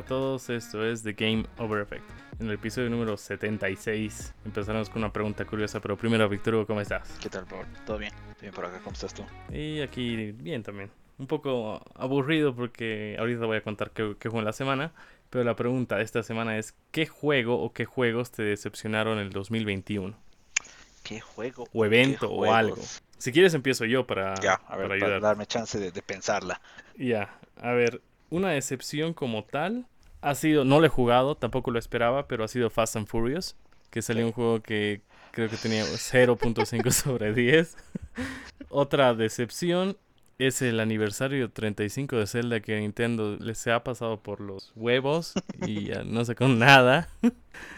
a 0.00 0.02
todos, 0.02 0.48
esto 0.48 0.82
es 0.82 1.02
The 1.02 1.12
Game 1.12 1.44
Over 1.58 1.82
Effect. 1.82 2.02
En 2.40 2.46
el 2.46 2.54
episodio 2.54 2.88
número 2.88 3.18
76 3.18 4.32
empezaremos 4.46 4.88
con 4.88 5.02
una 5.02 5.12
pregunta 5.12 5.44
curiosa, 5.44 5.78
pero 5.80 5.98
primero, 5.98 6.26
Victor, 6.26 6.66
¿cómo 6.66 6.80
estás? 6.80 7.18
¿Qué 7.20 7.28
tal, 7.28 7.44
por? 7.44 7.66
¿Todo 7.84 7.98
bien? 7.98 8.12
Bien 8.40 8.50
por 8.54 8.64
acá, 8.64 8.78
¿cómo 8.78 8.94
estás 8.94 9.12
tú? 9.12 9.24
Y 9.52 9.82
aquí 9.82 10.32
bien 10.32 10.62
también. 10.62 10.90
Un 11.18 11.26
poco 11.26 11.82
aburrido 11.94 12.54
porque 12.56 13.16
ahorita 13.18 13.44
voy 13.44 13.58
a 13.58 13.62
contar 13.62 13.90
qué, 13.90 14.16
qué 14.18 14.30
juego 14.30 14.38
en 14.38 14.46
la 14.46 14.54
semana, 14.54 14.92
pero 15.28 15.44
la 15.44 15.54
pregunta 15.54 15.98
de 15.98 16.04
esta 16.04 16.22
semana 16.22 16.56
es 16.56 16.74
¿qué 16.92 17.04
juego 17.04 17.60
o 17.62 17.74
qué 17.74 17.84
juegos 17.84 18.30
te 18.30 18.42
decepcionaron 18.42 19.18
en 19.18 19.26
el 19.26 19.32
2021? 19.32 20.16
¿Qué 21.02 21.20
juego? 21.20 21.66
O 21.74 21.84
evento 21.84 22.30
o 22.30 22.50
algo. 22.50 22.82
Si 23.18 23.32
quieres 23.32 23.52
empiezo 23.52 23.84
yo 23.84 24.06
para, 24.06 24.34
Ya, 24.36 24.54
a 24.66 24.78
ver, 24.78 24.88
para 24.88 25.00
para, 25.00 25.20
darme 25.20 25.44
chance 25.44 25.78
de, 25.78 25.92
de 25.92 26.00
pensarla. 26.00 26.62
Ya, 26.96 27.38
a 27.60 27.72
ver, 27.72 28.00
una 28.30 28.50
decepción 28.50 29.12
como 29.12 29.44
tal 29.44 29.86
ha 30.20 30.34
sido, 30.34 30.64
no 30.64 30.80
lo 30.80 30.86
he 30.86 30.90
jugado, 30.90 31.36
tampoco 31.36 31.70
lo 31.70 31.78
esperaba, 31.78 32.28
pero 32.28 32.44
ha 32.44 32.48
sido 32.48 32.70
Fast 32.70 32.96
and 32.96 33.06
Furious, 33.06 33.56
que 33.90 34.02
salió 34.02 34.26
un 34.26 34.32
juego 34.32 34.60
que 34.60 35.02
creo 35.32 35.48
que 35.48 35.56
tenía 35.56 35.84
0.5 35.84 36.90
sobre 36.90 37.32
10. 37.32 37.76
Otra 38.68 39.14
decepción 39.14 39.96
es 40.38 40.62
el 40.62 40.80
aniversario 40.80 41.50
35 41.50 42.16
de 42.16 42.26
Zelda 42.26 42.60
que 42.60 42.80
Nintendo 42.80 43.36
les 43.36 43.58
se 43.58 43.72
ha 43.72 43.84
pasado 43.84 44.20
por 44.22 44.40
los 44.40 44.72
huevos 44.74 45.34
y 45.66 45.86
ya 45.86 46.02
no 46.04 46.22
con 46.36 46.58
nada. 46.58 47.08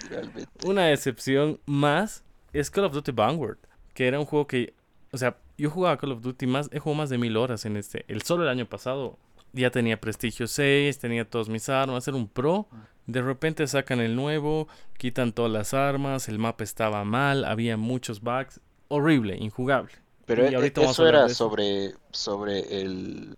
Realmente. 0.09 0.49
Una 0.65 0.87
decepción 0.87 1.61
más 1.67 2.23
es 2.53 2.71
Call 2.71 2.85
of 2.85 2.93
Duty 2.93 3.13
Vanguard, 3.13 3.59
que 3.95 4.07
era 4.07 4.21
un 4.21 4.27
juego 4.27 4.47
que, 4.47 4.75
o 5.13 5.19
sea, 5.19 5.37
yo 5.59 5.71
jugaba 5.71 5.97
Call 5.97 6.13
of 6.13 6.23
Duty 6.23 6.47
más, 6.47 6.69
he 6.73 6.79
jugado 6.79 6.99
más 6.99 7.11
de 7.11 7.19
mil 7.19 7.37
horas 7.37 7.65
en 7.65 7.77
este. 7.77 8.05
El 8.09 8.23
solo 8.23 8.45
el 8.45 8.49
año 8.49 8.67
pasado 8.67 9.19
ya 9.53 9.71
tenía 9.71 10.01
Prestigio 10.01 10.47
6, 10.47 10.99
tenía 10.99 11.29
todas 11.29 11.49
mis 11.49 11.69
armas, 11.69 12.07
era 12.09 12.17
un 12.17 12.29
pro. 12.29 12.69
De 13.07 13.23
repente 13.23 13.67
sacan 13.67 14.01
el 14.01 14.15
nuevo, 14.17 14.69
quitan 14.99 15.33
todas 15.33 15.51
las 15.53 15.75
armas, 15.75 16.29
el 16.29 16.39
mapa 16.39 16.65
estaba 16.65 17.05
mal, 17.05 17.45
había 17.45 17.77
muchos 17.77 18.21
bugs, 18.21 18.61
horrible, 18.89 19.37
injugable. 19.37 19.93
Pero 20.25 20.47
Y 20.49 20.55
ahorita 20.55 20.83
a 20.83 20.85
eso 20.85 21.07
era 21.07 21.27
eso. 21.27 21.35
sobre, 21.35 21.95
sobre 22.11 22.81
el... 22.83 23.37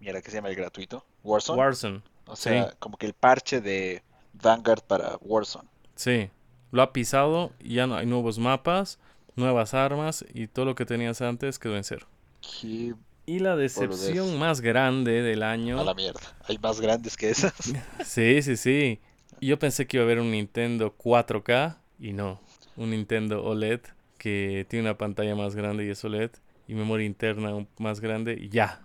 Mira, 0.00 0.22
¿qué 0.22 0.30
se 0.30 0.36
llama 0.38 0.50
el 0.50 0.56
gratuito? 0.56 1.06
Warzone. 1.24 1.58
Warzone, 1.58 2.02
o 2.26 2.36
sea, 2.36 2.72
como 2.78 2.96
que 2.98 3.06
el 3.06 3.14
parche 3.14 3.60
de 3.60 4.02
Vanguard 4.32 4.82
para 4.86 5.16
Warzone. 5.20 5.68
sí, 5.94 6.30
lo 6.72 6.82
ha 6.82 6.92
pisado, 6.92 7.52
ya 7.60 7.86
no 7.86 7.96
hay 7.96 8.06
nuevos 8.06 8.38
mapas, 8.38 8.98
nuevas 9.36 9.74
armas 9.74 10.24
y 10.32 10.46
todo 10.48 10.64
lo 10.66 10.74
que 10.74 10.86
tenías 10.86 11.20
antes 11.20 11.58
quedó 11.58 11.76
en 11.76 11.84
cero. 11.84 12.06
Qué 12.40 12.94
Y 13.30 13.38
la 13.38 13.54
decepción 13.56 14.26
Boludez. 14.26 14.38
más 14.40 14.60
grande 14.60 15.22
del 15.22 15.42
año 15.42 15.80
a 15.80 15.84
la 15.84 15.94
mierda. 15.94 16.20
Hay 16.48 16.58
más 16.58 16.80
grandes 16.80 17.16
que 17.16 17.30
esas. 17.30 17.52
Sí, 18.04 18.42
sí, 18.42 18.56
sí. 18.56 19.00
Yo 19.40 19.58
pensé 19.58 19.86
que 19.86 19.96
iba 19.98 20.04
a 20.04 20.06
haber 20.06 20.18
un 20.20 20.30
Nintendo 20.32 20.94
4K 20.96 21.76
y 21.98 22.12
no. 22.12 22.40
Un 22.76 22.90
Nintendo 22.90 23.44
OLED 23.44 23.80
que 24.18 24.66
tiene 24.68 24.86
una 24.86 24.98
pantalla 24.98 25.34
más 25.36 25.54
grande 25.54 25.86
y 25.86 25.90
es 25.90 26.04
OLED 26.04 26.30
y 26.68 26.74
memoria 26.74 27.06
interna 27.06 27.54
un- 27.54 27.68
más 27.78 28.00
grande 28.00 28.34
y 28.40 28.48
ya. 28.48 28.80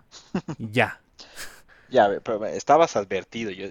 Ya. 0.58 1.00
Ya, 1.88 2.08
pero 2.24 2.44
estabas 2.46 2.96
advertido. 2.96 3.52
Yo, 3.52 3.68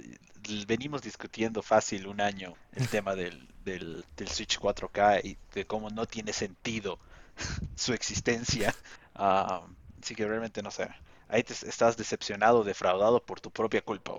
venimos 0.67 1.01
discutiendo 1.01 1.61
fácil 1.61 2.07
un 2.07 2.21
año 2.21 2.53
el 2.73 2.87
tema 2.87 3.13
del, 3.13 3.45
del, 3.65 4.05
del 4.15 4.27
Switch 4.29 4.57
4K 4.57 5.19
y 5.25 5.37
de 5.53 5.65
cómo 5.65 5.89
no 5.89 6.05
tiene 6.05 6.31
sentido 6.31 6.97
su 7.75 7.93
existencia. 7.93 8.73
Ah, 9.13 9.67
así 10.05 10.13
que 10.13 10.27
realmente 10.27 10.61
no 10.61 10.69
sé. 10.69 10.87
Ahí 11.27 11.43
te 11.43 11.53
estás 11.53 11.97
decepcionado, 11.97 12.63
defraudado 12.63 13.19
por 13.19 13.41
tu 13.41 13.49
propia 13.49 13.81
culpa. 13.81 14.13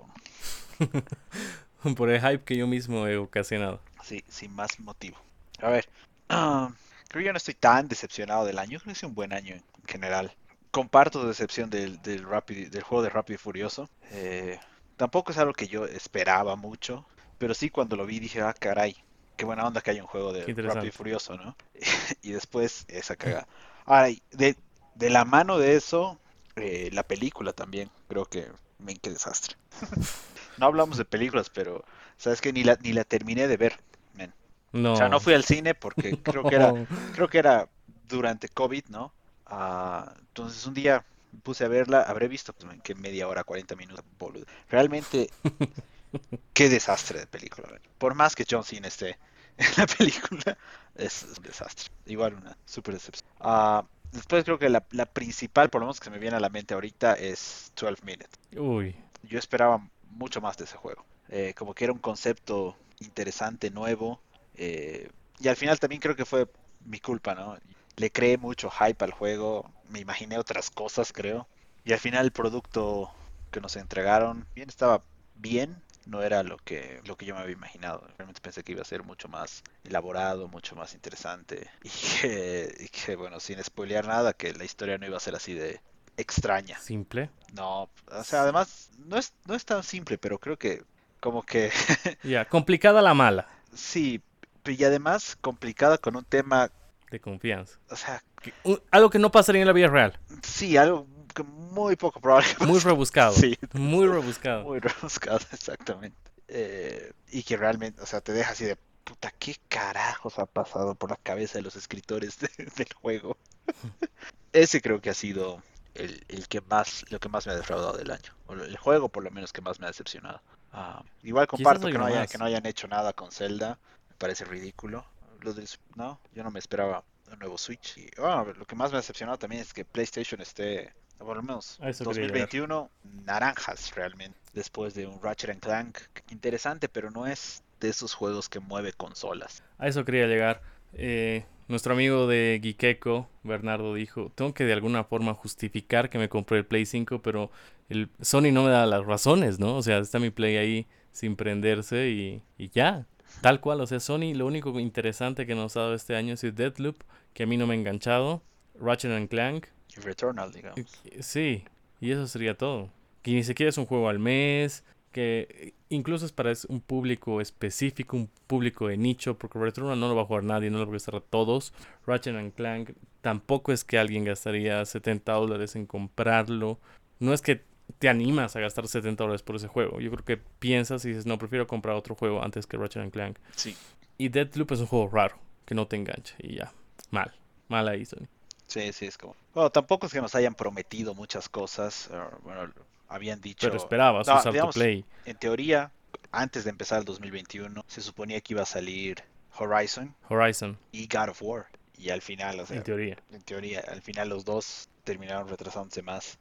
Por 1.95 2.09
el 2.09 2.19
hype 2.19 2.43
que 2.43 2.57
yo 2.57 2.67
mismo 2.67 3.07
he 3.07 3.15
ocasionado. 3.17 3.79
Sí, 4.03 4.23
sin 4.27 4.53
más 4.53 4.77
motivo. 4.79 5.15
A 5.61 5.69
ver, 5.69 5.87
ah, 6.27 6.69
creo 7.07 7.21
que 7.21 7.27
yo 7.27 7.31
no 7.31 7.37
estoy 7.37 7.53
tan 7.53 7.87
decepcionado 7.87 8.45
del 8.45 8.59
año. 8.59 8.79
Creo 8.79 8.93
que 8.93 8.97
es 8.97 9.03
un 9.03 9.15
buen 9.15 9.31
año 9.31 9.55
en 9.55 9.63
general. 9.87 10.33
Comparto 10.71 11.21
tu 11.21 11.27
decepción 11.27 11.69
del, 11.69 12.01
del, 12.01 12.25
juego 12.25 13.03
de 13.03 13.09
Rápido 13.09 13.35
y 13.35 13.37
Furioso. 13.37 13.89
Eh, 14.11 14.59
tampoco 14.97 15.31
es 15.31 15.37
algo 15.37 15.53
que 15.53 15.67
yo 15.67 15.85
esperaba 15.85 16.57
mucho, 16.57 17.05
pero 17.37 17.53
sí 17.53 17.69
cuando 17.69 17.95
lo 17.95 18.05
vi 18.05 18.19
dije, 18.19 18.41
ah, 18.41 18.53
caray, 18.59 18.97
qué 19.37 19.45
buena 19.45 19.65
onda 19.65 19.79
que 19.79 19.91
haya 19.91 20.01
un 20.01 20.09
juego 20.09 20.33
de 20.33 20.41
Rápido 20.41 20.87
y. 20.87 20.91
Furioso, 20.91 21.37
¿no? 21.37 21.55
y 22.21 22.31
después 22.31 22.85
esa 22.89 23.15
cagada. 23.15 23.47
Ahora, 23.85 24.09
de, 24.31 24.57
de 24.97 25.09
la 25.09 25.25
mano 25.25 25.57
de 25.57 25.75
eso, 25.75 26.19
eh, 26.55 26.89
la 26.91 27.03
película 27.03 27.53
también, 27.53 27.89
creo 28.07 28.25
que, 28.25 28.47
men, 28.79 28.97
qué 29.01 29.09
desastre. 29.09 29.55
no 30.57 30.65
hablamos 30.65 30.97
de 30.97 31.05
películas, 31.05 31.49
pero 31.49 31.83
sabes 32.17 32.41
que 32.41 32.51
ni 32.51 32.63
la, 32.63 32.77
ni 32.81 32.93
la 32.93 33.03
terminé 33.03 33.47
de 33.47 33.57
ver. 33.57 33.79
men. 34.13 34.33
No. 34.71 34.93
O 34.93 34.95
sea, 34.95 35.09
no 35.09 35.19
fui 35.19 35.33
al 35.33 35.43
cine 35.43 35.75
porque 35.75 36.17
creo 36.23 36.43
que 36.43 36.55
era, 36.55 36.73
creo 37.13 37.29
que 37.29 37.37
era 37.37 37.69
durante 38.07 38.49
COVID, 38.49 38.85
¿no? 38.89 39.13
Ah, 39.45 40.13
entonces 40.19 40.65
un 40.65 40.73
día 40.73 41.05
puse 41.43 41.63
a 41.63 41.67
verla, 41.67 42.01
habré 42.01 42.27
visto 42.27 42.53
pues, 42.53 42.73
en 42.73 42.81
que 42.81 42.95
media 42.95 43.27
hora, 43.27 43.43
40 43.43 43.75
minutos, 43.75 44.03
boludo. 44.17 44.45
Realmente, 44.69 45.29
qué 46.53 46.69
desastre 46.69 47.19
de 47.19 47.27
película. 47.27 47.67
Por 47.97 48.15
más 48.15 48.35
que 48.35 48.45
John 48.49 48.63
Cena 48.63 48.87
esté 48.87 49.17
en 49.57 49.67
la 49.77 49.85
película, 49.85 50.57
es 50.95 51.25
un 51.37 51.43
desastre. 51.43 51.89
Igual 52.05 52.35
una 52.35 52.57
super 52.65 52.95
decepción. 52.95 53.29
Ah, 53.39 53.83
después 54.11 54.43
creo 54.43 54.59
que 54.59 54.69
la, 54.69 54.85
la 54.91 55.05
principal, 55.05 55.69
por 55.69 55.81
lo 55.81 55.87
menos 55.87 55.99
que 55.99 56.05
se 56.05 56.11
me 56.11 56.19
viene 56.19 56.37
a 56.37 56.39
la 56.39 56.49
mente 56.49 56.73
ahorita, 56.73 57.13
es 57.13 57.71
12 57.75 58.01
Minutes 58.03 58.29
Uy. 58.57 58.95
yo 59.23 59.39
esperaba 59.39 59.81
mucho 60.11 60.41
más 60.41 60.57
de 60.57 60.65
ese 60.65 60.77
juego. 60.77 61.05
Eh, 61.29 61.53
como 61.57 61.73
que 61.73 61.83
era 61.83 61.93
un 61.93 61.99
concepto 61.99 62.75
interesante, 62.99 63.69
nuevo. 63.69 64.19
eh, 64.55 65.09
y 65.39 65.47
al 65.49 65.55
final 65.55 65.79
también 65.79 66.01
creo 66.01 66.15
que 66.15 66.25
fue 66.25 66.47
mi 66.85 66.99
culpa, 66.99 67.35
¿no? 67.35 67.57
Le 67.95 68.11
creé 68.11 68.37
mucho 68.37 68.69
hype 68.71 69.03
al 69.03 69.11
juego, 69.11 69.71
me 69.89 69.99
imaginé 69.99 70.37
otras 70.39 70.71
cosas, 70.71 71.11
creo. 71.13 71.47
Y 71.83 71.93
al 71.93 71.99
final 71.99 72.25
el 72.25 72.31
producto 72.31 73.11
que 73.51 73.61
nos 73.61 73.75
entregaron, 73.75 74.47
bien 74.55 74.69
estaba 74.69 75.03
bien, 75.35 75.81
no 76.07 76.23
era 76.23 76.43
lo 76.43 76.57
que, 76.57 77.01
lo 77.05 77.15
que 77.17 77.25
yo 77.25 77.35
me 77.35 77.41
había 77.41 77.53
imaginado. 77.53 78.07
Realmente 78.17 78.41
pensé 78.41 78.63
que 78.63 78.71
iba 78.71 78.81
a 78.81 78.85
ser 78.85 79.03
mucho 79.03 79.27
más 79.27 79.63
elaborado, 79.83 80.47
mucho 80.47 80.75
más 80.75 80.93
interesante. 80.93 81.69
Y 81.83 81.89
que, 81.89 82.75
y 82.79 82.87
que, 82.89 83.15
bueno, 83.15 83.39
sin 83.39 83.63
spoilear 83.63 84.07
nada, 84.07 84.33
que 84.33 84.53
la 84.53 84.63
historia 84.65 84.97
no 84.97 85.05
iba 85.05 85.17
a 85.17 85.21
ser 85.21 85.35
así 85.35 85.53
de 85.53 85.81
extraña. 86.17 86.79
Simple. 86.79 87.29
No, 87.53 87.89
o 88.11 88.23
sea, 88.23 88.41
además 88.43 88.89
no 89.05 89.17
es, 89.17 89.33
no 89.45 89.53
es 89.55 89.65
tan 89.65 89.83
simple, 89.83 90.17
pero 90.17 90.39
creo 90.39 90.57
que 90.57 90.83
como 91.19 91.43
que 91.43 91.71
Ya. 92.23 92.45
Complicada 92.45 93.01
la 93.01 93.13
mala. 93.13 93.47
sí, 93.73 94.21
y 94.65 94.83
además 94.83 95.37
complicada 95.39 95.97
con 95.97 96.15
un 96.17 96.25
tema, 96.25 96.69
De 97.11 97.19
confianza. 97.21 97.79
o 97.89 97.95
sea, 97.95 98.21
Que- 98.41 98.53
un- 98.63 98.81
algo 98.91 99.09
que 99.09 99.17
no 99.19 99.31
pasaría 99.31 99.61
en 99.61 99.67
la 99.67 99.73
vida 99.73 99.87
real. 99.87 100.19
sí, 100.43 100.75
algo 100.77 101.07
que 101.37 101.43
muy 101.43 101.95
poco 101.95 102.19
probable 102.19 102.47
Muy 102.65 102.79
rebuscado. 102.79 103.33
Sí, 103.33 103.57
Muy 103.73 104.07
rebuscado. 104.07 104.63
muy 104.63 104.79
rebuscado, 104.79 105.39
exactamente. 105.51 106.17
Eh, 106.49 107.11
y 107.31 107.43
que 107.43 107.57
realmente, 107.57 108.01
o 108.01 108.05
sea, 108.05 108.21
te 108.21 108.31
deja 108.33 108.51
así 108.51 108.65
de 108.65 108.77
puta, 109.03 109.31
¿qué 109.39 109.55
carajos 109.69 110.37
ha 110.39 110.45
pasado 110.45 110.95
por 110.95 111.09
la 111.11 111.17
cabeza 111.17 111.57
de 111.59 111.61
los 111.63 111.75
escritores 111.75 112.39
de- 112.39 112.49
del 112.77 112.87
juego? 112.93 113.37
Ese 114.53 114.81
creo 114.81 115.01
que 115.01 115.09
ha 115.09 115.13
sido 115.13 115.61
el, 115.93 116.23
el 116.29 116.47
que 116.47 116.61
más, 116.61 117.05
lo 117.09 117.19
que 117.19 117.29
más 117.29 117.45
me 117.45 117.53
ha 117.53 117.55
defraudado 117.55 117.97
del 117.97 118.11
año. 118.11 118.33
O 118.47 118.53
el 118.53 118.77
juego 118.77 119.09
por 119.09 119.23
lo 119.23 119.31
menos 119.31 119.51
que 119.53 119.61
más 119.61 119.79
me 119.79 119.85
ha 119.85 119.89
decepcionado. 119.89 120.41
Ah, 120.71 121.03
igual 121.23 121.47
comparto 121.47 121.87
que 121.87 121.97
no, 121.97 122.05
haya- 122.05 122.27
que 122.27 122.37
no 122.37 122.45
hayan 122.45 122.65
hecho 122.65 122.87
nada 122.87 123.13
con 123.13 123.31
Zelda. 123.31 123.77
Me 124.09 124.15
parece 124.17 124.45
ridículo. 124.45 125.05
Del, 125.43 125.69
no, 125.95 126.19
yo 126.33 126.43
no 126.43 126.49
me 126.51 126.59
esperaba 126.59 127.03
un 127.31 127.39
nuevo 127.39 127.57
Switch. 127.57 127.97
Y 127.97 128.09
bueno, 128.17 128.45
lo 128.57 128.65
que 128.65 128.75
más 128.75 128.91
me 128.91 128.97
ha 128.97 129.01
decepcionado 129.01 129.37
también 129.37 129.61
es 129.61 129.71
que 129.73 129.85
PlayStation 129.85 130.41
esté, 130.41 130.93
por 131.17 131.37
lo 131.37 131.43
menos 131.43 131.79
A 131.81 131.89
eso 131.89 132.05
quería 132.05 132.27
llegar. 132.27 132.47
2021, 132.47 132.89
naranjas 133.25 133.93
realmente. 133.95 134.37
Después 134.53 134.93
de 134.93 135.07
un 135.07 135.21
Ratchet 135.21 135.51
and 135.51 135.59
Clank 135.59 135.99
interesante, 136.31 136.89
pero 136.89 137.11
no 137.11 137.27
es 137.27 137.63
de 137.79 137.89
esos 137.89 138.13
juegos 138.13 138.49
que 138.49 138.59
mueve 138.59 138.93
consolas. 138.93 139.63
A 139.77 139.87
eso 139.87 140.03
quería 140.05 140.27
llegar. 140.27 140.61
Eh, 140.93 141.45
nuestro 141.67 141.93
amigo 141.93 142.27
de 142.27 142.59
Gikeko, 142.61 143.29
Bernardo, 143.43 143.93
dijo, 143.93 144.31
tengo 144.35 144.53
que 144.53 144.63
de 144.63 144.73
alguna 144.73 145.03
forma 145.03 145.33
justificar 145.33 146.09
que 146.09 146.17
me 146.17 146.29
compré 146.29 146.59
el 146.59 146.65
Play 146.65 146.85
5, 146.85 147.21
pero 147.21 147.51
el 147.89 148.09
Sony 148.21 148.51
no 148.51 148.63
me 148.63 148.71
da 148.71 148.85
las 148.85 149.05
razones, 149.05 149.59
¿no? 149.59 149.75
O 149.75 149.83
sea, 149.83 149.99
está 149.99 150.19
mi 150.19 150.29
Play 150.29 150.57
ahí 150.57 150.87
sin 151.11 151.35
prenderse 151.35 152.09
y, 152.09 152.43
y 152.57 152.69
ya. 152.69 153.05
Tal 153.41 153.59
cual, 153.59 153.81
o 153.81 153.87
sea, 153.87 153.99
Sony 153.99 154.33
lo 154.33 154.47
único 154.47 154.79
interesante 154.79 155.45
que 155.45 155.55
nos 155.55 155.75
ha 155.77 155.81
dado 155.81 155.93
este 155.93 156.15
año 156.15 156.33
es 156.33 156.43
el 156.43 156.55
Deathloop, 156.55 157.03
que 157.33 157.43
a 157.43 157.45
mí 157.45 157.57
no 157.57 157.67
me 157.67 157.75
ha 157.75 157.77
enganchado, 157.77 158.41
Ratchet 158.79 159.11
and 159.11 159.29
Clank, 159.29 159.67
Y 159.97 160.01
Returnal, 160.01 160.51
digamos. 160.51 160.79
Sí, 161.19 161.63
y 161.99 162.11
eso 162.11 162.27
sería 162.27 162.57
todo. 162.57 162.89
Que 163.21 163.31
ni 163.31 163.43
siquiera 163.43 163.69
es 163.69 163.77
un 163.77 163.85
juego 163.85 164.09
al 164.09 164.19
mes, 164.19 164.83
que 165.11 165.73
incluso 165.89 166.25
es 166.25 166.31
para 166.31 166.53
un 166.69 166.81
público 166.81 167.41
específico, 167.41 168.17
un 168.17 168.29
público 168.47 168.87
de 168.87 168.97
nicho, 168.97 169.37
porque 169.37 169.59
Returnal 169.59 169.99
no 169.99 170.07
lo 170.07 170.15
va 170.15 170.21
a 170.21 170.25
jugar 170.25 170.43
nadie, 170.43 170.69
no 170.69 170.77
lo 170.77 170.85
va 170.85 170.91
a 170.91 170.93
gastar 170.93 171.15
a 171.15 171.21
todos. 171.21 171.73
Ratchet 172.05 172.35
and 172.35 172.53
Clank 172.53 172.91
tampoco 173.21 173.71
es 173.71 173.83
que 173.83 173.97
alguien 173.97 174.23
gastaría 174.23 174.85
70 174.85 175.33
dólares 175.33 175.75
en 175.75 175.85
comprarlo. 175.85 176.79
No 177.19 177.33
es 177.33 177.41
que 177.41 177.63
te 177.99 178.09
animas 178.09 178.55
a 178.55 178.59
gastar 178.59 178.87
70 178.87 179.23
dólares 179.23 179.41
por 179.41 179.55
ese 179.55 179.67
juego. 179.67 179.99
Yo 179.99 180.11
creo 180.11 180.23
que 180.23 180.37
piensas 180.37 181.03
y 181.05 181.09
dices, 181.09 181.25
no, 181.25 181.37
prefiero 181.37 181.67
comprar 181.67 181.95
otro 181.95 182.15
juego 182.15 182.43
antes 182.43 182.67
que 182.67 182.77
Ratchet 182.77 183.11
Clank. 183.11 183.37
Sí. 183.55 183.75
Y 184.17 184.29
Deadloop 184.29 184.71
es 184.71 184.79
un 184.81 184.87
juego 184.87 185.09
raro, 185.09 185.37
que 185.65 185.75
no 185.75 185.87
te 185.87 185.95
engancha. 185.95 186.35
Y 186.39 186.55
ya, 186.55 186.71
mal. 187.11 187.33
Mal 187.69 187.87
ahí, 187.87 188.05
Sony. 188.05 188.27
Sí, 188.67 188.91
sí, 188.93 189.05
es 189.05 189.17
como... 189.17 189.35
Bueno, 189.53 189.69
tampoco 189.71 190.05
es 190.07 190.13
que 190.13 190.21
nos 190.21 190.35
hayan 190.35 190.53
prometido 190.53 191.13
muchas 191.15 191.49
cosas. 191.49 192.09
eh, 192.11 192.19
Bueno, 192.43 192.71
habían 193.07 193.41
dicho... 193.41 193.65
Pero 193.67 193.77
esperabas 193.77 194.27
No, 194.27 194.51
digamos, 194.51 194.75
play. 194.75 195.05
En 195.25 195.37
teoría, 195.37 195.91
antes 196.31 196.65
de 196.65 196.69
empezar 196.69 196.99
el 196.99 197.05
2021, 197.05 197.85
se 197.87 198.01
suponía 198.01 198.41
que 198.41 198.53
iba 198.53 198.63
a 198.63 198.65
salir 198.65 199.23
Horizon 199.57 200.13
Horizon, 200.29 200.77
y 200.91 201.07
God 201.07 201.29
of 201.29 201.41
War. 201.41 201.65
Y 201.97 202.09
al 202.11 202.21
final, 202.21 202.59
o 202.59 202.65
sea, 202.65 202.77
en 202.77 202.83
teoría. 202.83 203.17
en 203.31 203.41
teoría, 203.41 203.83
al 203.87 204.01
final 204.01 204.29
los 204.29 204.45
dos 204.45 204.87
terminaron 205.03 205.47
retrasándose 205.47 206.03
más. 206.03 206.37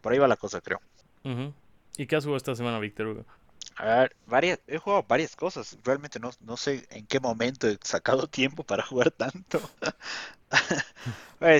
Por 0.00 0.12
ahí 0.12 0.18
va 0.18 0.28
la 0.28 0.36
cosa, 0.36 0.60
creo. 0.60 0.80
Ujú. 1.24 1.52
¿Y 1.96 2.06
qué 2.06 2.14
has 2.16 2.24
jugado 2.24 2.36
esta 2.36 2.54
semana, 2.54 2.78
Víctor 2.78 3.06
Hugo? 3.06 3.24
A 3.76 3.84
ver, 3.84 4.16
varias, 4.26 4.60
he 4.68 4.78
jugado 4.78 5.02
varias 5.08 5.34
cosas. 5.34 5.76
Realmente 5.82 6.20
no, 6.20 6.30
no 6.40 6.56
sé 6.56 6.86
en 6.90 7.06
qué 7.06 7.18
momento 7.20 7.66
he 7.68 7.78
sacado 7.82 8.26
tiempo 8.28 8.62
para 8.62 8.84
jugar 8.84 9.10
tanto. 9.10 9.60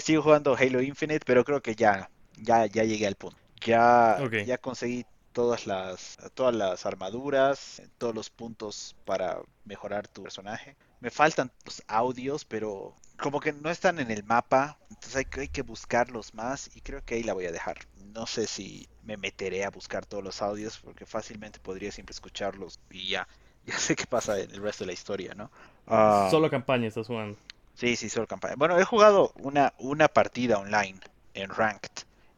Sigo 0.00 0.22
jugando 0.22 0.56
Halo 0.56 0.82
Infinite, 0.82 1.24
pero 1.26 1.44
creo 1.44 1.60
que 1.62 1.74
ya, 1.74 2.10
ya, 2.36 2.66
ya 2.66 2.84
llegué 2.84 3.06
al 3.06 3.16
punto. 3.16 3.36
Ya, 3.64 4.24
ya 4.40 4.58
conseguí 4.58 5.06
todas 5.32 5.66
las, 5.66 6.16
todas 6.34 6.54
las 6.54 6.86
armaduras, 6.86 7.82
todos 7.98 8.14
los 8.14 8.30
puntos 8.30 8.96
para 9.04 9.40
mejorar 9.64 10.08
tu 10.08 10.22
personaje. 10.22 10.76
Me 11.00 11.10
faltan 11.10 11.52
los 11.64 11.82
audios, 11.88 12.44
pero 12.44 12.94
como 13.18 13.40
que 13.40 13.52
no 13.52 13.70
están 13.70 13.98
en 13.98 14.10
el 14.10 14.24
mapa, 14.24 14.78
entonces 14.90 15.16
hay, 15.16 15.24
que- 15.24 15.40
hay 15.42 15.48
que 15.48 15.62
buscarlos 15.62 16.34
más 16.34 16.70
y 16.74 16.80
creo 16.80 17.02
que 17.04 17.14
ahí 17.16 17.22
la 17.22 17.34
voy 17.34 17.46
a 17.46 17.52
dejar. 17.52 17.76
No 17.96 18.26
sé 18.26 18.46
si 18.46 18.88
me 19.02 19.16
meteré 19.16 19.64
a 19.64 19.70
buscar 19.70 20.06
todos 20.06 20.22
los 20.24 20.42
audios 20.42 20.78
porque 20.78 21.06
fácilmente 21.06 21.58
podría 21.60 21.92
siempre 21.92 22.12
escucharlos 22.12 22.78
y 22.90 23.08
ya, 23.08 23.26
ya 23.64 23.78
sé 23.78 23.96
qué 23.96 24.06
pasa 24.06 24.38
en 24.38 24.50
el 24.50 24.62
resto 24.62 24.84
de 24.84 24.88
la 24.88 24.92
historia, 24.94 25.34
¿no? 25.34 25.50
Ah, 25.86 26.28
Solo 26.30 26.50
campaña 26.50 26.88
estás 26.88 27.06
jugando. 27.06 27.38
Sí, 27.76 27.96
sí, 27.96 28.08
solo 28.08 28.26
campaña. 28.26 28.54
Bueno, 28.56 28.78
he 28.78 28.84
jugado 28.84 29.32
una, 29.36 29.72
una 29.78 30.08
partida 30.08 30.58
online 30.58 30.98
en 31.34 31.50
Ranked 31.50 31.90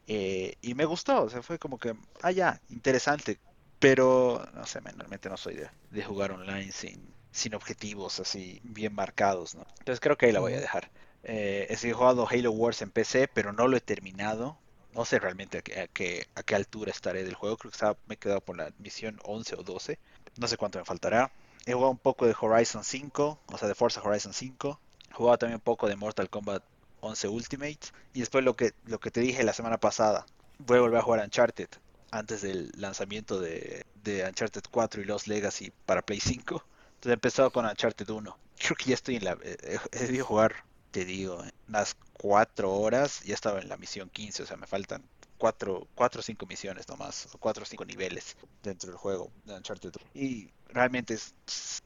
eh, 0.06 0.54
y 0.60 0.74
me 0.74 0.84
gustó, 0.84 1.22
o 1.22 1.28
sea, 1.30 1.42
fue 1.42 1.58
como 1.58 1.78
que, 1.78 1.94
ah, 2.22 2.30
ya, 2.32 2.60
interesante, 2.70 3.38
pero 3.78 4.44
no 4.54 4.66
sé, 4.66 4.80
man, 4.80 4.94
realmente 4.98 5.28
no 5.28 5.36
soy 5.36 5.54
de, 5.54 5.70
de 5.90 6.02
jugar 6.02 6.32
online 6.32 6.72
sin, 6.72 7.14
sin 7.30 7.54
objetivos 7.54 8.18
así 8.20 8.60
bien 8.64 8.94
marcados, 8.94 9.54
¿no? 9.54 9.64
Entonces 9.78 10.00
creo 10.00 10.16
que 10.16 10.26
ahí 10.26 10.32
la 10.32 10.40
voy 10.40 10.54
a 10.54 10.60
dejar. 10.60 10.90
Eh, 11.22 11.66
he 11.70 11.92
jugado 11.92 12.26
Halo 12.28 12.50
Wars 12.52 12.82
en 12.82 12.90
PC, 12.90 13.28
pero 13.28 13.52
no 13.52 13.68
lo 13.68 13.76
he 13.76 13.80
terminado. 13.80 14.58
No 14.92 15.04
sé 15.04 15.18
realmente 15.18 15.58
a 15.58 15.62
qué, 15.62 15.80
a 15.80 15.86
qué, 15.88 16.26
a 16.34 16.42
qué 16.42 16.54
altura 16.54 16.90
estaré 16.90 17.22
del 17.24 17.34
juego. 17.34 17.56
Creo 17.58 17.70
que 17.70 17.76
estaba- 17.76 17.98
me 18.06 18.14
he 18.14 18.18
quedado 18.18 18.40
por 18.40 18.56
la 18.56 18.72
misión 18.78 19.18
11 19.24 19.54
o 19.56 19.62
12. 19.62 19.98
No 20.38 20.48
sé 20.48 20.56
cuánto 20.56 20.78
me 20.78 20.84
faltará. 20.84 21.30
He 21.66 21.72
jugado 21.74 21.90
un 21.90 21.98
poco 21.98 22.26
de 22.26 22.34
Horizon 22.40 22.82
5, 22.84 23.40
o 23.46 23.58
sea, 23.58 23.68
de 23.68 23.74
Forza 23.74 24.00
Horizon 24.02 24.32
5. 24.32 24.80
He 25.10 25.14
jugado 25.14 25.38
también 25.38 25.56
un 25.56 25.60
poco 25.62 25.88
de 25.88 25.96
Mortal 25.96 26.30
Kombat 26.30 26.62
11 27.00 27.28
Ultimate. 27.28 27.78
Y 28.12 28.20
después 28.20 28.44
lo 28.44 28.56
que, 28.56 28.72
lo 28.86 28.98
que 29.00 29.10
te 29.10 29.20
dije 29.20 29.42
la 29.44 29.52
semana 29.52 29.78
pasada. 29.78 30.26
Voy 30.58 30.78
a 30.78 30.80
volver 30.80 30.98
a 31.00 31.02
jugar 31.02 31.24
Uncharted 31.24 31.68
antes 32.10 32.42
del 32.42 32.72
lanzamiento 32.76 33.40
de, 33.40 33.84
de 34.02 34.24
Uncharted 34.26 34.62
4 34.70 35.02
y 35.02 35.04
Lost 35.04 35.26
Legacy 35.26 35.72
para 35.86 36.02
Play 36.02 36.20
5. 36.20 36.64
Entonces 36.94 37.10
he 37.10 37.14
empezado 37.14 37.50
con 37.52 37.64
Uncharted 37.66 38.08
1. 38.08 38.38
Creo 38.58 38.76
que 38.76 38.84
ya 38.86 38.94
estoy 38.94 39.16
en 39.16 39.24
la... 39.24 39.32
eh, 39.42 39.56
He, 39.92 39.96
he 39.98 40.06
debido 40.06 40.24
jugar, 40.24 40.64
te 40.90 41.04
digo, 41.04 41.42
unas 41.68 41.96
4 42.14 42.72
horas. 42.72 43.22
Ya 43.24 43.34
estaba 43.34 43.60
en 43.60 43.68
la 43.68 43.76
misión 43.76 44.08
15, 44.10 44.42
o 44.42 44.46
sea, 44.46 44.56
me 44.56 44.66
faltan 44.66 45.02
4 45.38 45.86
o 45.94 46.22
5 46.22 46.46
misiones 46.46 46.88
nomás, 46.88 47.28
o 47.32 47.38
4 47.38 47.62
o 47.62 47.66
5 47.66 47.84
niveles 47.84 48.36
dentro 48.62 48.90
del 48.90 48.98
juego 48.98 49.30
de 49.44 49.54
Uncharted. 49.54 49.92
Y 50.14 50.50
realmente 50.68 51.16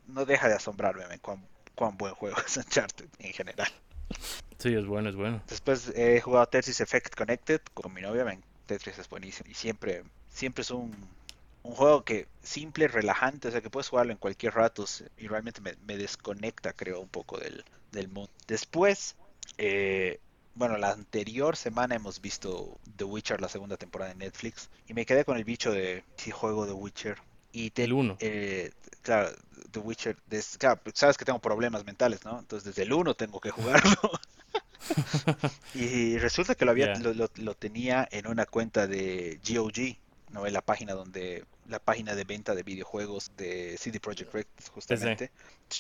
no 0.06 0.24
deja 0.24 0.48
de 0.48 0.54
asombrarme 0.54 1.06
cuán, 1.74 1.96
buen 1.96 2.14
juego 2.14 2.36
es 2.46 2.56
Uncharted 2.64 3.08
en 3.18 3.32
general. 3.32 3.70
Sí, 4.58 4.74
es 4.74 4.86
bueno, 4.86 5.08
es 5.08 5.16
bueno. 5.16 5.42
Después 5.48 5.92
he 5.96 6.20
jugado 6.20 6.46
Tetris 6.46 6.80
Effect 6.80 7.14
Connected 7.14 7.60
con 7.74 7.92
mi 7.92 8.00
novia, 8.00 8.24
Tetris 8.66 8.98
es 8.98 9.08
buenísimo. 9.08 9.50
Y 9.50 9.54
siempre, 9.54 10.04
siempre 10.28 10.62
es 10.62 10.70
un, 10.70 10.94
un 11.62 11.74
juego 11.74 12.04
que 12.04 12.26
simple, 12.42 12.88
relajante, 12.88 13.48
o 13.48 13.50
sea 13.50 13.60
que 13.60 13.70
puedes 13.70 13.88
jugarlo 13.88 14.12
en 14.12 14.18
cualquier 14.18 14.54
rato 14.54 14.84
y 15.18 15.28
realmente 15.28 15.60
me, 15.60 15.74
me 15.86 15.96
desconecta, 15.96 16.72
creo, 16.72 17.00
un 17.00 17.08
poco 17.08 17.38
del, 17.38 17.64
del 17.92 18.08
mundo. 18.08 18.30
Después, 18.46 19.16
eh, 19.58 20.20
bueno, 20.54 20.76
la 20.76 20.90
anterior 20.90 21.56
semana 21.56 21.94
hemos 21.94 22.20
visto 22.20 22.78
The 22.96 23.04
Witcher, 23.04 23.40
la 23.40 23.48
segunda 23.48 23.76
temporada 23.76 24.12
de 24.12 24.18
Netflix, 24.18 24.70
y 24.88 24.94
me 24.94 25.06
quedé 25.06 25.24
con 25.24 25.36
el 25.36 25.44
bicho 25.44 25.72
de 25.72 26.04
si 26.16 26.30
juego 26.30 26.66
The 26.66 26.72
Witcher. 26.72 27.18
Y 27.52 27.70
te- 27.70 27.84
El 27.84 27.92
uno. 27.92 28.16
eh, 28.20 28.70
claro, 29.02 29.30
The 29.70 29.78
Witcher, 29.80 30.16
des- 30.26 30.56
claro, 30.58 30.80
sabes 30.94 31.16
que 31.18 31.24
tengo 31.24 31.38
problemas 31.40 31.84
mentales, 31.84 32.24
¿no? 32.24 32.38
Entonces 32.40 32.64
desde 32.64 32.82
el 32.82 32.92
1 32.92 33.14
tengo 33.14 33.40
que 33.40 33.50
jugarlo. 33.50 33.92
Y 35.72 36.18
resulta 36.18 36.54
que 36.54 36.64
lo 36.64 36.70
había 36.70 36.88
lo, 36.94 37.14
lo- 37.14 37.30
lo 37.36 37.54
tenía 37.54 38.06
en 38.10 38.26
una 38.26 38.46
cuenta 38.46 38.86
de 38.86 39.40
GOG, 39.42 39.98
¿no? 40.30 40.46
En 40.46 40.52
la 40.52 40.60
página 40.62 40.94
donde 40.94 41.44
la 41.66 41.78
página 41.78 42.14
de 42.14 42.24
venta 42.24 42.54
de 42.54 42.62
videojuegos 42.62 43.30
de 43.36 43.76
CD 43.78 44.00
Projekt 44.00 44.32
Red 44.34 44.46
justamente. 44.72 45.30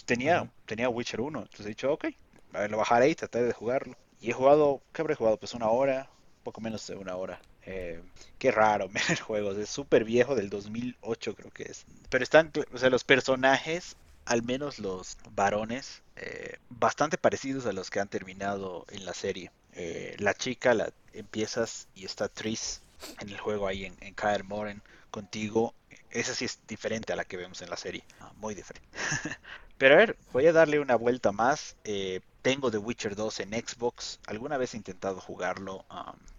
Tenía 0.06 0.46
tenía 0.66 0.88
Witcher 0.88 1.20
1, 1.20 1.40
entonces 1.42 1.66
he 1.66 1.70
dicho, 1.70 1.92
ok, 1.92 2.06
a 2.54 2.60
ver, 2.60 2.70
lo 2.70 2.78
bajaré 2.78 3.08
y 3.10 3.14
trataré 3.14 3.44
de 3.46 3.52
jugarlo. 3.52 3.94
Y 4.20 4.30
he 4.30 4.32
jugado, 4.32 4.82
¿qué 4.92 5.02
habré 5.02 5.14
jugado? 5.14 5.36
Pues 5.38 5.54
una 5.54 5.68
hora, 5.70 6.08
poco 6.42 6.60
menos 6.60 6.86
de 6.86 6.96
una 6.96 7.16
hora. 7.16 7.40
Eh, 7.66 8.02
qué 8.38 8.50
raro, 8.50 8.88
men, 8.90 9.02
el 9.08 9.20
juego, 9.20 9.52
es 9.52 9.68
súper 9.68 10.04
viejo, 10.04 10.34
del 10.34 10.50
2008 10.50 11.34
creo 11.34 11.50
que 11.50 11.64
es. 11.64 11.84
Pero 12.10 12.24
están, 12.24 12.52
o 12.72 12.78
sea, 12.78 12.90
los 12.90 13.04
personajes, 13.04 13.96
al 14.24 14.42
menos 14.42 14.78
los 14.78 15.16
varones, 15.34 16.02
eh, 16.16 16.58
bastante 16.70 17.18
parecidos 17.18 17.66
a 17.66 17.72
los 17.72 17.90
que 17.90 18.00
han 18.00 18.08
terminado 18.08 18.84
en 18.90 19.04
la 19.04 19.14
serie. 19.14 19.50
Eh, 19.74 20.16
la 20.18 20.34
chica, 20.34 20.74
la 20.74 20.92
empiezas 21.14 21.88
y 21.94 22.04
está 22.04 22.28
Tris 22.28 22.82
en 23.20 23.28
el 23.30 23.38
juego 23.38 23.66
ahí 23.66 23.84
en, 23.84 23.96
en 24.00 24.14
Kaer 24.14 24.44
Morhen 24.44 24.82
contigo. 25.10 25.74
Esa 26.10 26.34
sí 26.34 26.44
es 26.44 26.60
diferente 26.68 27.12
a 27.12 27.16
la 27.16 27.24
que 27.24 27.36
vemos 27.36 27.62
en 27.62 27.70
la 27.70 27.76
serie, 27.76 28.04
Ah, 28.20 28.32
muy 28.36 28.54
diferente. 28.54 28.88
Pero 29.78 29.94
a 29.94 29.98
ver, 29.98 30.16
voy 30.32 30.46
a 30.46 30.52
darle 30.52 30.78
una 30.78 30.96
vuelta 30.96 31.32
más. 31.32 31.76
Eh, 31.84 32.20
tengo 32.42 32.70
The 32.70 32.78
Witcher 32.78 33.16
2 33.16 33.40
en 33.40 33.50
Xbox. 33.52 34.20
Alguna 34.26 34.56
vez 34.56 34.74
he 34.74 34.76
intentado 34.76 35.20
jugarlo, 35.20 35.84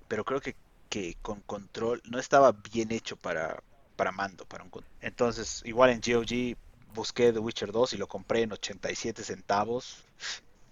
pero 0.08 0.24
creo 0.24 0.42
que, 0.42 0.56
que 0.94 1.18
con 1.24 1.42
control 1.42 2.04
no 2.06 2.20
estaba 2.20 2.52
bien 2.72 2.92
hecho 2.92 3.16
para, 3.16 3.64
para 3.96 4.12
mando, 4.12 4.46
para 4.46 4.64
un 4.64 4.70
Entonces, 5.02 5.64
igual 5.66 5.90
en 5.90 6.02
GOG 6.02 6.56
busqué 6.94 7.34
The 7.34 7.40
Witcher 7.40 7.72
2 7.72 7.94
y 7.94 7.98
lo 7.98 8.08
compré 8.08 8.44
en 8.44 8.52
87 8.52 9.24
centavos. 9.24 10.04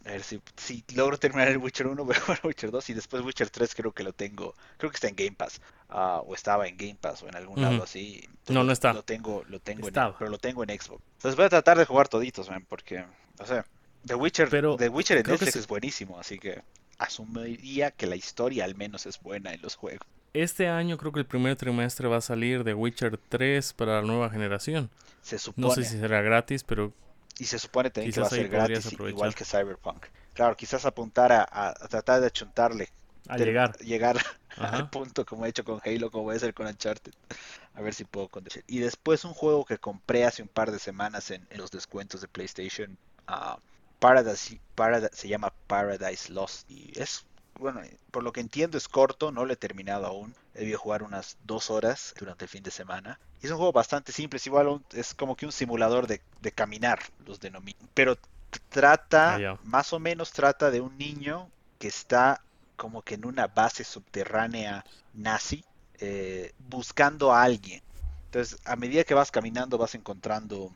A 0.06 0.12
ver 0.12 0.22
si, 0.22 0.40
si 0.58 0.84
logro 0.94 1.18
terminar 1.18 1.48
el 1.48 1.58
Witcher 1.58 1.88
1, 1.88 2.06
voy 2.06 2.16
a 2.16 2.20
jugar 2.20 2.40
Witcher 2.44 2.70
2 2.70 2.92
y 2.92 2.94
después 2.94 3.24
Witcher 3.24 3.50
3 3.50 3.74
creo 3.74 3.94
que 3.94 4.04
lo 4.04 4.14
tengo, 4.14 4.54
creo 4.78 4.92
que 4.92 4.96
está 4.98 5.08
en 5.08 5.16
Game 5.16 5.32
Pass, 5.32 5.60
ah, 5.90 6.22
o 6.24 6.36
estaba 6.36 6.68
en 6.68 6.78
Game 6.78 6.98
Pass 7.02 7.24
o 7.24 7.28
en 7.28 7.36
algún 7.36 7.60
lado 7.60 7.82
así. 7.82 8.22
Entonces 8.24 8.54
No, 8.56 8.64
no 8.64 8.74
está. 8.74 8.94
Lo 8.94 9.02
tengo, 9.02 9.44
lo 9.48 9.60
tengo 9.60 9.88
en, 9.88 9.94
pero 9.96 10.30
lo 10.30 10.38
tengo 10.38 10.64
en 10.64 10.70
Xbox. 10.70 11.02
Entonces 11.14 11.36
voy 11.36 11.46
a 11.46 11.50
tratar 11.50 11.80
de 11.80 11.86
jugar 11.86 12.08
toditos, 12.10 12.48
man, 12.48 12.64
porque, 12.70 13.04
o 13.40 13.46
sea, 13.48 13.66
The 14.06 14.14
Witcher, 14.14 14.50
Pero 14.50 14.78
The 14.78 14.90
Witcher 14.90 15.18
en 15.18 15.26
Netflix 15.26 15.56
es 15.56 15.66
buenísimo, 15.66 16.20
así 16.20 16.38
que 16.38 16.62
asumiría 17.04 17.92
que 17.92 18.08
la 18.08 18.16
historia 18.16 18.66
al 18.66 18.76
menos 18.76 19.06
es 19.06 19.20
buena 19.20 19.54
en 19.54 19.62
los 19.62 19.76
juegos. 19.76 20.08
Este 20.34 20.68
año 20.68 20.98
creo 20.98 21.12
que 21.14 21.20
el 21.20 21.26
primer 21.26 21.56
trimestre 21.56 22.08
va 22.10 22.18
a 22.18 22.22
salir 22.22 22.64
de 22.66 22.74
Witcher 22.74 23.18
3 23.30 23.74
para 23.74 23.96
la 23.96 24.02
nueva 24.02 24.30
generación. 24.30 24.90
Se 25.22 25.40
No 25.56 25.70
supone, 25.70 25.72
sé 25.72 25.86
si 25.86 26.00
será 26.00 26.22
gratis, 26.22 26.64
pero 26.64 26.94
y 27.38 27.46
se 27.46 27.60
supone 27.60 27.90
también 27.90 28.12
que 28.12 28.22
va 28.22 28.28
a 28.28 28.30
quizás 28.30 28.34
ahí 28.34 28.46
ser 28.46 28.50
gratis, 28.50 28.86
aprovechar. 28.88 29.06
igual 29.06 29.36
que 29.36 29.46
Cyberpunk. 29.46 30.06
Claro, 30.34 30.56
quizás 30.56 30.86
apuntar 30.86 31.32
a, 31.32 31.42
a- 31.44 31.70
a 31.70 31.88
tratar 31.88 32.22
de 32.22 32.28
achuntarle 32.28 32.90
a 33.28 33.38
llegar. 33.40 33.78
llegar 33.80 34.18
al 34.58 34.86
punto 34.86 35.26
como 35.26 35.46
he 35.46 35.50
hecho 35.50 35.64
con 35.64 35.82
Halo, 35.86 36.12
como 36.12 36.26
voy 36.26 36.36
a 36.36 36.38
hacer 36.38 36.54
con 36.54 36.68
Uncharted. 36.68 37.14
A 37.74 37.82
ver 37.82 37.94
si 37.94 38.06
puedo 38.06 38.30
con 38.30 38.46
Y 38.68 38.80
después 38.80 39.26
un 39.26 39.34
juego 39.34 39.66
que 39.66 39.78
compré 39.80 40.26
hace 40.26 40.42
un 40.44 40.50
par 40.50 40.72
de 40.72 40.80
semanas 40.80 41.32
en, 41.32 41.48
en 41.52 41.60
los 41.60 41.72
descuentos 41.72 42.22
de 42.22 42.28
PlayStation. 42.28 42.98
ah, 43.28 43.60
Paradise, 44.02 44.62
Parad- 44.76 45.12
se 45.14 45.30
llama 45.30 45.54
Paradise 45.68 46.34
Lost. 46.34 46.70
Y 46.72 46.92
es, 47.00 47.26
bueno, 47.56 47.82
por 48.12 48.24
lo 48.24 48.34
que 48.34 48.42
entiendo 48.42 48.78
es 48.78 48.90
corto, 48.90 49.32
no 49.32 49.46
lo 49.46 49.54
he 49.54 49.58
terminado 49.58 50.08
aún. 50.08 50.36
He 50.56 50.62
debido 50.62 50.80
jugar 50.80 51.04
unas 51.04 51.38
dos 51.44 51.70
horas 51.72 52.14
durante 52.20 52.46
el 52.46 52.50
fin 52.50 52.64
de 52.64 52.72
semana. 52.72 53.20
Y 53.42 53.48
es 53.48 53.52
un 53.54 53.58
juego 53.60 53.74
bastante 53.74 54.12
simple, 54.14 54.38
es 54.38 54.48
igual 54.48 54.68
un- 54.70 54.86
es 54.94 55.14
como 55.16 55.36
que 55.38 55.46
un 55.48 55.54
simulador 55.54 56.08
de, 56.08 56.22
de 56.42 56.54
caminar, 56.54 57.00
los 57.20 57.40
denominan. 57.40 57.90
Pero 57.96 58.18
trata, 58.70 59.36
Ah, 59.38 59.46
más 59.62 59.94
o 59.94 60.00
menos 60.00 60.32
trata 60.34 60.72
de 60.72 60.82
un 60.82 60.98
niño 60.98 61.52
que 61.80 61.88
está 61.88 62.44
como 62.76 63.04
que 63.04 63.16
en 63.16 63.26
una 63.26 63.48
base 63.48 63.84
subterránea 63.84 64.86
nazi 65.14 65.64
eh, 66.00 66.54
buscando 66.58 67.34
a 67.34 67.44
alguien. 67.44 67.84
Entonces, 68.26 68.60
a 68.66 68.76
medida 68.76 69.04
que 69.04 69.14
vas 69.14 69.32
caminando 69.32 69.78
vas 69.78 69.96
encontrando 69.96 70.76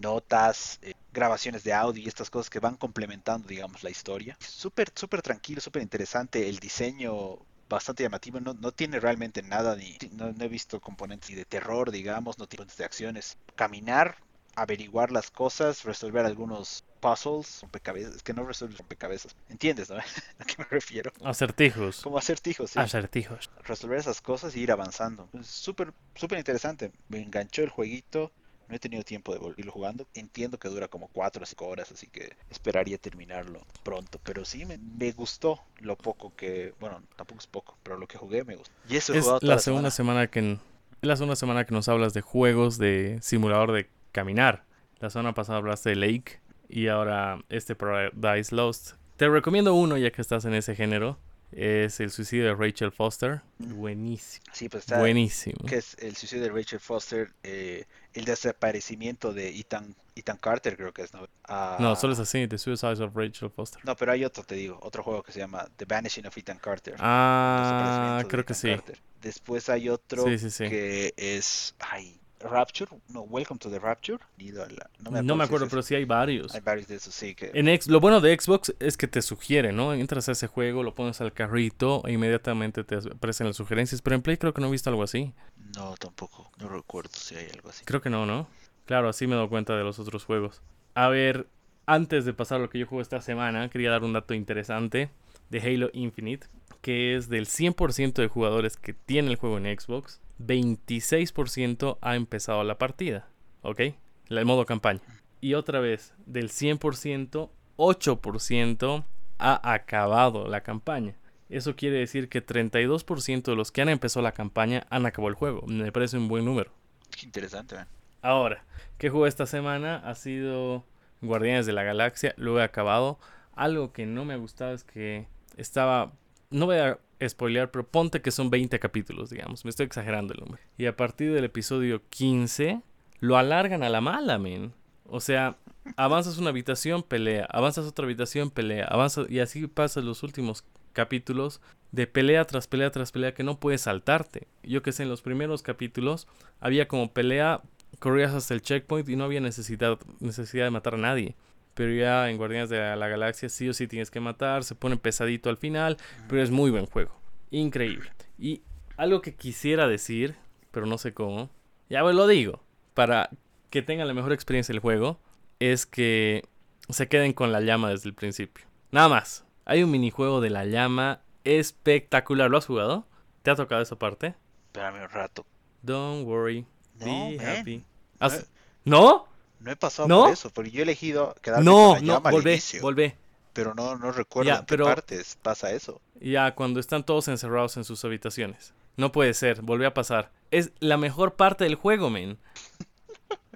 notas, 0.00 0.78
eh, 0.82 0.94
grabaciones 1.12 1.64
de 1.64 1.72
audio 1.72 2.02
y 2.02 2.08
estas 2.08 2.30
cosas 2.30 2.50
que 2.50 2.60
van 2.60 2.76
complementando, 2.76 3.48
digamos, 3.48 3.82
la 3.82 3.90
historia. 3.90 4.36
Súper, 4.40 4.90
súper 4.94 5.22
tranquilo, 5.22 5.60
súper 5.60 5.82
interesante. 5.82 6.48
El 6.48 6.58
diseño 6.58 7.38
bastante 7.68 8.02
llamativo. 8.02 8.40
No, 8.40 8.54
no 8.54 8.72
tiene 8.72 9.00
realmente 9.00 9.42
nada, 9.42 9.76
ni 9.76 9.96
no, 10.12 10.32
no 10.32 10.44
he 10.44 10.48
visto 10.48 10.80
componentes 10.80 11.30
ni 11.30 11.36
de 11.36 11.44
terror, 11.44 11.90
digamos, 11.90 12.38
no 12.38 12.46
tiene 12.46 12.58
componentes 12.58 12.78
de 12.78 12.84
acciones. 12.84 13.38
Caminar, 13.56 14.16
averiguar 14.54 15.10
las 15.10 15.30
cosas, 15.30 15.84
resolver 15.84 16.24
algunos 16.24 16.84
puzzles, 17.00 17.60
rompecabezas, 17.62 18.16
es 18.16 18.22
que 18.22 18.32
no 18.32 18.44
resuelves 18.44 18.78
rompecabezas, 18.78 19.34
¿entiendes, 19.48 19.90
no? 19.90 19.96
¿A 20.38 20.44
qué 20.44 20.54
me 20.58 20.64
refiero? 20.64 21.12
Acertijos. 21.24 22.00
Como 22.02 22.18
acertijos, 22.18 22.70
sí. 22.70 22.78
Acertijos. 22.78 23.50
Resolver 23.64 23.98
esas 23.98 24.20
cosas 24.20 24.54
y 24.54 24.60
ir 24.60 24.70
avanzando. 24.70 25.28
Súper, 25.42 25.92
súper 26.14 26.38
interesante. 26.38 26.92
Me 27.08 27.20
enganchó 27.20 27.62
el 27.62 27.70
jueguito. 27.70 28.30
No 28.72 28.76
he 28.76 28.78
tenido 28.78 29.02
tiempo 29.02 29.34
de 29.34 29.38
volverlo 29.38 29.70
jugando. 29.70 30.06
Entiendo 30.14 30.58
que 30.58 30.66
dura 30.70 30.88
como 30.88 31.08
4 31.08 31.42
o 31.42 31.44
5 31.44 31.66
horas, 31.66 31.92
así 31.92 32.06
que 32.06 32.32
esperaría 32.48 32.96
terminarlo 32.96 33.60
pronto. 33.82 34.18
Pero 34.24 34.46
sí, 34.46 34.64
me, 34.64 34.78
me 34.78 35.12
gustó 35.12 35.60
lo 35.80 35.94
poco 35.94 36.32
que... 36.34 36.72
Bueno, 36.80 37.02
tampoco 37.14 37.40
es 37.40 37.46
poco, 37.46 37.76
pero 37.82 37.98
lo 37.98 38.06
que 38.08 38.16
jugué 38.16 38.44
me 38.44 38.56
gustó. 38.56 38.72
Y 38.88 38.96
eso 38.96 39.12
he 39.12 39.18
Es 39.18 39.24
jugado 39.24 39.40
toda 39.40 39.56
la 39.56 39.60
segunda 39.60 39.90
semana 39.90 40.26
que 40.28 40.52
es 40.52 40.58
la 41.02 41.16
segunda 41.16 41.36
semana 41.36 41.66
que 41.66 41.74
nos 41.74 41.86
hablas 41.90 42.14
de 42.14 42.22
juegos 42.22 42.78
de 42.78 43.18
simulador 43.20 43.72
de 43.72 43.90
caminar. 44.10 44.64
La 45.00 45.10
semana 45.10 45.34
pasada 45.34 45.58
hablaste 45.58 45.90
de 45.90 45.96
Lake 45.96 46.40
y 46.70 46.88
ahora 46.88 47.44
este 47.50 47.74
Paradise 47.74 48.54
Lost. 48.54 48.92
Te 49.18 49.28
recomiendo 49.28 49.74
uno 49.74 49.98
ya 49.98 50.10
que 50.12 50.22
estás 50.22 50.46
en 50.46 50.54
ese 50.54 50.74
género. 50.74 51.18
Es 51.52 52.00
el 52.00 52.10
suicidio 52.10 52.44
de 52.46 52.54
Rachel 52.54 52.90
Foster. 52.92 53.42
Buenísimo. 53.58 54.44
Sí, 54.52 54.68
pues 54.68 54.84
está... 54.84 54.98
Buenísimo. 54.98 55.66
que 55.66 55.76
es 55.76 55.96
el 55.98 56.16
suicidio 56.16 56.44
de 56.44 56.50
Rachel 56.50 56.80
Foster, 56.80 57.30
eh, 57.42 57.84
el 58.14 58.24
desaparecimiento 58.24 59.32
de 59.32 59.48
Ethan, 59.58 59.94
Ethan 60.16 60.38
Carter, 60.38 60.76
creo 60.76 60.92
que 60.92 61.02
es, 61.02 61.12
¿no? 61.12 61.26
Ah, 61.44 61.76
No, 61.80 61.94
solo 61.96 62.14
es 62.14 62.18
así, 62.18 62.46
The 62.48 62.56
Suicide 62.58 63.02
of 63.04 63.14
Rachel 63.14 63.50
Foster. 63.50 63.80
No, 63.84 63.94
pero 63.96 64.12
hay 64.12 64.24
otro, 64.24 64.42
te 64.44 64.54
digo, 64.54 64.78
otro 64.82 65.02
juego 65.02 65.22
que 65.22 65.32
se 65.32 65.40
llama 65.40 65.68
The 65.76 65.84
Vanishing 65.84 66.26
of 66.26 66.36
Ethan 66.36 66.58
Carter. 66.58 66.94
Ah, 66.98 68.22
creo 68.28 68.44
que 68.44 68.52
Ethan 68.52 68.60
sí. 68.60 68.68
Carter. 68.70 68.98
Después 69.20 69.68
hay 69.68 69.88
otro 69.88 70.24
Sí, 70.24 70.38
sí, 70.38 70.50
sí. 70.50 70.68
que 70.68 71.12
es, 71.16 71.74
ay, 71.78 72.18
Rapture, 72.42 72.90
no, 73.08 73.22
Welcome 73.22 73.58
to 73.60 73.70
the 73.70 73.78
Rapture. 73.78 74.18
Ido 74.38 74.62
a 74.64 74.68
la- 74.68 74.90
No 74.98 75.36
me 75.36 75.44
acuerdo, 75.44 75.66
si 75.66 75.70
pero 75.70 75.82
sí 75.82 75.94
hay 75.94 76.04
varios. 76.04 76.54
Hay 76.54 76.60
varios 76.60 76.88
de 76.88 76.96
esos, 76.96 77.14
sí, 77.14 77.34
que 77.34 77.50
En 77.54 77.66
lo 77.86 78.00
bueno 78.00 78.20
de 78.20 78.38
Xbox 78.38 78.74
es 78.80 78.96
que 78.96 79.06
te 79.08 79.22
sugiere, 79.22 79.72
¿no? 79.72 79.92
Entras 79.94 80.28
a 80.28 80.32
ese 80.32 80.46
juego, 80.46 80.82
lo 80.82 80.94
pones 80.94 81.20
al 81.20 81.32
carrito 81.32 82.02
e 82.06 82.12
inmediatamente 82.12 82.84
te 82.84 82.96
aparecen 82.96 83.46
las 83.46 83.56
sugerencias. 83.56 84.02
Pero 84.02 84.16
en 84.16 84.22
Play 84.22 84.36
creo 84.36 84.52
que 84.52 84.60
no 84.60 84.68
he 84.68 84.70
visto 84.70 84.90
algo 84.90 85.02
así. 85.02 85.32
no, 85.76 85.94
tampoco, 85.98 86.50
no 86.58 86.68
recuerdo 86.68 87.10
si 87.14 87.34
hay 87.34 87.48
algo 87.54 87.70
así. 87.70 87.84
Creo 87.84 88.00
que 88.02 88.10
no, 88.10 88.26
¿no? 88.26 88.46
Claro, 88.84 89.08
así 89.08 89.26
me 89.26 89.36
doy 89.36 89.48
cuenta 89.48 89.76
de 89.76 89.84
los 89.84 89.98
otros 89.98 90.24
juegos. 90.24 90.60
A 90.94 91.08
ver, 91.08 91.46
antes 91.86 92.24
de 92.24 92.34
pasar 92.34 92.58
a 92.58 92.62
lo 92.62 92.70
que 92.70 92.78
yo 92.78 92.86
juego 92.86 93.00
esta 93.02 93.20
semana, 93.22 93.68
quería 93.70 93.90
dar 93.90 94.02
un 94.04 94.12
dato 94.12 94.34
interesante 94.34 95.08
de 95.50 95.60
Halo 95.60 95.90
Infinite, 95.92 96.46
que 96.80 97.16
es 97.16 97.28
del 97.28 97.46
100% 97.46 98.20
de 98.22 98.28
jugadores 98.28 98.76
que 98.76 98.92
tiene 98.92 99.30
el 99.30 99.36
juego 99.36 99.56
en 99.58 99.78
Xbox, 99.78 100.20
26% 100.38 101.98
ha 102.00 102.16
empezado 102.16 102.64
la 102.64 102.78
partida, 102.78 103.28
¿ok? 103.62 103.80
El 104.28 104.44
modo 104.44 104.66
campaña. 104.66 105.00
Y 105.40 105.54
otra 105.54 105.80
vez, 105.80 106.14
del 106.26 106.50
100%, 106.50 107.50
8% 107.76 109.04
ha 109.38 109.72
acabado 109.72 110.46
la 110.46 110.62
campaña. 110.62 111.16
Eso 111.48 111.76
quiere 111.76 111.98
decir 111.98 112.28
que 112.28 112.44
32% 112.44 113.42
de 113.42 113.56
los 113.56 113.72
que 113.72 113.82
han 113.82 113.88
empezado 113.90 114.22
la 114.22 114.32
campaña 114.32 114.86
han 114.88 115.04
acabado 115.04 115.28
el 115.28 115.34
juego. 115.34 115.66
Me 115.66 115.92
parece 115.92 116.16
un 116.16 116.28
buen 116.28 116.44
número. 116.44 116.72
Qué 117.10 117.26
interesante, 117.26 117.74
man. 117.74 117.88
Ahora, 118.22 118.64
¿qué 118.98 119.10
juego 119.10 119.26
esta 119.26 119.46
semana? 119.46 119.96
Ha 119.96 120.14
sido 120.14 120.86
Guardianes 121.20 121.66
de 121.66 121.72
la 121.72 121.82
Galaxia. 121.82 122.34
Lo 122.38 122.58
he 122.58 122.62
acabado. 122.62 123.18
Algo 123.54 123.92
que 123.92 124.06
no 124.06 124.24
me 124.24 124.32
ha 124.34 124.38
gustado 124.38 124.72
es 124.72 124.84
que 124.84 125.26
estaba. 125.56 126.12
No 126.50 126.66
voy 126.66 126.76
a 126.76 126.98
spoilear, 127.28 127.70
pero 127.70 127.86
ponte 127.86 128.20
que 128.22 128.30
son 128.30 128.50
20 128.50 128.78
capítulos, 128.78 129.30
digamos. 129.30 129.64
Me 129.64 129.70
estoy 129.70 129.86
exagerando 129.86 130.34
el 130.34 130.40
número. 130.40 130.62
Y 130.76 130.86
a 130.86 130.96
partir 130.96 131.32
del 131.32 131.44
episodio 131.44 132.02
15, 132.10 132.82
lo 133.20 133.36
alargan 133.36 133.82
a 133.82 133.88
la 133.88 134.00
mala, 134.00 134.38
men. 134.38 134.72
O 135.06 135.20
sea, 135.20 135.56
avanzas 135.96 136.38
una 136.38 136.50
habitación, 136.50 137.02
pelea. 137.02 137.46
Avanzas 137.50 137.86
otra 137.86 138.04
habitación, 138.04 138.50
pelea. 138.50 138.86
Avanzas. 138.86 139.30
Y 139.30 139.40
así 139.40 139.66
pasan 139.66 140.06
los 140.06 140.22
últimos 140.22 140.64
capítulos 140.92 141.60
de 141.90 142.06
pelea 142.06 142.44
tras 142.46 142.66
pelea 142.66 142.90
tras 142.90 143.12
pelea 143.12 143.34
que 143.34 143.42
no 143.42 143.60
puedes 143.60 143.82
saltarte. 143.82 144.48
Yo 144.62 144.82
que 144.82 144.92
sé, 144.92 145.02
en 145.02 145.08
los 145.08 145.22
primeros 145.22 145.62
capítulos 145.62 146.26
había 146.60 146.88
como 146.88 147.12
pelea, 147.12 147.62
corrías 147.98 148.32
hasta 148.32 148.54
el 148.54 148.62
checkpoint 148.62 149.08
y 149.08 149.16
no 149.16 149.24
había 149.24 149.40
necesidad, 149.40 149.98
necesidad 150.20 150.64
de 150.64 150.70
matar 150.70 150.94
a 150.94 150.98
nadie. 150.98 151.36
Pero 151.74 151.92
ya 151.92 152.28
en 152.30 152.36
Guardianes 152.36 152.68
de 152.70 152.78
la 152.96 153.08
Galaxia 153.08 153.48
sí 153.48 153.68
o 153.68 153.72
sí 153.74 153.86
tienes 153.86 154.10
que 154.10 154.20
matar, 154.20 154.62
se 154.64 154.74
pone 154.74 154.96
pesadito 154.96 155.48
al 155.50 155.56
final, 155.56 155.96
pero 156.28 156.42
es 156.42 156.50
muy 156.50 156.70
buen 156.70 156.86
juego. 156.86 157.12
Increíble. 157.50 158.10
Y 158.38 158.62
algo 158.96 159.22
que 159.22 159.34
quisiera 159.34 159.88
decir, 159.88 160.34
pero 160.70 160.86
no 160.86 160.98
sé 160.98 161.14
cómo, 161.14 161.48
ya 161.88 162.02
pues 162.02 162.14
lo 162.14 162.26
digo, 162.26 162.62
para 162.94 163.30
que 163.70 163.80
tengan 163.82 164.06
la 164.08 164.14
mejor 164.14 164.32
experiencia 164.32 164.72
del 164.72 164.80
juego, 164.80 165.18
es 165.60 165.86
que 165.86 166.44
se 166.90 167.08
queden 167.08 167.32
con 167.32 167.52
la 167.52 167.60
llama 167.60 167.88
desde 167.90 168.08
el 168.08 168.14
principio. 168.14 168.66
Nada 168.90 169.08
más. 169.08 169.44
Hay 169.64 169.82
un 169.82 169.90
minijuego 169.90 170.40
de 170.40 170.50
la 170.50 170.64
llama 170.66 171.20
espectacular. 171.44 172.50
¿Lo 172.50 172.58
has 172.58 172.66
jugado? 172.66 173.06
¿Te 173.42 173.50
ha 173.50 173.54
tocado 173.56 173.80
esa 173.80 173.96
parte? 173.96 174.34
Espérame 174.66 175.02
un 175.02 175.08
rato. 175.08 175.46
Don't 175.82 176.26
worry. 176.26 176.66
No, 177.00 177.30
be 177.30 177.36
man. 177.36 177.46
happy. 177.46 177.84
¿Has- 178.18 178.50
¿No? 178.84 179.26
No 179.62 179.70
he 179.70 179.76
pasado 179.76 180.08
¿No? 180.08 180.24
por 180.24 180.32
eso, 180.32 180.50
porque 180.50 180.70
yo 180.70 180.80
he 180.80 180.82
elegido 180.82 181.34
quedarme 181.42 181.64
No, 181.64 181.74
con 181.74 181.94
la 181.94 182.00
no, 182.00 182.14
llama 182.14 182.28
al 182.30 182.34
volvé, 182.34 182.52
inicio, 182.52 182.82
volvé. 182.82 183.16
pero 183.52 183.74
no, 183.74 183.96
no 183.96 184.10
recuerdo 184.12 184.48
Ya, 184.50 184.54
en 184.56 184.60
qué 184.62 184.66
pero- 184.68 184.84
partes 184.86 185.38
pasa 185.40 185.70
eso. 185.72 186.00
Ya 186.20 186.54
cuando 186.54 186.80
están 186.80 187.04
todos 187.04 187.28
encerrados 187.28 187.76
en 187.76 187.84
sus 187.84 188.04
habitaciones. 188.04 188.74
No 188.96 189.10
puede 189.12 189.34
ser, 189.34 189.62
volvió 189.62 189.88
a 189.88 189.94
pasar. 189.94 190.30
Es 190.50 190.70
la 190.80 190.96
mejor 190.96 191.34
parte 191.34 191.64
del 191.64 191.74
juego, 191.76 192.10
men. 192.10 192.38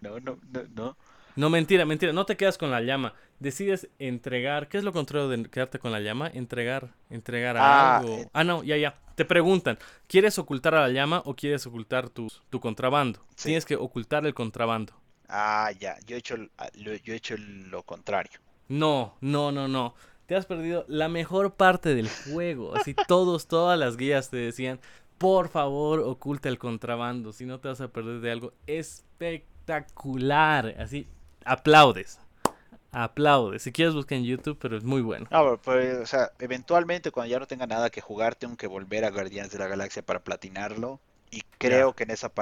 No, 0.02 0.20
no, 0.20 0.38
no, 0.52 0.62
no. 0.74 0.96
No, 1.36 1.50
mentira, 1.50 1.84
mentira. 1.84 2.12
No 2.12 2.24
te 2.26 2.36
quedas 2.36 2.56
con 2.58 2.70
la 2.70 2.80
llama. 2.80 3.14
Decides 3.40 3.88
entregar. 3.98 4.68
¿Qué 4.68 4.78
es 4.78 4.84
lo 4.84 4.92
contrario 4.92 5.28
de 5.28 5.44
quedarte 5.50 5.78
con 5.78 5.90
la 5.92 6.00
llama? 6.00 6.28
Entregar. 6.32 6.94
Entregar 7.10 7.56
Ah, 7.58 7.98
algo. 7.98 8.16
eh. 8.18 8.28
Ah, 8.32 8.44
no, 8.44 8.62
ya, 8.62 8.76
ya. 8.76 8.94
Te 9.16 9.24
preguntan, 9.24 9.78
¿quieres 10.06 10.38
ocultar 10.38 10.74
a 10.74 10.82
la 10.82 10.90
llama 10.90 11.22
o 11.24 11.34
quieres 11.34 11.66
ocultar 11.66 12.08
tu, 12.10 12.30
tu 12.50 12.60
contrabando? 12.60 13.20
Sí. 13.36 13.46
Tienes 13.48 13.64
que 13.64 13.76
ocultar 13.76 14.24
el 14.26 14.34
contrabando. 14.34 14.92
Ah, 15.28 15.70
ya, 15.78 15.96
yo 16.06 16.16
he 16.16 16.18
hecho, 16.18 16.36
ah, 16.58 16.68
lo, 16.74 16.94
yo 16.94 17.12
he 17.12 17.16
hecho 17.16 17.36
lo 17.38 17.82
contrario. 17.82 18.38
No, 18.68 19.16
no, 19.20 19.52
no, 19.52 19.68
no. 19.68 19.94
Te 20.26 20.34
has 20.34 20.46
perdido 20.46 20.84
la 20.88 21.08
mejor 21.08 21.54
parte 21.54 21.94
del 21.94 22.08
juego. 22.08 22.74
Así 22.74 22.94
todos, 23.06 23.46
todas 23.46 23.78
las 23.78 23.96
guías 23.96 24.30
te 24.30 24.36
decían, 24.36 24.80
por 25.18 25.48
favor, 25.48 26.00
oculta 26.00 26.48
el 26.48 26.58
contrabando. 26.58 27.32
Si 27.32 27.46
no 27.46 27.60
te 27.60 27.68
vas 27.68 27.80
a 27.80 27.88
perder 27.88 28.20
de 28.20 28.32
algo 28.32 28.52
espectacular. 28.66 30.74
Así, 30.78 31.06
aplaudes. 31.44 32.18
Aplaudes. 32.90 33.62
Si 33.62 33.72
quieres 33.72 33.94
busca 33.94 34.14
en 34.14 34.24
YouTube, 34.24 34.58
pero 34.60 34.76
es 34.76 34.82
muy 34.82 35.02
bueno. 35.02 35.26
Ah, 35.30 35.42
pero, 35.42 35.60
pues, 35.60 35.98
o 35.98 36.06
sea, 36.06 36.32
eventualmente 36.38 37.10
cuando 37.10 37.30
ya 37.30 37.38
no 37.38 37.46
tenga 37.46 37.66
nada 37.66 37.90
que 37.90 38.00
jugar, 38.00 38.34
tengo 38.34 38.56
que 38.56 38.66
volver 38.66 39.04
a 39.04 39.10
Guardianes 39.10 39.52
de 39.52 39.58
la 39.58 39.68
Galaxia 39.68 40.02
para 40.02 40.24
platinarlo. 40.24 41.00
Y 41.30 41.42
creo 41.58 41.94
que 41.94 42.04
en 42.04 42.10
esa, 42.10 42.32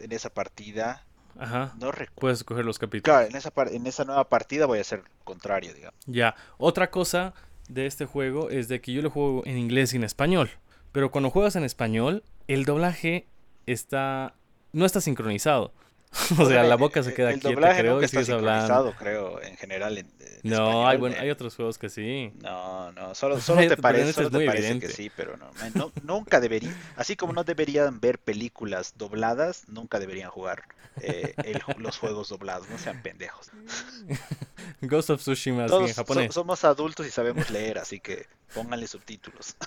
en 0.00 0.12
esa 0.12 0.30
partida, 0.30 1.04
Ajá. 1.38 1.74
no 1.78 1.90
recuerdo. 1.92 2.20
Puedes 2.20 2.38
escoger 2.38 2.64
los 2.64 2.78
capítulos. 2.78 3.04
Claro, 3.04 3.28
en 3.28 3.36
esa, 3.36 3.52
en 3.72 3.86
esa 3.86 4.04
nueva 4.04 4.28
partida 4.28 4.66
voy 4.66 4.78
a 4.78 4.82
hacer 4.82 5.02
contrario, 5.24 5.74
digamos. 5.74 5.98
Ya. 6.06 6.34
Otra 6.58 6.90
cosa 6.90 7.34
de 7.68 7.86
este 7.86 8.06
juego 8.06 8.50
es 8.50 8.68
de 8.68 8.80
que 8.80 8.92
yo 8.92 9.02
lo 9.02 9.10
juego 9.10 9.42
en 9.46 9.58
inglés 9.58 9.92
y 9.92 9.96
en 9.96 10.04
español. 10.04 10.50
Pero 10.92 11.10
cuando 11.10 11.30
juegas 11.30 11.56
en 11.56 11.64
español, 11.64 12.22
el 12.46 12.64
doblaje 12.64 13.26
está. 13.66 14.34
no 14.72 14.86
está 14.86 15.00
sincronizado. 15.00 15.72
o 16.38 16.46
sea, 16.46 16.62
la 16.62 16.76
boca 16.76 17.02
se 17.02 17.12
queda 17.12 17.30
el 17.30 17.40
quieta, 17.40 17.76
creo, 17.76 18.00
y 18.00 18.04
está 18.04 18.22
sigues 18.22 18.30
hablando. 18.30 18.94
creo, 18.98 19.42
en 19.42 19.56
general. 19.56 19.98
En, 19.98 20.06
en 20.06 20.40
No, 20.44 20.54
español, 20.56 20.86
hay, 20.88 20.96
bueno, 20.98 21.16
eh. 21.16 21.18
hay 21.20 21.30
otros 21.30 21.56
juegos 21.56 21.78
que 21.78 21.88
sí. 21.88 22.32
No, 22.40 22.92
no, 22.92 23.14
solo, 23.14 23.40
solo 23.40 23.66
te 23.66 23.76
parece, 23.76 24.10
este 24.10 24.22
solo 24.24 24.28
es 24.28 24.32
te 24.40 24.46
parece 24.46 24.66
evidente. 24.68 24.86
que 24.88 24.92
sí, 24.92 25.10
pero 25.16 25.36
no, 25.36 25.50
man, 25.54 25.72
no- 25.74 25.92
Nunca 26.02 26.40
debería, 26.40 26.72
así 26.96 27.16
como 27.16 27.32
no 27.32 27.44
deberían 27.44 28.00
ver 28.00 28.18
películas 28.18 28.94
dobladas, 28.96 29.64
nunca 29.68 29.98
deberían 29.98 30.30
jugar 30.30 30.64
eh, 31.00 31.34
el 31.44 31.60
los 31.78 31.98
juegos 31.98 32.28
doblados, 32.28 32.68
no 32.68 32.78
sean 32.78 33.02
pendejos. 33.02 33.50
Ghost 34.82 35.10
of 35.10 35.20
Tsushima, 35.20 35.66
Todos 35.66 35.88
en 35.90 35.94
so- 35.94 36.02
japonés. 36.02 36.34
somos 36.34 36.64
adultos 36.64 37.06
y 37.06 37.10
sabemos 37.10 37.50
leer, 37.50 37.78
así 37.78 38.00
que 38.00 38.26
pónganle 38.54 38.86
subtítulos. 38.86 39.56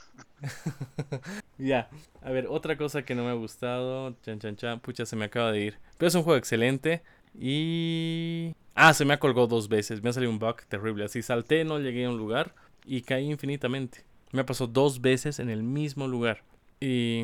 Ya, 1.58 1.90
a 2.22 2.30
ver, 2.32 2.46
otra 2.48 2.78
cosa 2.78 3.04
que 3.04 3.16
no 3.16 3.24
me 3.24 3.32
ha 3.32 3.34
gustado, 3.34 4.16
chan 4.22 4.38
chan 4.40 4.56
chan, 4.56 4.80
pucha, 4.80 5.06
se 5.08 5.16
me 5.16 5.26
acaba 5.26 5.52
de 5.52 5.60
ir. 5.62 5.80
Pero 5.98 6.08
es 6.08 6.14
un 6.16 6.22
juego 6.22 6.38
excelente 6.38 7.02
y... 7.34 8.54
Ah, 8.76 8.94
se 8.94 9.06
me 9.06 9.16
ha 9.16 9.20
colgado 9.20 9.48
dos 9.48 9.68
veces, 9.68 10.04
me 10.04 10.10
ha 10.10 10.14
salido 10.14 10.32
un 10.32 10.38
bug 10.38 10.62
terrible, 10.68 11.06
así 11.06 11.24
salté, 11.24 11.64
no 11.66 11.80
llegué 11.80 12.06
a 12.06 12.10
un 12.12 12.18
lugar 12.18 12.54
y 12.86 13.02
caí 13.02 13.32
infinitamente. 13.32 14.06
Me 14.32 14.44
pasó 14.44 14.68
dos 14.68 15.02
veces 15.02 15.40
en 15.40 15.50
el 15.50 15.64
mismo 15.64 16.08
lugar. 16.08 16.44
Y, 16.80 17.24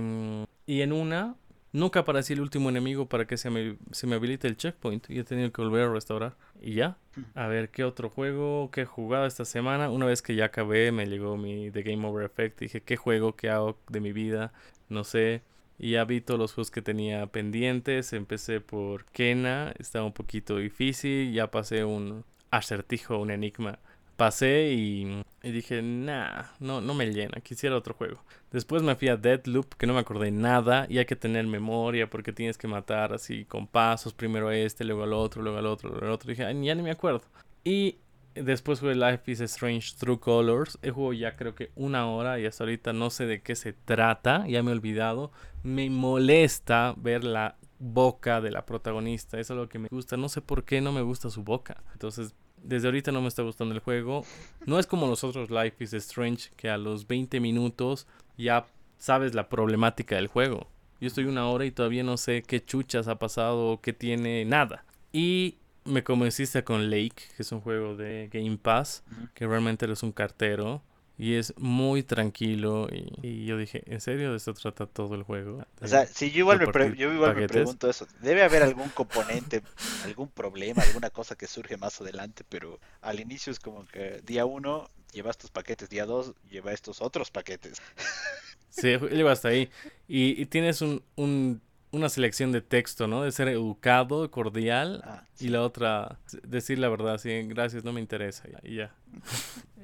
y 0.66 0.82
en 0.82 0.92
una 0.92 1.36
nunca 1.74 2.02
aparecía 2.02 2.36
el 2.36 2.42
último 2.42 2.70
enemigo 2.70 3.08
para 3.08 3.26
que 3.26 3.36
se 3.36 3.50
me, 3.50 3.78
se 3.92 4.08
me 4.08 4.16
habilite 4.16 4.48
el 4.48 4.56
checkpoint 4.56 5.10
y 5.10 5.20
he 5.20 5.24
tenido 5.24 5.52
que 5.52 5.62
volver 5.62 5.84
a 5.84 5.92
restaurar. 5.92 6.36
Y 6.62 6.76
ya. 6.76 6.98
A 7.36 7.48
ver, 7.48 7.70
¿qué 7.70 7.84
otro 7.84 8.10
juego 8.10 8.72
que 8.72 8.82
he 8.82 8.86
jugado 8.86 9.26
esta 9.26 9.44
semana? 9.44 9.90
Una 9.90 10.06
vez 10.06 10.22
que 10.22 10.36
ya 10.36 10.46
acabé, 10.46 10.92
me 10.92 11.06
llegó 11.08 11.36
mi 11.36 11.72
The 11.72 11.84
Game 11.84 12.08
Over 12.08 12.26
Effect. 12.26 12.60
Dije, 12.60 12.82
¿qué 12.82 12.96
juego? 12.96 13.36
¿Qué 13.36 13.50
hago 13.50 13.78
de 13.90 14.00
mi 14.00 14.14
vida? 14.14 14.54
No 14.88 15.04
sé. 15.04 15.42
Y 15.80 15.92
ya 15.92 16.06
vi 16.06 16.22
todos 16.22 16.40
los 16.40 16.54
juegos 16.54 16.72
que 16.72 16.82
tenía 16.82 17.26
pendientes. 17.28 18.14
Empecé 18.14 18.62
por 18.62 19.06
Kena, 19.06 19.74
estaba 19.80 20.06
un 20.06 20.14
poquito 20.14 20.58
difícil. 20.58 21.34
Ya 21.34 21.52
pasé 21.52 21.84
un 21.84 22.24
acertijo, 22.52 23.18
un 23.18 23.32
enigma. 23.32 23.80
Pasé 24.16 24.72
y, 24.74 25.24
y 25.42 25.52
dije, 25.52 25.82
nah, 25.82 26.44
no, 26.60 26.82
no 26.82 26.94
me 26.94 27.12
llena, 27.12 27.42
quisiera 27.42 27.76
otro 27.76 27.94
juego. 27.94 28.24
Después 28.52 28.84
me 28.84 28.96
fui 28.96 29.08
a 29.10 29.18
Deadloop, 29.18 29.74
que 29.76 29.88
no 29.88 29.94
me 29.94 30.00
acordé 30.00 30.32
nada, 30.32 30.86
y 30.90 31.00
hay 31.00 31.06
que 31.06 31.16
tener 31.16 31.48
memoria 31.48 32.10
porque 32.10 32.32
tienes 32.32 32.58
que 32.58 32.68
matar 32.68 33.14
así 33.14 33.46
con 33.46 33.68
pasos, 33.68 34.14
primero 34.14 34.52
este, 34.52 34.84
luego 34.84 35.04
al 35.04 35.14
otro, 35.14 35.42
luego 35.42 35.58
al 35.58 35.66
otro, 35.66 35.90
luego 35.90 36.06
al 36.06 36.12
otro. 36.12 36.30
dije, 36.30 36.46
Ay, 36.46 36.64
ya 36.64 36.76
ni 36.76 36.84
me 36.84 36.92
acuerdo. 36.92 37.24
Y 37.64 37.98
después 38.36 38.80
jugué 38.80 38.96
Life 38.96 39.32
is 39.32 39.42
Strange 39.42 39.96
True 39.98 40.20
Colors. 40.20 40.78
He 40.82 40.92
jugado 40.92 41.14
ya 41.14 41.36
creo 41.36 41.56
que 41.56 41.72
una 41.76 42.08
hora 42.08 42.40
y 42.40 42.46
hasta 42.46 42.64
ahorita 42.64 42.94
no 42.94 43.10
sé 43.10 43.26
de 43.26 43.42
qué 43.42 43.56
se 43.56 43.74
trata, 43.74 44.48
ya 44.48 44.64
me 44.64 44.72
he 44.72 44.76
olvidado. 44.76 45.32
Me 45.64 45.90
molesta 45.90 46.94
ver 46.98 47.24
la 47.24 47.58
boca 47.80 48.40
de 48.40 48.52
la 48.52 48.66
protagonista, 48.66 49.40
eso 49.40 49.54
es 49.54 49.60
lo 49.60 49.70
que 49.70 49.80
me 49.80 49.90
gusta. 49.90 50.18
No 50.18 50.30
sé 50.30 50.42
por 50.42 50.64
qué 50.64 50.82
no 50.82 50.92
me 50.92 51.02
gusta 51.02 51.30
su 51.30 51.44
boca. 51.44 51.84
Entonces 51.94 52.36
desde 52.64 52.88
ahorita 52.88 53.12
no 53.12 53.22
me 53.22 53.28
está 53.28 53.44
gustando 53.44 53.74
el 53.74 53.82
juego. 53.82 54.26
No 54.66 54.80
es 54.80 54.88
como 54.88 55.08
los 55.08 55.24
otros 55.24 55.52
Life 55.52 55.84
is 55.84 55.94
Strange, 55.94 56.50
que 56.56 56.70
a 56.70 56.78
los 56.78 57.08
20 57.08 57.40
minutos 57.40 58.08
ya 58.38 58.66
sabes 58.98 59.36
la 59.36 59.50
problemática 59.50 60.16
del 60.16 60.28
juego. 60.28 60.68
Yo 61.02 61.08
estoy 61.08 61.26
una 61.26 61.48
hora 61.48 61.66
y 61.66 61.72
todavía 61.72 62.04
no 62.04 62.18
sé 62.18 62.44
qué 62.44 62.64
chuchas 62.64 63.08
ha 63.08 63.20
pasado 63.20 63.72
o 63.72 63.82
qué 63.82 63.92
tiene 63.92 64.46
nada. 64.46 64.86
Y 65.12 65.58
me 65.86 66.04
convenciste 66.04 66.64
con 66.64 66.90
Lake, 66.90 67.24
que 67.36 67.44
es 67.44 67.52
un 67.52 67.60
juego 67.60 67.96
de 67.96 68.30
Game 68.32 68.58
Pass, 68.58 69.04
que 69.34 69.46
realmente 69.46 69.86
eres 69.86 70.02
un 70.04 70.14
cartero. 70.14 70.82
Y 71.18 71.36
es 71.36 71.54
muy 71.58 72.04
tranquilo. 72.04 72.88
Y, 73.22 73.46
yo 73.46 73.58
dije, 73.58 73.84
¿en 73.86 74.02
serio 74.02 74.32
de 74.32 74.38
esto 74.38 74.54
trata 74.54 74.88
todo 74.88 75.16
el 75.16 75.24
juego? 75.24 75.66
O 75.82 75.88
sea, 75.88 76.06
si 76.08 76.32
yo 76.32 76.40
igual, 76.40 76.60
me, 76.60 76.96
yo 76.96 77.14
igual 77.14 77.36
me 77.36 77.48
pregunto 77.48 77.90
eso. 77.90 78.08
Debe 78.22 78.44
haber 78.44 78.64
algún 78.64 78.90
componente, 78.90 79.62
algún 80.04 80.30
problema, 80.30 80.82
alguna 80.82 81.10
cosa 81.10 81.36
que 81.36 81.48
surge 81.48 81.78
más 81.78 82.02
adelante, 82.02 82.44
pero 82.50 82.80
al 83.02 83.20
inicio 83.20 83.52
es 83.52 83.60
como 83.60 83.86
que 83.86 84.22
día 84.26 84.46
uno 84.46 84.90
lleva 85.12 85.30
estos 85.30 85.52
paquetes, 85.52 85.90
día 85.90 86.06
dos 86.06 86.34
lleva 86.50 86.74
estos 86.74 87.02
otros 87.02 87.32
paquetes. 87.32 87.82
Sí, 88.76 88.98
lleva 88.98 89.34
hasta 89.34 89.50
ahí. 89.50 89.70
Y, 90.08 90.48
tienes 90.48 90.82
un, 90.82 91.04
un, 91.16 91.62
una 91.92 92.10
selección 92.10 92.52
de 92.52 92.62
texto, 92.62 93.08
¿no? 93.08 93.22
De 93.22 93.32
ser 93.32 93.48
educado, 93.48 94.32
cordial. 94.32 95.04
Ah, 95.06 95.28
y 95.40 95.50
la 95.50 95.62
otra, 95.62 96.18
decir 96.42 96.80
la 96.80 96.90
verdad, 96.90 97.20
sí, 97.20 97.30
gracias, 97.44 97.84
no 97.84 97.94
me 97.94 98.02
interesa. 98.02 98.50
Y 98.64 98.78
ya. 98.78 98.96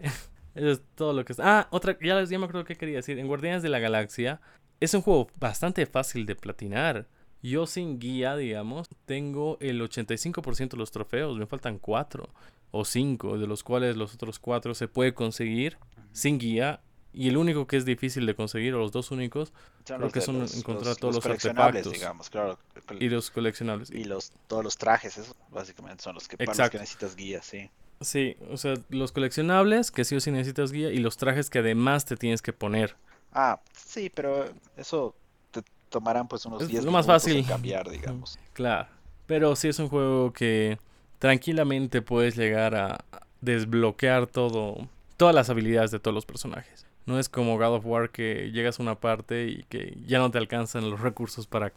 Eso 0.59 0.71
es 0.71 0.81
todo 0.95 1.13
lo 1.13 1.23
que 1.23 1.33
es. 1.33 1.39
Ah, 1.39 1.67
otra, 1.71 1.97
ya, 2.01 2.15
les, 2.15 2.29
ya 2.29 2.37
me 2.37 2.45
acuerdo 2.45 2.65
que 2.65 2.75
quería 2.75 2.97
decir. 2.97 3.17
En 3.17 3.27
Guardianes 3.27 3.63
de 3.63 3.69
la 3.69 3.79
Galaxia 3.79 4.41
es 4.81 4.93
un 4.93 5.01
juego 5.01 5.29
bastante 5.39 5.85
fácil 5.85 6.25
de 6.25 6.35
platinar. 6.35 7.07
Yo 7.41 7.65
sin 7.65 7.97
guía, 7.97 8.35
digamos, 8.35 8.89
tengo 9.05 9.57
el 9.61 9.81
85% 9.81 10.71
de 10.71 10.77
los 10.77 10.91
trofeos. 10.91 11.37
Me 11.37 11.45
faltan 11.45 11.79
4 11.79 12.29
o 12.71 12.85
5, 12.85 13.37
de 13.37 13.47
los 13.47 13.63
cuales 13.63 13.95
los 13.95 14.13
otros 14.13 14.37
4 14.39 14.75
se 14.75 14.89
puede 14.89 15.13
conseguir 15.13 15.77
sin 16.11 16.37
guía. 16.37 16.81
Y 17.13 17.29
el 17.29 17.37
único 17.37 17.65
que 17.65 17.77
es 17.77 17.85
difícil 17.85 18.25
de 18.25 18.35
conseguir, 18.35 18.75
o 18.75 18.79
los 18.79 18.91
dos 18.91 19.11
únicos, 19.11 19.53
creo 19.85 20.11
que 20.11 20.21
son 20.21 20.45
encontrar 20.53 20.95
todos 20.97 21.15
los, 21.15 21.25
artefactos. 21.25 21.91
Digamos, 21.91 22.29
claro, 22.29 22.59
y 22.99 23.09
los 23.09 23.31
coleccionables. 23.31 23.89
Y 23.89 24.03
los, 24.03 24.31
todos 24.47 24.63
los 24.63 24.77
trajes, 24.77 25.17
esos 25.17 25.35
básicamente 25.49 26.03
son 26.03 26.13
los 26.13 26.27
que, 26.27 26.37
para 26.37 26.55
los 26.55 26.69
que 26.69 26.77
necesitas 26.77 27.15
guía, 27.15 27.41
sí. 27.41 27.71
Sí, 28.01 28.37
o 28.49 28.57
sea, 28.57 28.75
los 28.89 29.11
coleccionables, 29.11 29.91
que 29.91 30.05
sí 30.05 30.15
o 30.15 30.19
sí 30.19 30.31
necesitas 30.31 30.71
guía, 30.71 30.91
y 30.91 30.99
los 30.99 31.17
trajes 31.17 31.49
que 31.49 31.59
además 31.59 32.05
te 32.05 32.15
tienes 32.15 32.41
que 32.41 32.53
poner. 32.53 32.95
Ah, 33.33 33.59
sí, 33.73 34.09
pero 34.13 34.45
eso 34.77 35.15
te 35.51 35.61
tomarán 35.89 36.27
pues 36.27 36.45
unos 36.45 36.59
10 36.59 36.71
minutos 36.71 36.93
más 36.93 37.05
fácil. 37.05 37.45
cambiar, 37.45 37.89
digamos. 37.89 38.39
Claro, 38.53 38.88
pero 39.25 39.55
sí 39.55 39.67
es 39.67 39.79
un 39.79 39.89
juego 39.89 40.31
que 40.31 40.79
tranquilamente 41.19 42.01
puedes 42.01 42.38
llegar 42.38 42.73
a 42.75 43.03
desbloquear 43.41 44.27
todo, 44.27 44.88
todas 45.17 45.35
las 45.35 45.49
habilidades 45.49 45.91
de 45.91 45.99
todos 45.99 46.15
los 46.15 46.25
personajes. 46.25 46.85
No 47.05 47.19
es 47.19 47.27
como 47.27 47.57
God 47.57 47.75
of 47.75 47.85
War 47.85 48.12
que 48.12 48.51
llegas 48.51 48.79
a 48.79 48.83
una 48.83 48.95
parte 48.95 49.47
y 49.47 49.63
que 49.63 49.97
ya 50.05 50.19
no 50.19 50.31
te 50.31 50.38
alcanzan 50.38 50.89
los 50.89 51.01
recursos 51.01 51.47
para 51.47 51.71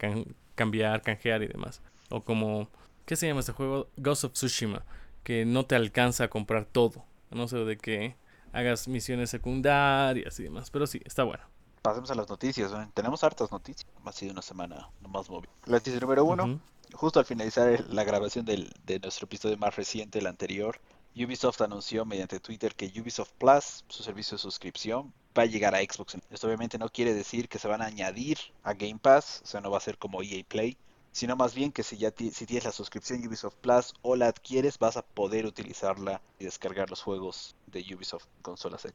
cambiar, 0.55 1.01
canjear 1.01 1.43
y 1.43 1.47
demás. 1.47 1.81
O 2.09 2.21
como, 2.21 2.69
¿qué 3.05 3.15
se 3.15 3.27
llama 3.27 3.41
este 3.41 3.51
juego? 3.51 3.87
Ghost 3.97 4.23
of 4.23 4.33
Tsushima 4.33 4.85
que 5.23 5.45
no 5.45 5.65
te 5.65 5.75
alcanza 5.75 6.25
a 6.25 6.27
comprar 6.29 6.65
todo. 6.65 7.03
no 7.31 7.47
sé 7.47 7.57
de 7.57 7.77
que 7.77 8.15
hagas 8.51 8.87
misiones 8.87 9.29
secundarias 9.29 10.39
y 10.39 10.43
demás. 10.43 10.69
Pero 10.69 10.87
sí, 10.87 11.01
está 11.05 11.23
bueno. 11.23 11.43
Pasemos 11.81 12.11
a 12.11 12.15
las 12.15 12.29
noticias. 12.29 12.71
Tenemos 12.93 13.23
hartas 13.23 13.51
noticias. 13.51 13.89
Ha 14.05 14.11
sido 14.11 14.31
una 14.31 14.41
semana 14.41 14.89
más 15.07 15.29
móvil. 15.29 15.49
La 15.65 15.77
noticia 15.77 15.99
número 15.99 16.23
uno. 16.23 16.59
Justo 16.93 17.19
al 17.19 17.25
finalizar 17.25 17.83
la 17.89 18.03
grabación 18.03 18.45
del, 18.45 18.71
de 18.85 18.99
nuestro 18.99 19.25
episodio 19.25 19.57
más 19.57 19.75
reciente, 19.75 20.19
el 20.19 20.27
anterior, 20.27 20.79
Ubisoft 21.15 21.61
anunció 21.61 22.05
mediante 22.05 22.39
Twitter 22.39 22.75
que 22.75 22.91
Ubisoft 22.99 23.31
Plus, 23.39 23.83
su 23.87 24.03
servicio 24.03 24.37
de 24.37 24.41
suscripción, 24.41 25.13
va 25.37 25.43
a 25.43 25.45
llegar 25.47 25.75
a 25.75 25.79
Xbox. 25.79 26.17
Esto 26.29 26.47
obviamente 26.47 26.77
no 26.77 26.89
quiere 26.89 27.13
decir 27.13 27.49
que 27.49 27.59
se 27.59 27.67
van 27.67 27.81
a 27.81 27.85
añadir 27.85 28.37
a 28.63 28.73
Game 28.73 28.99
Pass, 28.99 29.41
o 29.43 29.47
sea, 29.47 29.61
no 29.61 29.71
va 29.71 29.77
a 29.77 29.81
ser 29.81 29.97
como 29.97 30.21
EA 30.21 30.43
Play, 30.47 30.77
sino 31.13 31.35
más 31.35 31.53
bien 31.53 31.71
que 31.71 31.83
si 31.83 31.95
ya 31.95 32.09
si 32.09 32.45
tienes 32.45 32.65
la 32.65 32.71
suscripción 32.71 33.25
Ubisoft 33.25 33.55
Plus 33.61 33.93
o 34.01 34.15
la 34.15 34.27
adquieres, 34.27 34.79
vas 34.79 34.97
a 34.97 35.03
poder 35.03 35.45
utilizarla 35.45 36.21
y 36.39 36.45
descargar 36.45 36.89
los 36.89 37.01
juegos 37.01 37.55
de 37.67 37.85
Ubisoft 37.95 38.25
consolas. 38.41 38.87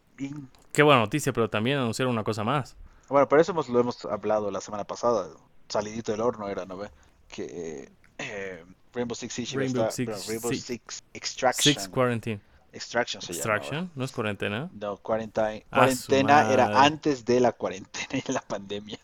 Qué 0.73 0.83
buena 0.83 1.01
noticia, 1.01 1.33
pero 1.33 1.49
también 1.49 1.79
anunciaron 1.79 2.13
una 2.13 2.25
cosa 2.25 2.45
más. 2.45 2.77
Bueno, 3.09 3.29
por 3.29 3.41
eso 3.41 3.53
hemos, 3.53 3.69
lo 3.69 3.81
hemos 3.81 4.05
hablado 4.05 4.51
la 4.51 4.61
semana 4.61 4.85
pasada, 4.85 5.29
salidito 5.69 6.13
del 6.13 6.21
horno 6.21 6.49
era, 6.49 6.67
¿no 6.67 6.77
ve? 6.77 6.91
Que 7.29 7.91
eh, 8.19 8.65
Rainbow 8.93 9.15
Six 9.15 9.33
Siege 9.33 9.57
Rainbow, 9.57 9.91
Six, 9.91 10.27
Rainbow 10.27 10.53
Six, 10.53 11.03
Extraction. 11.15 11.75
Six 11.75 11.89
Quarantine. 11.89 12.41
Extraction 12.73 13.23
se 13.23 13.33
Extraction, 13.33 13.91
¿no 13.95 14.05
es 14.05 14.13
cuarentena? 14.13 14.69
No, 14.75 14.99
cuarentena, 14.99 15.61
cuarentena 15.71 16.53
era 16.53 16.83
antes 16.83 17.25
de 17.25 17.41
la 17.41 17.53
cuarentena 17.53 18.23
y 18.27 18.33
la 18.33 18.43
pandemia. 18.43 18.99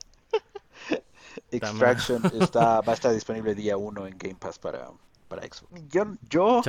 Extraction 1.50 2.22
está, 2.40 2.80
va 2.80 2.92
a 2.92 2.94
estar 2.94 3.12
disponible 3.12 3.54
día 3.54 3.76
1 3.76 4.06
en 4.06 4.18
Game 4.18 4.36
Pass 4.36 4.58
para, 4.58 4.90
para 5.28 5.42
Xbox. 5.42 5.72
Yo, 6.28 6.62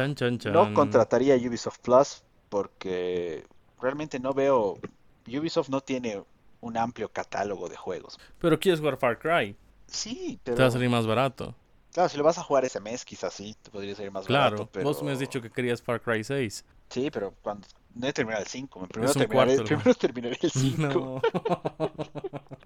no 0.52 0.74
contrataría 0.74 1.36
Ubisoft 1.36 1.80
Plus 1.80 2.24
porque 2.50 3.46
realmente 3.82 4.20
no 4.20 4.34
veo. 4.34 4.78
Ubisoft 5.28 5.70
no 5.70 5.82
tiene 5.82 6.24
un 6.62 6.78
amplio 6.78 7.10
catálogo 7.10 7.70
de 7.70 7.76
juegos. 7.76 8.20
Pero 8.40 8.60
quieres 8.60 8.80
jugar 8.80 8.98
Far 8.98 9.20
Cry. 9.20 9.56
Sí, 9.88 10.40
pero. 10.44 10.58
Te 10.58 10.64
va 10.64 10.70
a 10.70 10.72
salir 10.72 10.90
más 10.90 11.06
barato. 11.06 11.56
Claro, 11.94 12.10
si 12.10 12.18
lo 12.18 12.24
vas 12.24 12.38
a 12.38 12.44
jugar 12.44 12.66
ese 12.66 12.80
mes, 12.82 13.06
quizás 13.06 13.34
sí, 13.34 13.56
te 13.62 13.72
podría 13.72 13.96
salir 13.96 14.12
más 14.12 14.28
barato. 14.28 14.68
Claro, 14.68 14.86
vos 14.88 15.02
me 15.02 15.12
has 15.12 15.20
dicho 15.20 15.42
que 15.42 15.50
querías 15.50 15.82
Far 15.82 16.02
Cry 16.02 16.24
6. 16.24 16.66
Sí, 16.90 17.10
pero 17.10 17.34
cuando 17.42 17.68
no 17.96 18.08
he 18.08 18.14
terminado 18.14 18.44
el 18.44 18.50
5. 18.50 18.88
Primero, 18.88 19.14
terminaré, 19.14 19.58
primero 19.64 19.94
terminaré 19.96 20.38
el 20.42 20.52
5. 20.54 21.22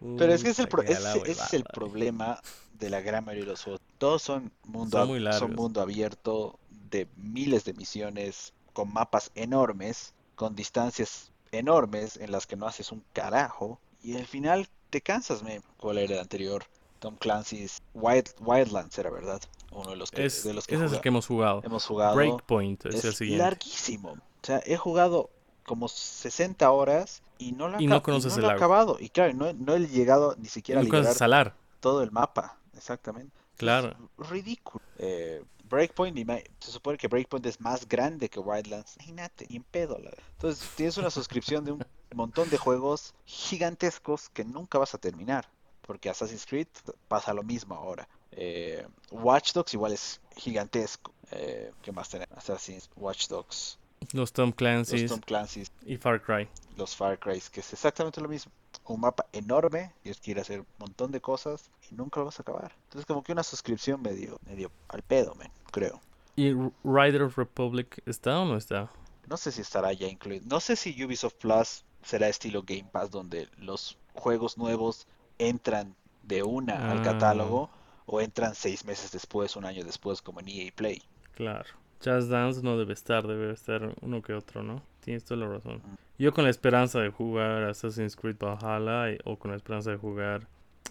Pero 0.17 0.33
es 0.33 0.43
que 0.43 0.49
es 0.49 0.59
el 0.59 0.67
ese, 0.85 1.31
es 1.31 1.53
el 1.53 1.63
problema 1.63 2.41
de 2.79 2.89
la 2.89 3.01
gran 3.01 3.23
mayoría 3.23 3.45
de 3.45 3.51
los 3.51 3.63
juegos. 3.63 3.81
Todos 3.97 4.21
son 4.21 4.51
mundo, 4.63 5.05
son, 5.33 5.55
mundo 5.55 5.81
abierto, 5.81 6.59
de 6.89 7.07
miles 7.17 7.63
de 7.65 7.73
misiones, 7.73 8.53
con 8.73 8.91
mapas 8.91 9.31
enormes, 9.35 10.13
con 10.35 10.55
distancias 10.55 11.31
enormes 11.51 12.17
en 12.17 12.31
las 12.31 12.47
que 12.47 12.55
no 12.55 12.65
haces 12.65 12.91
un 12.91 13.03
carajo. 13.13 13.79
Y 14.01 14.15
al 14.17 14.25
final 14.25 14.67
te 14.89 15.01
cansas, 15.01 15.43
me. 15.43 15.61
¿Cuál 15.77 15.99
era 15.99 16.15
el 16.15 16.19
anterior? 16.19 16.63
Tom 16.99 17.15
Clancy's 17.15 17.81
Wild, 17.93 18.29
Wildlands 18.41 18.97
era, 18.97 19.09
¿verdad? 19.09 19.41
Uno 19.71 19.91
de 19.91 19.95
los 19.95 20.11
que, 20.11 20.25
es, 20.25 20.43
de 20.43 20.53
los 20.53 20.65
que 20.65 20.75
ese 20.75 20.85
es 20.85 20.93
el 20.93 21.01
que 21.01 21.09
hemos 21.09 21.27
jugado. 21.27 21.61
Hemos 21.63 21.85
jugado. 21.85 22.15
Breakpoint 22.15 22.85
es, 22.87 23.05
el 23.05 23.13
siguiente. 23.13 23.43
larguísimo. 23.43 24.17
O 24.41 24.45
sea, 24.45 24.61
he 24.65 24.77
jugado 24.77 25.29
como 25.65 25.87
60 25.87 26.69
horas 26.71 27.21
y 27.37 27.51
no 27.51 27.67
lo, 27.67 27.79
he 27.79 28.51
acabado. 28.51 28.97
Y 28.99 29.09
claro, 29.09 29.33
no, 29.33 29.53
no, 29.53 29.75
he 29.75 29.87
llegado 29.87 30.35
ni 30.37 30.47
siquiera 30.47 30.81
a 30.81 30.83
liberar 30.83 31.55
todo 31.79 32.03
el 32.03 32.11
mapa. 32.11 32.57
Exactamente. 32.75 33.37
Claro. 33.57 33.95
ridículo. 34.17 34.83
Eh, 34.97 35.43
Breakpoint, 35.69 36.17
se 36.59 36.71
supone 36.71 36.97
que 36.97 37.07
Breakpoint 37.07 37.45
es 37.45 37.59
más 37.61 37.87
grande 37.87 38.29
que 38.29 38.39
Wildlands. 38.39 38.95
Imagínate, 38.95 39.45
y 39.49 39.57
en 39.57 39.63
pedo. 39.63 39.97
Entonces 40.33 40.67
tienes 40.75 40.97
una 40.97 41.09
suscripción 41.09 41.63
de 41.63 41.73
un 41.73 41.85
montón 42.15 42.49
de 42.49 42.57
juegos 42.57 43.13
gigantescos 43.25 44.29
que 44.29 44.43
nunca 44.43 44.79
vas 44.79 44.95
a 44.95 44.97
terminar. 44.97 45.47
Porque 45.81 46.09
Assassin's 46.09 46.45
Creed 46.45 46.67
pasa 47.07 47.33
lo 47.33 47.43
mismo 47.43 47.75
ahora. 47.75 48.07
Eh, 48.31 48.85
Watch 49.11 49.53
Dogs 49.53 49.73
igual 49.73 49.93
es 49.93 50.21
gigantesco. 50.35 51.13
Eh, 51.31 51.71
¿Qué 51.81 51.91
más 51.91 52.09
tenemos? 52.09 52.37
Assassin's 52.37 52.89
Watch 52.95 53.27
Dogs. 53.27 53.78
Los 54.13 54.31
Tom 54.33 54.51
Clancy's. 54.51 55.03
Los 55.03 55.11
Tom 55.11 55.19
Clancy's. 55.21 55.71
Y 55.85 55.97
Far 55.97 56.21
Cry. 56.21 56.47
Los 56.77 56.95
Far 56.95 57.19
Cry, 57.19 57.41
que 57.51 57.59
es 57.59 57.73
exactamente 57.73 58.21
lo 58.21 58.27
mismo. 58.29 58.51
un 58.85 59.01
mapa 59.01 59.25
enorme, 59.33 59.93
y 60.03 60.09
es 60.09 60.19
quiere 60.19 60.41
hacer 60.41 60.61
un 60.61 60.65
montón 60.79 61.11
de 61.11 61.21
cosas 61.21 61.69
y 61.91 61.95
nunca 61.95 62.19
lo 62.21 62.25
vas 62.27 62.39
a 62.39 62.41
acabar. 62.41 62.71
Entonces 62.85 63.05
como 63.05 63.23
que 63.23 63.31
una 63.31 63.43
suscripción 63.43 64.01
medio, 64.01 64.39
medio 64.47 64.71
al 64.87 65.03
pedo, 65.03 65.35
men, 65.35 65.51
creo. 65.71 66.01
¿Y 66.35 66.53
Rider 66.83 67.21
of 67.23 67.37
Republic 67.37 68.01
está 68.07 68.39
o 68.39 68.45
no 68.45 68.55
está? 68.57 68.89
No 69.27 69.37
sé 69.37 69.51
si 69.51 69.61
estará 69.61 69.93
ya 69.93 70.07
incluido. 70.07 70.43
No 70.47 70.59
sé 70.59 70.75
si 70.75 71.03
Ubisoft 71.03 71.35
Plus 71.35 71.83
será 72.01 72.29
estilo 72.29 72.63
Game 72.63 72.85
Pass 72.91 73.11
donde 73.11 73.47
los 73.57 73.97
juegos 74.13 74.57
nuevos 74.57 75.05
entran 75.37 75.95
de 76.23 76.41
una 76.43 76.89
al 76.91 76.99
Ah. 76.99 77.03
catálogo 77.03 77.69
o 78.07 78.21
entran 78.21 78.55
seis 78.55 78.85
meses 78.85 79.11
después, 79.11 79.55
un 79.55 79.65
año 79.65 79.83
después, 79.83 80.21
como 80.21 80.39
en 80.39 80.47
EA 80.47 80.71
Play. 80.75 81.03
Claro. 81.35 81.69
Just 82.03 82.29
Dance 82.29 82.61
no 82.63 82.77
debe 82.77 82.93
estar, 82.93 83.27
debe 83.27 83.51
estar 83.51 83.93
uno 84.01 84.21
que 84.21 84.33
otro, 84.33 84.63
¿no? 84.63 84.81
Tienes 85.01 85.25
toda 85.25 85.45
la 85.45 85.53
razón. 85.53 85.81
Yo 86.17 86.33
con 86.33 86.43
la 86.43 86.49
esperanza 86.49 86.99
de 86.99 87.09
jugar 87.09 87.63
Assassin's 87.63 88.15
Creed 88.15 88.37
Valhalla 88.39 89.17
o 89.25 89.37
con 89.37 89.51
la 89.51 89.57
esperanza 89.57 89.91
de 89.91 89.97
jugar 89.97 90.47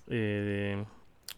eh, 0.08 0.84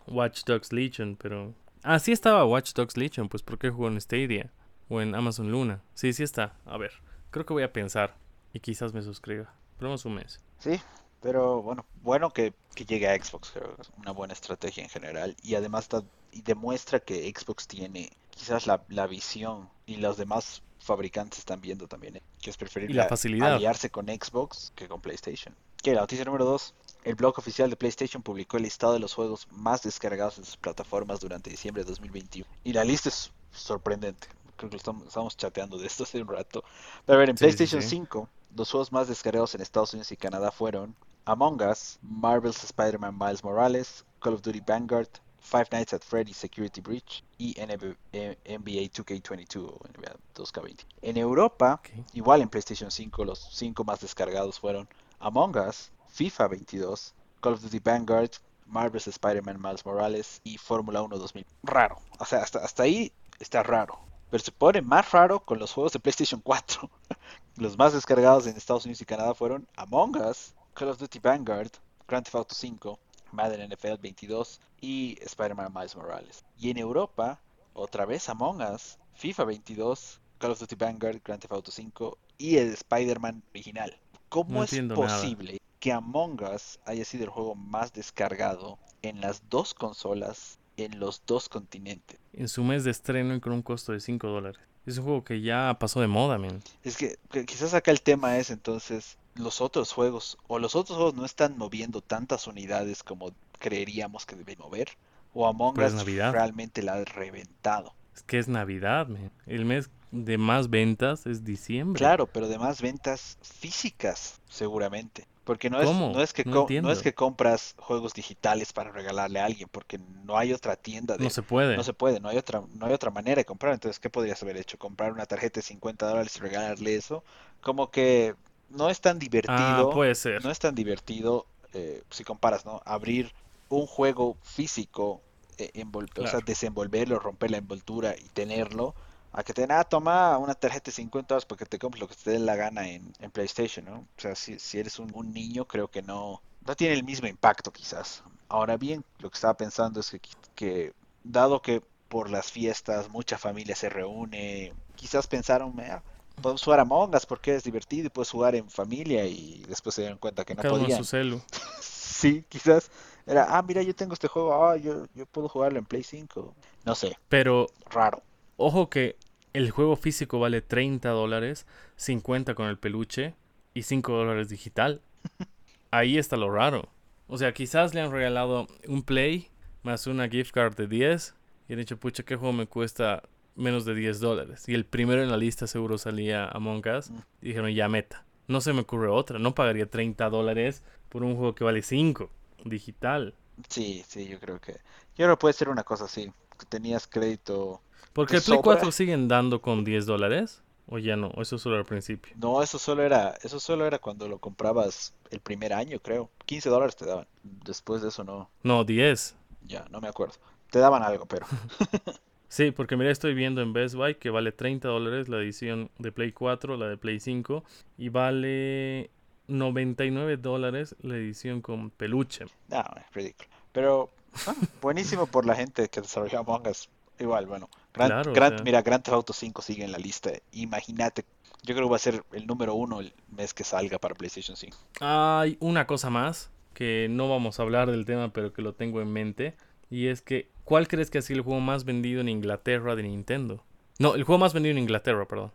Watch 0.06 0.44
Dogs 0.44 0.72
Legion, 0.72 1.16
pero... 1.16 1.54
Ah, 1.82 1.98
sí 1.98 2.12
estaba 2.12 2.44
Watch 2.44 2.72
Dogs 2.72 2.96
Legion, 2.96 3.28
pues 3.28 3.42
¿por 3.42 3.58
qué 3.58 3.70
jugó 3.70 3.88
en 3.88 4.00
Stadia? 4.00 4.50
O 4.88 5.00
en 5.00 5.14
Amazon 5.14 5.50
Luna. 5.50 5.80
Sí, 5.94 6.12
sí 6.12 6.22
está. 6.22 6.56
A 6.66 6.76
ver, 6.76 6.92
creo 7.30 7.46
que 7.46 7.52
voy 7.52 7.62
a 7.62 7.72
pensar 7.72 8.16
y 8.52 8.60
quizás 8.60 8.92
me 8.92 9.02
suscriba. 9.02 9.52
Esperemos 9.72 10.04
un 10.04 10.16
mes. 10.16 10.40
Sí, 10.58 10.80
pero 11.22 11.62
bueno, 11.62 11.86
bueno 12.02 12.30
que, 12.30 12.52
que 12.74 12.84
llegue 12.84 13.08
a 13.08 13.22
Xbox, 13.22 13.50
creo 13.52 13.76
que 13.76 13.82
es 13.82 13.90
una 13.98 14.10
buena 14.10 14.32
estrategia 14.32 14.82
en 14.82 14.90
general. 14.90 15.36
Y 15.42 15.54
además 15.54 15.88
y 16.32 16.42
demuestra 16.42 17.00
que 17.00 17.32
Xbox 17.36 17.66
tiene 17.66 18.10
quizás 18.30 18.66
la, 18.66 18.84
la 18.88 19.06
visión 19.06 19.68
y 19.86 19.96
los 19.96 20.16
demás 20.16 20.62
fabricantes 20.80 21.40
están 21.40 21.60
viendo 21.60 21.86
también, 21.86 22.16
¿eh? 22.16 22.22
que 22.40 22.50
es 22.50 22.56
preferible 22.56 22.94
la 22.94 23.06
facilidad. 23.06 23.54
aliarse 23.54 23.90
con 23.90 24.06
Xbox 24.06 24.72
que 24.74 24.88
con 24.88 25.00
PlayStation. 25.00 25.54
Que 25.82 25.94
la 25.94 26.00
noticia 26.00 26.24
número 26.24 26.44
2. 26.44 26.74
El 27.04 27.14
blog 27.14 27.38
oficial 27.38 27.70
de 27.70 27.76
PlayStation 27.76 28.22
publicó 28.22 28.58
el 28.58 28.64
listado 28.64 28.92
de 28.92 28.98
los 28.98 29.14
juegos 29.14 29.48
más 29.50 29.82
descargados 29.82 30.36
en 30.38 30.44
sus 30.44 30.56
plataformas 30.56 31.20
durante 31.20 31.48
diciembre 31.48 31.82
de 31.82 31.88
2021. 31.88 32.46
Y 32.64 32.72
la 32.74 32.84
lista 32.84 33.08
es 33.08 33.32
sorprendente. 33.52 34.28
Creo 34.56 34.68
que 34.68 34.74
lo 34.74 34.78
estamos, 34.78 35.06
estamos 35.06 35.36
chateando 35.36 35.78
de 35.78 35.86
esto 35.86 36.02
hace 36.02 36.20
un 36.20 36.28
rato. 36.28 36.62
Pero 37.06 37.16
a 37.16 37.18
ver, 37.20 37.30
en 37.30 37.38
sí, 37.38 37.44
PlayStation 37.44 37.80
sí. 37.80 37.88
5, 37.88 38.28
los 38.54 38.70
juegos 38.70 38.92
más 38.92 39.08
descargados 39.08 39.54
en 39.54 39.62
Estados 39.62 39.94
Unidos 39.94 40.12
y 40.12 40.16
Canadá 40.16 40.50
fueron 40.50 40.94
Among 41.24 41.62
Us, 41.62 41.98
Marvel's 42.02 42.62
Spider-Man 42.64 43.16
Miles 43.18 43.42
Morales, 43.42 44.04
Call 44.20 44.34
of 44.34 44.42
Duty 44.42 44.60
Vanguard, 44.60 45.08
Five 45.40 45.68
Nights 45.72 45.92
at 45.92 46.04
Freddy's 46.04 46.36
Security 46.36 46.80
Breach 46.80 47.24
y 47.38 47.54
NB 47.58 47.96
NBA 48.12 48.90
2K22 48.92 49.64
o 49.64 49.80
NBA 49.88 50.16
2K20. 50.34 50.84
En 51.02 51.16
Europa, 51.16 51.80
igual 52.12 52.42
en 52.42 52.48
PlayStation 52.48 52.90
5, 52.90 53.24
los 53.24 53.48
cinco 53.52 53.84
más 53.84 54.00
descargados 54.00 54.60
fueron 54.60 54.88
Among 55.18 55.56
Us, 55.56 55.90
FIFA 56.08 56.48
22, 56.48 57.14
Call 57.40 57.54
of 57.54 57.62
Duty 57.62 57.78
Vanguard, 57.80 58.30
Marvel's 58.66 59.08
Spider-Man 59.08 59.60
Miles 59.60 59.84
Morales 59.84 60.40
y 60.44 60.56
Fórmula 60.58 61.02
1 61.02 61.18
2000. 61.18 61.44
Raro, 61.62 61.98
o 62.18 62.24
sea, 62.24 62.42
hasta, 62.42 62.60
hasta 62.60 62.84
ahí 62.84 63.12
está 63.38 63.62
raro. 63.62 63.98
Pero 64.30 64.44
se 64.44 64.52
pone 64.52 64.80
más 64.80 65.10
raro 65.10 65.40
con 65.40 65.58
los 65.58 65.72
juegos 65.72 65.92
de 65.92 65.98
PlayStation 65.98 66.40
4. 66.40 66.88
Los 67.56 67.76
más 67.76 67.92
descargados 67.92 68.46
en 68.46 68.56
Estados 68.56 68.84
Unidos 68.84 69.00
y 69.00 69.04
Canadá 69.04 69.34
fueron 69.34 69.66
Among 69.76 70.16
Us, 70.16 70.54
Call 70.74 70.90
of 70.90 70.98
Duty 70.98 71.18
Vanguard, 71.18 71.72
Grand 72.06 72.24
Theft 72.24 72.36
Auto 72.36 72.54
5, 72.54 72.98
Madden 73.32 73.70
NFL 73.70 74.00
22 74.00 74.60
y 74.80 75.18
Spider-Man 75.22 75.72
Miles 75.74 75.96
Morales. 75.96 76.44
Y 76.58 76.70
en 76.70 76.78
Europa, 76.78 77.40
otra 77.74 78.06
vez 78.06 78.28
Among 78.28 78.62
Us, 78.62 78.98
FIFA 79.14 79.44
22, 79.44 80.20
Call 80.38 80.52
of 80.52 80.60
Duty 80.60 80.76
Vanguard, 80.76 81.20
Grand 81.24 81.40
Theft 81.40 81.52
Auto 81.52 81.70
5 81.70 82.18
y 82.38 82.56
el 82.56 82.72
Spider-Man 82.72 83.42
original. 83.50 83.96
¿Cómo 84.28 84.58
No 84.58 84.64
es 84.64 84.72
nada. 84.72 84.94
posible 84.94 85.58
que 85.78 85.92
Among 85.92 86.42
Us 86.42 86.78
haya 86.84 87.04
sido 87.04 87.24
el 87.24 87.30
juego 87.30 87.54
más 87.54 87.92
descargado 87.92 88.78
en 89.02 89.20
las 89.20 89.48
dos 89.48 89.74
consolas 89.74 90.58
en 90.76 90.98
los 90.98 91.22
dos 91.26 91.48
continentes? 91.48 92.18
En 92.32 92.48
su 92.48 92.64
mes 92.64 92.84
de 92.84 92.90
estreno 92.90 93.34
y 93.34 93.40
con 93.40 93.52
un 93.52 93.62
costo 93.62 93.92
de 93.92 94.00
5 94.00 94.26
dólares. 94.26 94.60
Es 94.86 94.98
un 94.98 95.04
juego 95.04 95.24
que 95.24 95.40
ya 95.42 95.76
pasó 95.78 96.00
de 96.00 96.06
moda, 96.06 96.38
man. 96.38 96.62
Es 96.82 96.96
que, 96.96 97.18
que 97.30 97.44
quizás 97.44 97.74
acá 97.74 97.90
el 97.90 98.00
tema 98.00 98.38
es 98.38 98.50
entonces 98.50 99.18
los 99.34 99.60
otros 99.60 99.92
juegos 99.92 100.38
o 100.48 100.58
los 100.58 100.74
otros 100.74 100.96
juegos 100.96 101.14
no 101.14 101.24
están 101.24 101.56
moviendo 101.56 102.00
tantas 102.00 102.46
unidades 102.46 103.02
como 103.02 103.32
creeríamos 103.58 104.26
que 104.26 104.36
deben 104.36 104.58
mover 104.58 104.90
o 105.34 105.46
Among 105.46 105.78
Us 105.78 105.94
Navidad. 105.94 106.32
realmente 106.32 106.82
la 106.82 106.94
ha 106.94 107.04
reventado. 107.04 107.94
Es 108.14 108.22
que 108.22 108.38
es 108.38 108.48
Navidad, 108.48 109.06
man. 109.06 109.30
El 109.46 109.64
mes 109.64 109.90
de 110.10 110.38
más 110.38 110.68
ventas 110.70 111.26
es 111.26 111.44
diciembre. 111.44 111.98
Claro, 111.98 112.26
pero 112.26 112.48
de 112.48 112.58
más 112.58 112.82
ventas 112.82 113.38
físicas 113.42 114.40
seguramente. 114.48 115.26
Porque 115.44 115.70
no 115.70 115.80
es, 115.80 115.90
no 115.90 116.22
es 116.22 116.32
que 116.32 116.44
No 116.44 116.66
no 116.82 116.92
es 116.92 117.02
que 117.02 117.14
compras 117.14 117.74
juegos 117.78 118.14
digitales 118.14 118.72
para 118.72 118.92
regalarle 118.92 119.40
a 119.40 119.46
alguien, 119.46 119.68
porque 119.72 119.98
no 120.24 120.36
hay 120.36 120.52
otra 120.52 120.76
tienda 120.76 121.16
de 121.16 121.24
No 121.24 121.30
se 121.30 121.42
puede. 121.42 121.76
No 121.76 121.82
se 121.82 121.92
puede, 121.92 122.20
no 122.20 122.28
hay 122.28 122.36
otra, 122.36 122.62
no 122.74 122.86
hay 122.86 122.92
otra 122.92 123.10
manera 123.10 123.40
de 123.40 123.44
comprar. 123.44 123.72
Entonces, 123.72 123.98
¿qué 123.98 124.10
podrías 124.10 124.40
haber 124.42 124.58
hecho? 124.58 124.78
¿Comprar 124.78 125.12
una 125.12 125.26
tarjeta 125.26 125.58
de 125.58 125.66
50 125.66 126.06
dólares 126.06 126.36
y 126.36 126.40
regalarle 126.40 126.94
eso? 126.94 127.24
Como 127.62 127.90
que 127.90 128.36
no 128.70 128.88
es 128.90 129.00
tan 129.00 129.18
ah, 129.46 129.84
divertido. 129.84 129.90
puede 129.90 130.14
ser. 130.14 130.42
No 130.42 130.50
es 130.50 130.58
tan 130.58 130.74
divertido 130.74 131.46
eh, 131.72 132.02
si 132.10 132.24
comparas, 132.24 132.64
¿no? 132.64 132.80
Abrir 132.84 133.32
un 133.68 133.86
juego 133.86 134.38
físico, 134.42 135.22
eh, 135.58 135.70
envol- 135.74 136.10
o 136.20 136.26
sea, 136.26 136.40
desenvolverlo, 136.40 137.18
romper 137.18 137.50
la 137.50 137.58
envoltura 137.58 138.14
y 138.18 138.28
tenerlo, 138.30 138.94
a 139.32 139.42
que 139.44 139.52
te 139.54 139.62
den, 139.62 139.72
ah, 139.72 139.84
toma 139.84 140.38
una 140.38 140.54
tarjeta 140.54 140.90
de 140.90 140.92
50 140.94 141.34
dólares 141.34 141.46
porque 141.46 141.66
te 141.66 141.78
compres 141.78 142.00
lo 142.00 142.08
que 142.08 142.16
te 142.16 142.30
dé 142.32 142.38
la 142.40 142.56
gana 142.56 142.88
en, 142.88 143.12
en 143.20 143.30
PlayStation, 143.30 143.84
¿no? 143.84 143.98
O 144.00 144.20
sea, 144.20 144.34
si, 144.34 144.58
si 144.58 144.78
eres 144.78 144.98
un, 144.98 145.10
un 145.14 145.32
niño, 145.32 145.66
creo 145.66 145.88
que 145.88 146.02
no, 146.02 146.42
no 146.66 146.74
tiene 146.76 146.94
el 146.94 147.04
mismo 147.04 147.28
impacto 147.28 147.72
quizás. 147.72 148.24
Ahora 148.48 148.76
bien, 148.76 149.04
lo 149.18 149.30
que 149.30 149.36
estaba 149.36 149.56
pensando 149.56 150.00
es 150.00 150.10
que, 150.10 150.20
que 150.54 150.92
dado 151.22 151.62
que 151.62 151.82
por 152.08 152.30
las 152.30 152.50
fiestas 152.50 153.08
mucha 153.08 153.38
familia 153.38 153.76
se 153.76 153.88
reúne, 153.88 154.74
quizás 154.96 155.26
pensaron, 155.28 155.78
"Ah, 155.80 156.02
podemos 156.40 156.62
jugar 156.62 156.78
a 156.80 156.82
Among 156.82 157.14
Us 157.14 157.26
porque 157.26 157.54
es 157.54 157.64
divertido 157.64 158.06
y 158.06 158.10
puedes 158.10 158.30
jugar 158.30 158.54
en 158.54 158.68
familia 158.70 159.24
y 159.26 159.62
después 159.68 159.94
se 159.94 160.02
dieron 160.02 160.18
cuenta 160.18 160.44
que 160.44 160.54
no 160.54 160.62
Cada 160.62 160.74
podían. 160.78 160.98
su 160.98 161.04
celu. 161.04 161.40
Sí, 161.80 162.44
quizás 162.50 162.90
era, 163.26 163.56
ah, 163.56 163.62
mira, 163.62 163.80
yo 163.82 163.94
tengo 163.94 164.12
este 164.12 164.28
juego, 164.28 164.52
ah, 164.62 164.76
yo, 164.76 165.06
yo 165.14 165.24
puedo 165.24 165.48
jugarlo 165.48 165.78
en 165.78 165.86
Play 165.86 166.02
5. 166.02 166.54
No 166.84 166.94
sé, 166.94 167.16
Pero 167.30 167.68
raro. 167.88 168.22
ojo 168.58 168.90
que 168.90 169.16
el 169.54 169.70
juego 169.70 169.96
físico 169.96 170.38
vale 170.38 170.60
30 170.60 171.08
dólares, 171.08 171.64
50 171.96 172.54
con 172.54 172.66
el 172.66 172.78
peluche 172.78 173.34
y 173.72 173.84
5 173.84 174.12
dólares 174.12 174.50
digital. 174.50 175.00
Ahí 175.90 176.18
está 176.18 176.36
lo 176.36 176.50
raro. 176.50 176.88
O 177.26 177.38
sea, 177.38 177.54
quizás 177.54 177.94
le 177.94 178.02
han 178.02 178.10
regalado 178.12 178.66
un 178.86 179.02
Play 179.02 179.48
más 179.82 180.06
una 180.06 180.28
gift 180.28 180.52
card 180.52 180.76
de 180.76 180.86
10 180.86 181.34
y 181.68 181.72
han 181.72 181.78
dicho, 181.78 181.96
pucha, 181.96 182.22
¿qué 182.22 182.36
juego 182.36 182.52
me 182.52 182.66
cuesta 182.66 183.22
menos 183.60 183.84
de 183.84 183.94
10 183.94 184.20
dólares? 184.20 184.68
Y 184.68 184.74
el 184.74 184.84
primero 184.86 185.22
en 185.22 185.30
la 185.30 185.36
lista 185.36 185.66
seguro 185.66 185.98
salía 185.98 186.46
Among 186.48 186.82
Us. 186.98 187.10
Y 187.40 187.48
dijeron, 187.48 187.70
ya 187.72 187.88
meta. 187.88 188.24
No 188.48 188.60
se 188.60 188.72
me 188.72 188.80
ocurre 188.80 189.08
otra. 189.08 189.38
No 189.38 189.54
pagaría 189.54 189.88
30 189.88 190.28
dólares 190.30 190.82
por 191.08 191.22
un 191.22 191.36
juego 191.36 191.54
que 191.54 191.64
vale 191.64 191.82
5 191.82 192.30
digital. 192.64 193.34
Sí, 193.68 194.04
sí, 194.08 194.26
yo 194.26 194.40
creo 194.40 194.60
que. 194.60 194.76
Yo 195.16 195.28
que 195.28 195.36
puede 195.36 195.54
ser 195.54 195.68
una 195.68 195.84
cosa 195.84 196.04
así. 196.06 196.32
Que 196.58 196.66
tenías 196.66 197.06
crédito. 197.06 197.80
Porque 198.12 198.32
¿Te 198.32 198.36
el 198.38 198.42
Play 198.42 198.58
sobra? 198.58 198.62
4 198.62 198.92
siguen 198.92 199.28
dando 199.28 199.60
con 199.60 199.84
10 199.84 200.06
dólares. 200.06 200.62
O 200.92 200.98
ya 200.98 201.14
no, 201.14 201.28
o 201.28 201.42
eso 201.42 201.56
solo 201.56 201.76
al 201.76 201.84
principio. 201.84 202.34
No, 202.36 202.60
eso 202.62 202.76
solo 202.76 203.04
era, 203.04 203.36
eso 203.44 203.60
solo 203.60 203.86
era 203.86 204.00
cuando 204.00 204.26
lo 204.26 204.38
comprabas 204.38 205.14
el 205.30 205.38
primer 205.38 205.72
año, 205.72 206.00
creo. 206.00 206.30
15 206.46 206.68
dólares 206.68 206.96
te 206.96 207.06
daban. 207.06 207.28
Después 207.44 208.02
de 208.02 208.08
eso 208.08 208.24
no, 208.24 208.50
No, 208.64 208.82
10. 208.84 209.36
ya, 209.66 209.86
no 209.90 210.00
me 210.00 210.08
acuerdo. 210.08 210.34
Te 210.70 210.80
daban 210.80 211.04
algo, 211.04 211.26
pero. 211.26 211.46
Sí, 212.50 212.72
porque 212.72 212.96
mira, 212.96 213.12
estoy 213.12 213.32
viendo 213.32 213.62
en 213.62 213.72
Best 213.72 213.94
Buy 213.94 214.16
que 214.16 214.28
vale 214.28 214.50
30 214.50 214.88
dólares 214.88 215.28
la 215.28 215.36
edición 215.38 215.88
de 215.98 216.10
Play 216.10 216.32
4, 216.32 216.76
la 216.76 216.88
de 216.88 216.96
Play 216.96 217.20
5, 217.20 217.62
y 217.96 218.08
vale 218.08 219.08
99 219.46 220.36
dólares 220.36 220.96
la 221.00 221.14
edición 221.16 221.60
con 221.62 221.90
peluche. 221.90 222.46
No, 222.68 222.80
es 222.96 223.14
ridículo. 223.14 223.48
Pero 223.70 224.10
ah, 224.48 224.54
buenísimo 224.82 225.26
por 225.26 225.46
la 225.46 225.54
gente 225.54 225.88
que 225.88 226.00
desarrolló 226.00 226.40
Among 226.40 226.66
Us. 226.66 226.88
Igual, 227.20 227.46
bueno. 227.46 227.68
Gran, 227.94 228.08
Claro, 228.08 228.30
o 228.32 228.34
Gran- 228.34 228.54
sea. 228.56 228.64
Mira, 228.64 228.82
Grand 228.82 229.04
Theft 229.04 229.14
Auto 229.14 229.32
5 229.32 229.62
sigue 229.62 229.84
en 229.84 229.92
la 229.92 229.98
lista. 229.98 230.32
Imagínate. 230.52 231.24
Yo 231.62 231.74
creo 231.76 231.86
que 231.86 231.90
va 231.90 231.96
a 231.96 232.00
ser 232.00 232.24
el 232.32 232.46
número 232.48 232.74
uno 232.74 232.98
el 233.00 233.12
mes 233.30 233.54
que 233.54 233.62
salga 233.62 233.98
para 234.00 234.16
PlayStation 234.16 234.56
5. 234.56 234.76
Hay 235.00 235.56
una 235.60 235.86
cosa 235.86 236.10
más 236.10 236.50
que 236.74 237.06
no 237.10 237.28
vamos 237.28 237.60
a 237.60 237.62
hablar 237.62 237.90
del 237.92 238.06
tema, 238.06 238.32
pero 238.32 238.52
que 238.52 238.62
lo 238.62 238.72
tengo 238.72 239.00
en 239.02 239.12
mente, 239.12 239.54
y 239.90 240.06
es 240.06 240.22
que 240.22 240.48
¿cuál 240.64 240.88
crees 240.88 241.10
que 241.10 241.18
ha 241.18 241.22
sido 241.22 241.38
el 241.38 241.44
juego 241.44 241.60
más 241.60 241.84
vendido 241.84 242.20
en 242.20 242.28
Inglaterra 242.28 242.96
de 242.96 243.02
Nintendo? 243.02 243.64
No, 243.98 244.14
el 244.14 244.24
juego 244.24 244.38
más 244.38 244.54
vendido 244.54 244.72
en 244.72 244.78
Inglaterra, 244.78 245.26
perdón. 245.26 245.52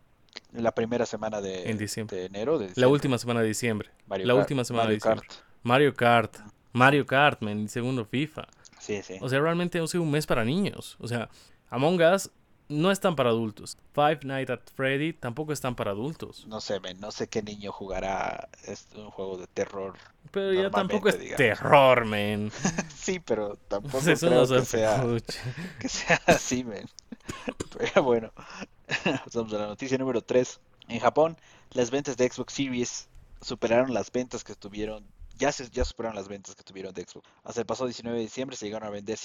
En 0.54 0.64
la 0.64 0.74
primera 0.74 1.06
semana 1.06 1.42
de, 1.42 1.70
En 1.70 1.78
diciembre. 1.78 2.18
de 2.18 2.26
enero. 2.26 2.60
De 2.60 2.70
La 2.76 2.88
última 2.88 3.18
semana 3.18 3.42
de 3.42 3.48
diciembre. 3.48 3.90
Mario 4.08 4.28
la 4.28 4.34
Kart, 4.34 4.44
última 4.44 4.64
semana 4.64 4.84
Mario 4.84 4.92
de 4.92 4.96
diciembre. 4.98 5.28
Kart. 5.28 5.40
Mario 5.64 5.94
Kart. 5.94 6.38
Mario 6.74 7.06
Kart, 7.06 7.42
man, 7.42 7.68
segundo 7.70 8.06
FIFA. 8.06 8.48
Sí, 8.80 9.02
sí. 9.02 9.16
O 9.22 9.30
sea, 9.30 9.40
realmente 9.40 9.80
ha 9.80 9.88
sido 9.88 10.04
un 10.04 10.12
mes 10.12 10.28
para 10.28 10.44
niños. 10.46 10.98
O 11.00 11.08
sea, 11.08 11.30
Among 11.70 12.02
Us 12.02 12.30
no 12.68 12.92
están 12.92 13.16
para 13.16 13.30
adultos. 13.30 13.78
Five 13.94 14.20
Nights 14.24 14.52
at 14.52 14.62
Freddy 14.76 15.14
tampoco 15.14 15.54
están 15.54 15.76
para 15.76 15.92
adultos. 15.92 16.46
No 16.48 16.62
sé, 16.62 16.80
no 17.00 17.12
sé 17.12 17.28
qué 17.28 17.42
niño 17.42 17.72
jugará 17.72 18.50
un 18.96 19.10
juego 19.12 19.38
de 19.38 19.48
terror. 19.48 19.96
Pero 20.32 20.54
ya 20.54 20.70
tampoco 20.70 21.10
es 21.10 21.36
terror, 21.36 22.06
men. 22.06 22.52
sí, 22.96 23.20
pero 23.20 23.56
tampoco 23.68 24.00
creo 24.04 24.48
que, 24.48 24.66
sea, 24.66 25.04
que 25.80 25.90
sea 25.90 26.22
así, 26.26 26.64
men. 26.64 26.88
Pero 27.78 28.04
bueno, 28.04 28.32
Vamos 29.34 29.54
a 29.54 29.58
la 29.58 29.68
noticia 29.68 29.98
número 29.98 30.22
3. 30.22 30.60
En 30.90 31.00
Japón, 31.00 31.38
las 31.72 31.90
ventas 31.90 32.18
de 32.18 32.30
Xbox 32.30 32.54
Series 32.54 33.10
superaron 33.42 33.94
las 33.94 34.12
ventas 34.12 34.44
que 34.44 34.56
tuvieron, 34.56 35.06
ya, 35.38 35.52
se, 35.52 35.70
ya 35.70 35.84
superaron 35.84 36.16
las 36.16 36.28
ventas 36.28 36.56
que 36.56 36.64
tuvieron 36.64 36.94
de 36.94 37.04
Xbox. 37.04 37.28
Hasta 37.44 37.62
el 37.62 37.66
pasado 37.66 37.88
19 37.88 38.18
de 38.18 38.24
diciembre 38.24 38.56
se 38.56 38.66
llegaron 38.66 38.88
a 38.88 38.92
vender 38.92 39.18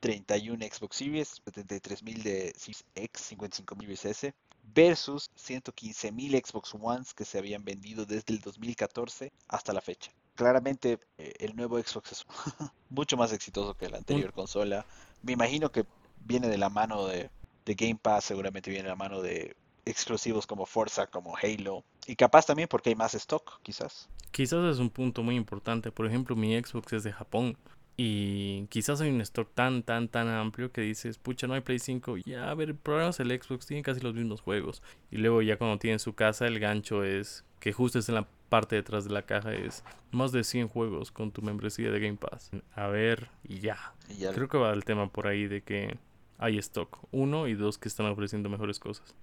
105.031 0.00 0.72
Xbox 0.72 0.96
Series, 0.96 1.42
73.000 1.44 2.22
de 2.22 2.54
Series 2.56 2.84
X, 2.94 3.32
55.000 3.32 4.06
S, 4.10 4.34
versus 4.74 5.30
115.000 5.36 6.46
Xbox 6.46 6.74
Ones 6.74 7.14
que 7.14 7.24
se 7.24 7.38
habían 7.38 7.64
vendido 7.64 8.06
desde 8.06 8.32
el 8.34 8.40
2014 8.40 9.32
hasta 9.48 9.72
la 9.72 9.80
fecha. 9.80 10.12
Claramente 10.34 10.98
eh, 11.18 11.34
el 11.40 11.56
nuevo 11.56 11.78
Xbox 11.78 12.12
es 12.12 12.26
mucho 12.90 13.16
más 13.16 13.32
exitoso 13.32 13.74
que 13.74 13.88
la 13.88 13.98
anterior 13.98 14.32
consola. 14.32 14.86
Me 15.22 15.32
imagino 15.32 15.70
que 15.70 15.84
viene 16.24 16.48
de 16.48 16.58
la 16.58 16.70
mano 16.70 17.06
de 17.06 17.30
de 17.64 17.74
Game 17.74 17.98
Pass, 18.00 18.24
seguramente 18.24 18.70
viene 18.70 18.88
la 18.88 18.96
mano 18.96 19.22
de 19.22 19.56
exclusivos 19.84 20.46
como 20.46 20.66
Forza, 20.66 21.06
como 21.06 21.36
Halo. 21.36 21.84
Y 22.06 22.16
capaz 22.16 22.46
también 22.46 22.68
porque 22.68 22.90
hay 22.90 22.96
más 22.96 23.14
stock, 23.14 23.60
quizás. 23.62 24.08
Quizás 24.30 24.64
es 24.64 24.78
un 24.78 24.90
punto 24.90 25.22
muy 25.22 25.36
importante. 25.36 25.92
Por 25.92 26.06
ejemplo, 26.06 26.36
mi 26.36 26.58
Xbox 26.60 26.92
es 26.92 27.04
de 27.04 27.12
Japón. 27.12 27.56
Y 28.02 28.66
quizás 28.68 29.02
hay 29.02 29.10
un 29.10 29.20
stock 29.20 29.52
tan, 29.52 29.82
tan, 29.82 30.08
tan 30.08 30.26
amplio 30.26 30.72
que 30.72 30.80
dices, 30.80 31.18
pucha, 31.18 31.46
no 31.46 31.52
hay 31.52 31.60
Play 31.60 31.78
5. 31.78 32.16
Ya, 32.24 32.50
a 32.50 32.54
ver, 32.54 32.74
programas 32.74 33.20
el 33.20 33.28
Xbox, 33.28 33.66
tiene 33.66 33.82
casi 33.82 34.00
los 34.00 34.14
mismos 34.14 34.40
juegos. 34.40 34.82
Y 35.10 35.18
luego 35.18 35.42
ya 35.42 35.58
cuando 35.58 35.78
tiene 35.78 35.98
su 35.98 36.14
casa, 36.14 36.46
el 36.46 36.58
gancho 36.60 37.04
es 37.04 37.44
que 37.58 37.74
justo 37.74 37.98
es 37.98 38.08
en 38.08 38.14
la 38.14 38.26
parte 38.48 38.74
detrás 38.74 39.04
de 39.04 39.10
la 39.10 39.26
caja 39.26 39.52
es 39.52 39.84
más 40.12 40.32
de 40.32 40.44
100 40.44 40.68
juegos 40.68 41.12
con 41.12 41.30
tu 41.30 41.42
membresía 41.42 41.90
de 41.90 42.00
Game 42.00 42.16
Pass. 42.16 42.50
A 42.74 42.86
ver, 42.86 43.28
y 43.44 43.60
ya. 43.60 43.92
Y 44.08 44.14
ya. 44.14 44.32
Creo 44.32 44.48
que 44.48 44.56
va 44.56 44.72
el 44.72 44.86
tema 44.86 45.10
por 45.12 45.26
ahí 45.26 45.46
de 45.46 45.60
que 45.60 45.98
hay 46.38 46.56
stock. 46.56 47.00
Uno 47.10 47.48
y 47.48 47.54
dos 47.54 47.76
que 47.76 47.88
están 47.88 48.06
ofreciendo 48.06 48.48
mejores 48.48 48.78
cosas. 48.78 49.14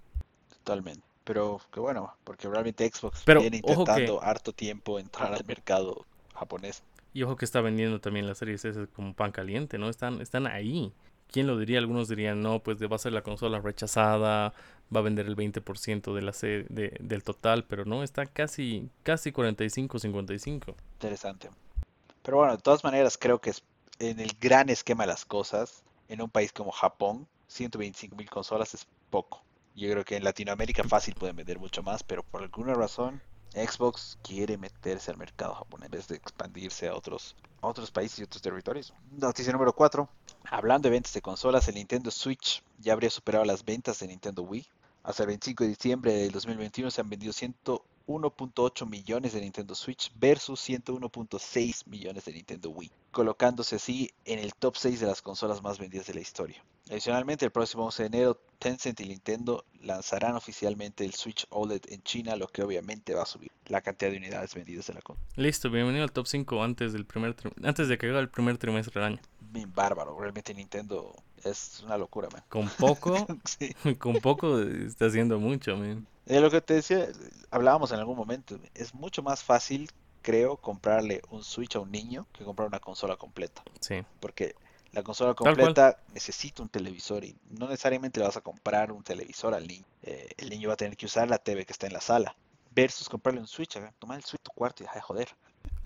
Totalmente. 0.49 1.01
Pero 1.23 1.59
que 1.73 1.79
bueno, 1.79 2.13
porque 2.23 2.47
realmente 2.47 2.87
Xbox 2.87 3.25
viene 3.25 3.57
intentando 3.57 4.21
harto 4.21 4.53
tiempo 4.53 4.99
entrar 4.99 5.33
al 5.33 5.43
mercado 5.47 6.05
japonés. 6.35 6.83
Y 7.17 7.23
ojo 7.23 7.35
que 7.35 7.45
está 7.45 7.61
vendiendo 7.61 7.99
también 7.99 8.27
las 8.27 8.37
series 8.37 8.63
S 8.63 8.85
como 8.89 9.15
pan 9.15 9.31
caliente, 9.31 9.79
¿no? 9.79 9.89
Están, 9.89 10.21
están 10.21 10.45
ahí. 10.45 10.93
¿Quién 11.31 11.47
lo 11.47 11.57
diría? 11.57 11.79
Algunos 11.79 12.07
dirían, 12.09 12.43
no, 12.43 12.59
pues 12.59 12.79
va 12.79 12.95
a 12.95 12.99
ser 12.99 13.11
la 13.11 13.23
consola 13.23 13.59
rechazada, 13.59 14.53
va 14.95 14.99
a 14.99 15.01
vender 15.01 15.25
el 15.25 15.35
20% 15.35 16.13
de 16.13 16.21
la 16.21 16.31
de, 16.31 16.95
del 16.99 17.23
total, 17.23 17.63
pero 17.63 17.85
no, 17.85 18.03
está 18.03 18.27
casi, 18.27 18.91
casi 19.01 19.31
45-55. 19.31 20.75
Interesante. 20.93 21.49
Pero 22.21 22.37
bueno, 22.37 22.55
de 22.55 22.61
todas 22.61 22.83
maneras 22.83 23.17
creo 23.19 23.41
que 23.41 23.49
es 23.49 23.63
en 23.97 24.19
el 24.19 24.37
gran 24.39 24.69
esquema 24.69 25.05
de 25.05 25.07
las 25.07 25.25
cosas, 25.25 25.81
en 26.09 26.21
un 26.21 26.29
país 26.29 26.53
como 26.53 26.69
Japón, 26.69 27.27
125 27.47 28.15
mil 28.15 28.29
consolas 28.29 28.75
es 28.75 28.85
poco. 29.09 29.41
Yo 29.75 29.89
creo 29.89 30.05
que 30.05 30.17
en 30.17 30.23
Latinoamérica 30.23 30.83
fácil 30.83 31.15
pueden 31.15 31.35
vender 31.35 31.57
mucho 31.57 31.81
más, 31.81 32.03
pero 32.03 32.21
por 32.21 32.43
alguna 32.43 32.75
razón 32.75 33.19
Xbox 33.53 34.17
quiere 34.21 34.57
meterse 34.57 35.11
al 35.11 35.17
mercado 35.17 35.55
japonés 35.55 35.85
en 35.87 35.91
vez 35.91 36.07
de 36.07 36.15
expandirse 36.15 36.87
a 36.87 36.95
otros, 36.95 37.35
otros 37.61 37.91
países 37.91 38.19
y 38.19 38.23
otros 38.23 38.41
territorios. 38.41 38.93
Noticia 39.11 39.51
número 39.53 39.73
4. 39.73 40.07
Hablando 40.49 40.87
de 40.87 40.91
ventas 40.91 41.13
de 41.13 41.21
consolas, 41.21 41.67
el 41.67 41.75
Nintendo 41.75 42.11
Switch 42.11 42.63
ya 42.79 42.93
habría 42.93 43.09
superado 43.09 43.45
las 43.45 43.65
ventas 43.65 43.99
de 43.99 44.07
Nintendo 44.07 44.43
Wii. 44.43 44.65
Hasta 45.03 45.23
el 45.23 45.27
25 45.27 45.63
de 45.63 45.69
diciembre 45.69 46.13
del 46.13 46.31
2021 46.31 46.91
se 46.91 47.01
han 47.01 47.09
vendido 47.09 47.33
101.8 47.33 48.89
millones 48.89 49.33
de 49.33 49.41
Nintendo 49.41 49.73
Switch 49.75 50.11
versus 50.15 50.67
101.6 50.67 51.87
millones 51.87 52.25
de 52.25 52.33
Nintendo 52.33 52.69
Wii, 52.69 52.91
colocándose 53.11 53.77
así 53.77 54.11
en 54.25 54.39
el 54.39 54.53
top 54.53 54.75
6 54.75 54.99
de 54.99 55.07
las 55.07 55.21
consolas 55.21 55.61
más 55.61 55.79
vendidas 55.79 56.07
de 56.07 56.13
la 56.13 56.21
historia. 56.21 56.63
Adicionalmente, 56.89 57.45
el 57.45 57.51
próximo 57.51 57.85
11 57.85 58.03
de 58.03 58.07
enero, 58.07 58.41
Tencent 58.59 58.99
y 59.01 59.07
Nintendo 59.07 59.65
lanzarán 59.81 60.35
oficialmente 60.35 61.05
el 61.05 61.13
Switch 61.13 61.45
OLED 61.49 61.81
en 61.89 62.01
China, 62.03 62.35
lo 62.35 62.47
que 62.47 62.63
obviamente 62.63 63.13
va 63.13 63.23
a 63.23 63.25
subir 63.25 63.51
la 63.67 63.81
cantidad 63.81 64.11
de 64.11 64.17
unidades 64.17 64.55
vendidas 64.55 64.87
de 64.87 64.93
la 64.93 65.01
consola. 65.01 65.27
Listo, 65.35 65.69
bienvenido 65.69 66.03
al 66.03 66.11
top 66.11 66.27
5 66.27 66.63
antes 66.63 66.93
del 66.93 67.05
primer 67.05 67.35
antes 67.63 67.87
de 67.87 67.97
que 67.97 68.07
haga 68.07 68.19
el 68.19 68.29
primer 68.29 68.57
trimestre 68.57 68.93
del 68.99 69.13
año. 69.13 69.21
Bien 69.39 69.71
bárbaro, 69.73 70.17
realmente 70.19 70.53
Nintendo 70.53 71.15
es 71.43 71.81
una 71.83 71.97
locura, 71.97 72.29
man. 72.31 72.43
Con 72.49 72.69
poco, 72.69 73.27
con 73.99 74.15
poco 74.17 74.59
está 74.59 75.05
haciendo 75.05 75.39
mucho, 75.39 75.75
man. 75.77 76.07
De 76.25 76.41
lo 76.41 76.49
que 76.49 76.61
te 76.61 76.75
decía, 76.75 77.07
hablábamos 77.51 77.91
en 77.91 77.99
algún 77.99 78.17
momento, 78.17 78.59
es 78.73 78.93
mucho 78.93 79.23
más 79.23 79.43
fácil, 79.43 79.89
creo, 80.21 80.57
comprarle 80.57 81.21
un 81.29 81.43
Switch 81.43 81.75
a 81.75 81.79
un 81.79 81.91
niño 81.91 82.27
que 82.33 82.43
comprar 82.43 82.67
una 82.67 82.79
consola 82.79 83.15
completa. 83.15 83.63
Sí. 83.79 84.03
Porque 84.19 84.55
la 84.91 85.03
consola 85.03 85.33
completa 85.33 85.97
necesita 86.13 86.63
un 86.63 86.69
televisor 86.69 87.23
y 87.23 87.35
no 87.49 87.67
necesariamente 87.67 88.19
le 88.19 88.25
vas 88.25 88.37
a 88.37 88.41
comprar 88.41 88.91
un 88.91 89.03
televisor 89.03 89.53
al 89.53 89.67
niño. 89.67 89.85
Eh, 90.03 90.29
el 90.37 90.49
niño 90.49 90.69
va 90.69 90.73
a 90.73 90.77
tener 90.77 90.95
que 90.95 91.05
usar 91.05 91.29
la 91.29 91.37
TV 91.37 91.65
que 91.65 91.73
está 91.73 91.87
en 91.87 91.93
la 91.93 92.01
sala. 92.01 92.35
Versus 92.73 93.09
comprarle 93.09 93.41
un 93.41 93.47
Switch, 93.47 93.77
toma 93.99 94.15
el 94.15 94.23
Switch 94.23 94.41
tu 94.41 94.51
cuarto 94.51 94.83
y 94.83 94.85
deja 94.85 94.95
de 94.95 95.01
joder. 95.01 95.29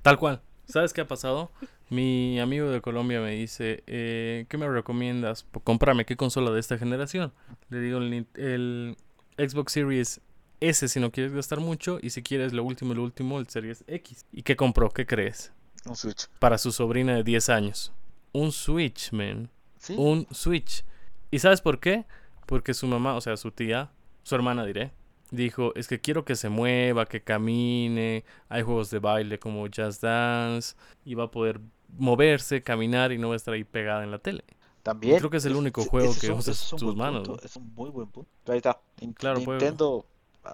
Tal 0.02 0.18
cual. 0.18 0.42
¿Sabes 0.66 0.94
qué 0.94 1.02
ha 1.02 1.08
pasado? 1.08 1.52
Mi 1.90 2.40
amigo 2.40 2.70
de 2.70 2.82
Colombia 2.82 3.20
me 3.20 3.32
dice, 3.32 3.84
eh, 3.88 4.46
¿qué 4.48 4.58
me 4.58 4.70
recomiendas? 4.70 5.46
Comprarme 5.64 6.06
¿qué 6.06 6.16
consola 6.16 6.52
de 6.52 6.60
esta 6.60 6.78
generación? 6.78 7.34
Le 7.70 7.80
digo 7.80 7.98
el, 7.98 8.96
Xbox 9.38 9.74
Series 9.74 10.22
S 10.62 10.88
si 10.88 11.00
no 11.00 11.12
quieres 11.12 11.34
gastar 11.34 11.60
mucho 11.60 12.00
y 12.02 12.12
si 12.12 12.24
quieres 12.24 12.54
lo 12.54 12.64
último, 12.64 12.94
lo 12.94 13.04
último, 13.04 13.40
el 13.40 13.50
Series 13.50 13.84
X. 13.88 14.26
¿Y 14.32 14.44
qué 14.44 14.56
compró? 14.56 14.90
¿Qué 14.92 15.06
crees? 15.06 15.52
Un 15.86 15.96
Switch. 15.96 16.28
Para 16.40 16.58
su 16.58 16.72
sobrina 16.72 17.16
de 17.16 17.24
10 17.24 17.50
años. 17.50 17.92
Un 18.34 18.52
Switch, 18.52 19.12
man. 19.12 19.50
Un 19.98 20.28
Switch. 20.32 20.84
¿Y 21.32 21.40
sabes 21.40 21.62
por 21.62 21.80
qué? 21.80 22.06
Porque 22.46 22.74
su 22.74 22.88
mamá, 22.88 23.16
o 23.16 23.22
sea, 23.22 23.38
su 23.38 23.52
tía, 23.52 23.92
su 24.24 24.36
hermana 24.36 24.66
diré, 24.66 24.92
dijo, 25.32 25.74
es 25.76 25.88
que 25.88 26.00
quiero 26.00 26.26
que 26.26 26.36
se 26.36 26.50
mueva, 26.50 27.06
que 27.06 27.24
camine, 27.24 28.26
hay 28.50 28.62
juegos 28.62 28.90
de 28.90 29.00
baile 29.00 29.40
como 29.40 29.66
Just 29.74 30.04
Dance, 30.04 30.76
y 31.06 31.16
va 31.16 31.26
a 31.26 31.32
poder 31.32 31.60
moverse, 31.98 32.62
caminar 32.62 33.12
y 33.12 33.18
no 33.18 33.30
va 33.30 33.36
a 33.36 33.38
estar 33.38 33.54
ahí 33.54 33.64
pegada 33.64 34.04
en 34.04 34.12
la 34.12 34.20
tele. 34.20 34.44
También. 34.84 35.18
Creo 35.18 35.30
que 35.30 35.38
es 35.38 35.46
el 35.46 35.56
único 35.56 35.84
juego 35.84 36.14
que 36.20 36.32
usa 36.32 36.54
sus 36.54 36.96
manos. 36.96 37.30
es 37.44 37.56
un 37.56 37.74
muy 37.74 37.90
buen 37.90 38.08
punto. 38.08 38.30
Ahí 38.48 38.58
está. 38.58 38.82
claro, 39.16 39.40
Nintendo, 39.40 40.06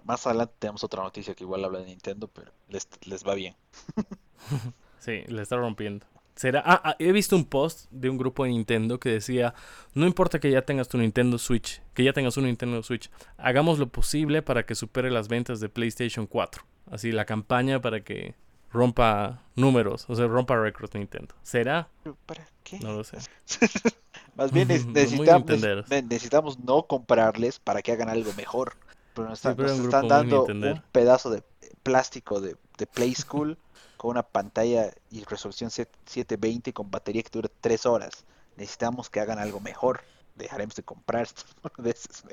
más 0.03 0.27
adelante 0.27 0.53
tenemos 0.59 0.83
otra 0.83 1.01
noticia 1.01 1.33
que 1.33 1.43
igual 1.43 1.63
habla 1.63 1.79
de 1.79 1.85
Nintendo, 1.85 2.27
pero 2.27 2.51
les, 2.67 2.87
les 3.05 3.25
va 3.25 3.35
bien. 3.35 3.55
sí, 4.99 5.23
le 5.27 5.41
está 5.41 5.55
rompiendo. 5.55 6.05
Será, 6.37 6.61
ah, 6.63 6.81
ah, 6.83 6.95
he 6.99 7.11
visto 7.11 7.35
un 7.35 7.45
post 7.45 7.87
de 7.89 8.11
un 8.11 8.17
grupo 8.17 8.43
de 8.43 8.51
Nintendo 8.51 8.99
que 8.99 9.09
decía, 9.09 9.55
no 9.95 10.05
importa 10.05 10.39
que 10.39 10.51
ya 10.51 10.61
tengas 10.61 10.87
tu 10.87 10.99
Nintendo 10.99 11.39
Switch, 11.39 11.81
que 11.95 12.03
ya 12.03 12.13
tengas 12.13 12.37
un 12.37 12.45
Nintendo 12.45 12.83
Switch, 12.83 13.09
hagamos 13.37 13.79
lo 13.79 13.87
posible 13.89 14.43
para 14.43 14.63
que 14.63 14.75
supere 14.75 15.09
las 15.09 15.29
ventas 15.29 15.59
de 15.59 15.67
PlayStation 15.67 16.27
4. 16.27 16.63
Así 16.91 17.11
la 17.11 17.25
campaña 17.25 17.81
para 17.81 18.03
que 18.03 18.35
rompa 18.71 19.41
números, 19.55 20.05
o 20.09 20.15
sea, 20.15 20.27
rompa 20.27 20.55
récords 20.61 20.93
Nintendo. 20.93 21.33
¿Será? 21.41 21.89
¿Para 22.27 22.47
qué? 22.63 22.79
No 22.81 22.93
lo 22.93 23.03
sé. 23.03 23.17
Más 24.35 24.51
bien 24.51 24.67
necesitamos, 24.93 25.49
necesitamos 25.89 26.59
no 26.59 26.83
comprarles 26.83 27.57
para 27.57 27.81
que 27.81 27.93
hagan 27.93 28.09
algo 28.09 28.31
mejor. 28.37 28.75
Pero 29.15 29.29
nos, 29.29 29.43
están 29.43 30.07
dando 30.07 30.45
un 30.45 30.83
pedazo 30.91 31.31
de 31.31 31.41
plástico 31.81 32.39
de, 32.39 32.55
de 32.77 32.85
Play 32.85 33.15
School 33.15 33.57
con 33.97 34.11
una 34.11 34.23
pantalla 34.23 34.93
y 35.11 35.23
resolución 35.23 35.69
720 35.69 36.73
con 36.73 36.89
batería 36.89 37.23
que 37.23 37.29
dura 37.31 37.49
3 37.61 37.85
horas. 37.85 38.25
Necesitamos 38.55 39.09
que 39.09 39.19
hagan 39.19 39.39
algo 39.39 39.59
mejor. 39.59 40.01
Dejaremos 40.35 40.75
de 40.75 40.83
comprar 40.83 41.27
veces. 41.77 42.23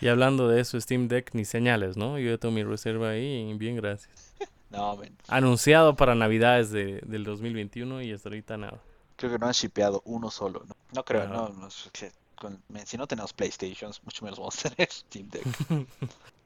Y 0.00 0.08
hablando 0.08 0.48
de 0.48 0.60
eso, 0.60 0.80
Steam 0.80 1.08
Deck 1.08 1.30
ni 1.32 1.44
señales, 1.44 1.96
¿no? 1.96 2.18
Yo 2.18 2.38
tengo 2.38 2.54
mi 2.54 2.62
reserva 2.62 3.10
ahí 3.10 3.50
y 3.50 3.54
bien, 3.54 3.76
gracias. 3.76 4.34
no, 4.70 4.98
Anunciado 5.28 5.96
para 5.96 6.14
Navidades 6.14 6.70
de, 6.70 7.00
del 7.06 7.24
2021 7.24 8.02
y 8.02 8.12
hasta 8.12 8.28
ahorita 8.28 8.56
nada. 8.56 8.80
Creo 9.16 9.32
que 9.32 9.38
no 9.38 9.46
han 9.46 9.52
shipeado 9.52 10.02
uno 10.04 10.30
solo, 10.30 10.62
¿no? 10.66 10.76
No 10.92 11.04
creo, 11.04 11.26
no. 11.26 11.48
no, 11.48 11.68
con, 12.34 12.62
si 12.84 12.98
no 12.98 13.06
tenemos 13.06 13.32
PlayStations, 13.32 14.02
mucho 14.04 14.24
menos 14.24 14.38
vamos 14.38 14.64
a 14.64 14.70
tener 14.70 14.88
Steam 14.92 15.28
Deck. 15.30 15.46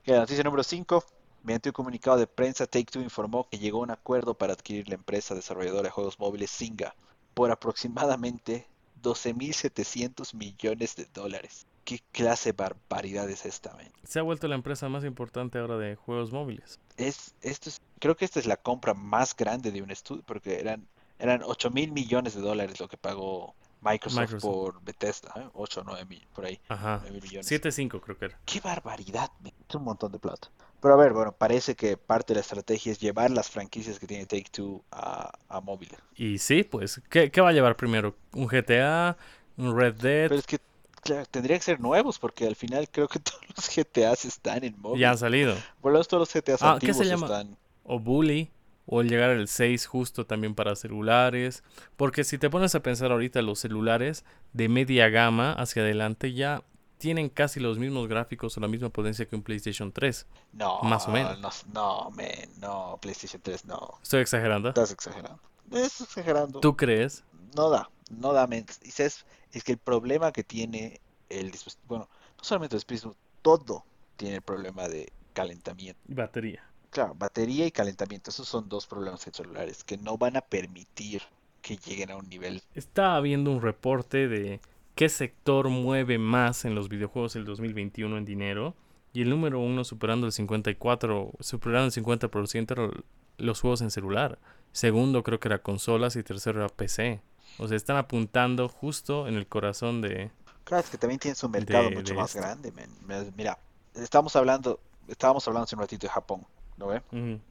noticia 0.07 0.45
número 0.45 0.63
5. 0.63 1.05
Mediante 1.43 1.71
un 1.71 1.73
comunicado 1.73 2.19
de 2.19 2.27
prensa, 2.27 2.67
Take-Two 2.67 3.03
informó 3.03 3.49
que 3.49 3.59
llegó 3.59 3.79
a 3.79 3.85
un 3.85 3.91
acuerdo 3.91 4.35
para 4.35 4.53
adquirir 4.53 4.89
la 4.89 4.95
empresa 4.95 5.35
desarrolladora 5.35 5.85
de 5.85 5.91
juegos 5.91 6.19
móviles 6.19 6.51
Zynga 6.51 6.95
por 7.35 7.51
aproximadamente 7.51 8.67
12.700 9.03 10.35
millones 10.35 10.97
de 10.97 11.07
dólares. 11.07 11.67
¿Qué 11.85 12.01
clase 12.13 12.53
de 12.53 12.57
barbaridad 12.57 13.29
es 13.31 13.47
esta, 13.47 13.73
man? 13.75 13.91
Se 14.05 14.19
ha 14.19 14.23
vuelto 14.23 14.49
la 14.49 14.55
empresa 14.55 14.89
más 14.89 15.05
importante 15.05 15.59
ahora 15.59 15.79
de 15.79 15.97
juegos 15.97 16.31
móviles. 16.31 16.79
Es, 16.97 17.35
esto 17.41 17.71
es, 17.71 17.81
creo 17.99 18.17
que 18.17 18.25
esta 18.25 18.39
es 18.39 18.47
la 18.47 18.57
compra 18.57 18.95
más 18.95 19.35
grande 19.35 19.73
de 19.73 19.83
un 19.83 19.91
estudio, 19.91 20.23
porque 20.27 20.61
eran, 20.61 20.87
eran 21.19 21.43
8 21.43 21.71
mil 21.71 21.93
millones 21.93 22.35
de 22.35 22.43
dólares 22.43 22.79
lo 22.81 22.89
que 22.89 22.99
pagó 22.99 23.55
Microsoft, 23.81 24.21
Microsoft. 24.21 24.53
por 24.53 24.83
Bethesda, 24.83 25.33
¿eh? 25.37 25.49
8 25.55 25.81
o 25.81 25.85
9 25.85 26.05
mil, 26.05 26.27
por 26.35 26.45
ahí. 26.45 26.61
Ajá. 26.69 27.01
9 27.03 27.21
millones. 27.23 27.51
7.5 27.51 28.01
creo 28.01 28.19
que 28.19 28.25
era. 28.27 28.41
¡Qué 28.45 28.61
barbaridad! 28.61 29.31
men! 29.41 29.55
Es 29.69 29.75
un 29.75 29.85
montón 29.85 30.13
de 30.13 30.19
plata. 30.19 30.51
Pero 30.81 30.95
a 30.95 30.97
ver, 30.97 31.13
bueno, 31.13 31.33
parece 31.33 31.75
que 31.77 31.97
parte 31.97 32.33
de 32.33 32.37
la 32.37 32.41
estrategia 32.41 32.93
es 32.93 32.99
llevar 33.01 33.31
las 33.31 33.51
franquicias 33.51 33.99
que 33.99 34.07
tiene 34.07 34.27
Take 34.27 34.51
Two 34.51 34.83
a, 34.91 35.31
a 35.49 35.61
móviles. 35.61 35.99
Y 36.15 36.39
sí, 36.39 36.63
pues, 36.65 37.01
¿qué, 37.09 37.31
qué 37.31 37.41
va 37.41 37.51
a 37.51 37.53
llevar 37.53 37.77
primero? 37.77 38.17
¿Un 38.33 38.47
GTA? 38.47 39.17
¿Un 39.57 39.77
Red 39.77 39.95
Dead? 39.95 40.29
Pero 40.29 40.39
es 40.41 40.47
que, 40.47 40.59
claro, 41.03 41.27
tendría 41.27 41.57
que 41.59 41.65
ser 41.65 41.81
nuevos 41.81 42.19
porque 42.19 42.47
al 42.47 42.57
final 42.57 42.89
creo 42.91 43.09
que 43.09 43.19
todos 43.21 43.41
los 43.57 43.69
GTAs 43.77 44.25
están 44.25 44.65
en 44.65 44.81
móvil. 44.81 45.01
Ya 45.01 45.11
han 45.11 45.19
salido. 45.19 45.55
Por 45.81 45.93
lo 45.93 45.97
menos 45.99 46.09
todos 46.09 46.21
los 46.23 46.33
GTAs 46.33 46.63
Ah, 46.63 46.79
¿qué 46.81 46.95
se 46.95 47.05
llama? 47.05 47.27
están. 47.27 47.57
O 47.85 47.99
Bully. 47.99 48.51
O 48.93 49.01
el 49.03 49.09
llegar 49.09 49.31
al 49.31 49.47
6 49.47 49.87
justo 49.87 50.27
también 50.27 50.55
para 50.57 50.75
celulares. 50.75 51.63
Porque 51.97 52.25
si 52.25 52.39
te 52.39 52.51
pones 52.51 52.75
a 52.75 52.81
pensar 52.81 53.13
ahorita, 53.13 53.41
los 53.41 53.61
celulares 53.61 54.25
de 54.53 54.69
media 54.69 55.09
gama 55.11 55.53
hacia 55.53 55.83
adelante 55.83 56.33
ya 56.33 56.65
tienen 57.01 57.31
casi 57.31 57.61
los 57.61 57.79
mismos 57.79 58.07
gráficos 58.09 58.57
o 58.57 58.61
la 58.61 58.69
misma 58.69 58.91
potencia 58.91 59.27
que 59.27 59.35
un 59.35 59.43
PlayStation 59.43 59.91
3. 59.91 60.27
No, 60.53 60.83
Más 60.83 61.09
o 61.09 61.11
menos. 61.11 61.41
No, 61.41 61.51
no, 61.73 62.11
man, 62.11 62.29
no, 62.61 62.99
PlayStation 63.01 63.41
3, 63.43 63.65
no. 63.65 63.99
Estoy 64.03 64.21
exagerando. 64.21 64.69
Estás 64.69 64.93
exagerando. 64.93 65.41
Estás 65.73 66.03
exagerando. 66.03 66.61
¿Tú 66.61 66.77
crees? 66.77 67.25
No 67.57 67.71
da, 67.71 67.91
no 68.11 68.35
da, 68.35 68.47
men. 68.47 68.67
Y 68.83 68.91
sabes, 68.91 69.25
es 69.51 69.65
que 69.65 69.73
el 69.73 69.79
problema 69.79 70.31
que 70.31 70.45
tiene 70.45 71.01
el 71.31 71.51
dispositivo, 71.51 71.87
bueno, 71.89 72.09
no 72.37 72.45
solamente 72.45 72.77
el 72.77 72.81
dispositivo, 72.81 73.17
todo 73.41 73.85
tiene 74.17 74.37
el 74.37 74.43
problema 74.43 74.87
de 74.87 75.11
calentamiento. 75.33 76.01
Y 76.07 76.15
batería. 76.15 76.63
Claro, 76.91 77.15
batería 77.15 77.65
y 77.65 77.71
calentamiento, 77.71 78.29
esos 78.29 78.47
son 78.47 78.69
dos 78.69 78.87
problemas 78.87 79.27
en 79.27 79.33
celulares 79.33 79.85
que 79.85 79.97
no 79.97 80.19
van 80.19 80.37
a 80.37 80.43
permitir 80.43 81.23
que 81.63 81.79
lleguen 81.79 82.11
a 82.11 82.17
un 82.17 82.29
nivel. 82.29 82.63
Estaba 82.75 83.19
viendo 83.21 83.51
un 83.51 83.63
reporte 83.63 84.29
de 84.29 84.61
qué 84.95 85.09
sector 85.09 85.69
mueve 85.69 86.19
más 86.19 86.65
en 86.65 86.75
los 86.75 86.89
videojuegos 86.89 87.37
el 87.37 87.45
2021 87.45 88.17
en 88.19 88.25
dinero. 88.25 88.75
Y 89.13 89.23
el 89.23 89.31
número 89.31 89.59
uno 89.59 89.83
superando 89.85 90.27
el 90.27 90.33
54, 90.33 91.33
superando 91.41 91.87
el 91.87 91.93
50% 91.93 92.71
era 92.73 92.89
los 93.39 93.61
juegos 93.61 93.81
en 93.81 93.91
celular. 93.91 94.39
Segundo 94.73 95.23
creo 95.25 95.41
que 95.41 95.49
era 95.49 95.59
consolas 95.63 96.15
y 96.15 96.23
tercero 96.23 96.61
era 96.61 96.69
PC. 96.69 97.21
O 97.59 97.67
sea, 97.67 97.77
están 97.77 97.97
apuntando 97.97 98.69
justo 98.69 99.27
en 99.27 99.35
el 99.35 99.47
corazón 99.49 100.01
de... 100.01 100.31
Claro, 100.63 100.85
es 100.85 100.91
que 100.91 100.99
también 100.99 101.19
tienes 101.19 101.43
un 101.43 101.51
mercado 101.51 101.89
De- 101.89 101.97
mucho 101.97 102.15
de 102.15 102.21
más 102.21 102.35
grande. 102.37 102.73
Mira, 103.07 103.25
Mira, 103.37 103.59
estamos 103.95 104.37
hablando, 104.37 104.79
estábamos 105.09 105.47
hablando 105.49 105.65
hace 105.65 105.75
un 105.75 105.81
ratito 105.83 106.07
de 106.07 106.13
Japón, 106.13 106.47
¿no 106.81 106.87
ve? 106.89 107.03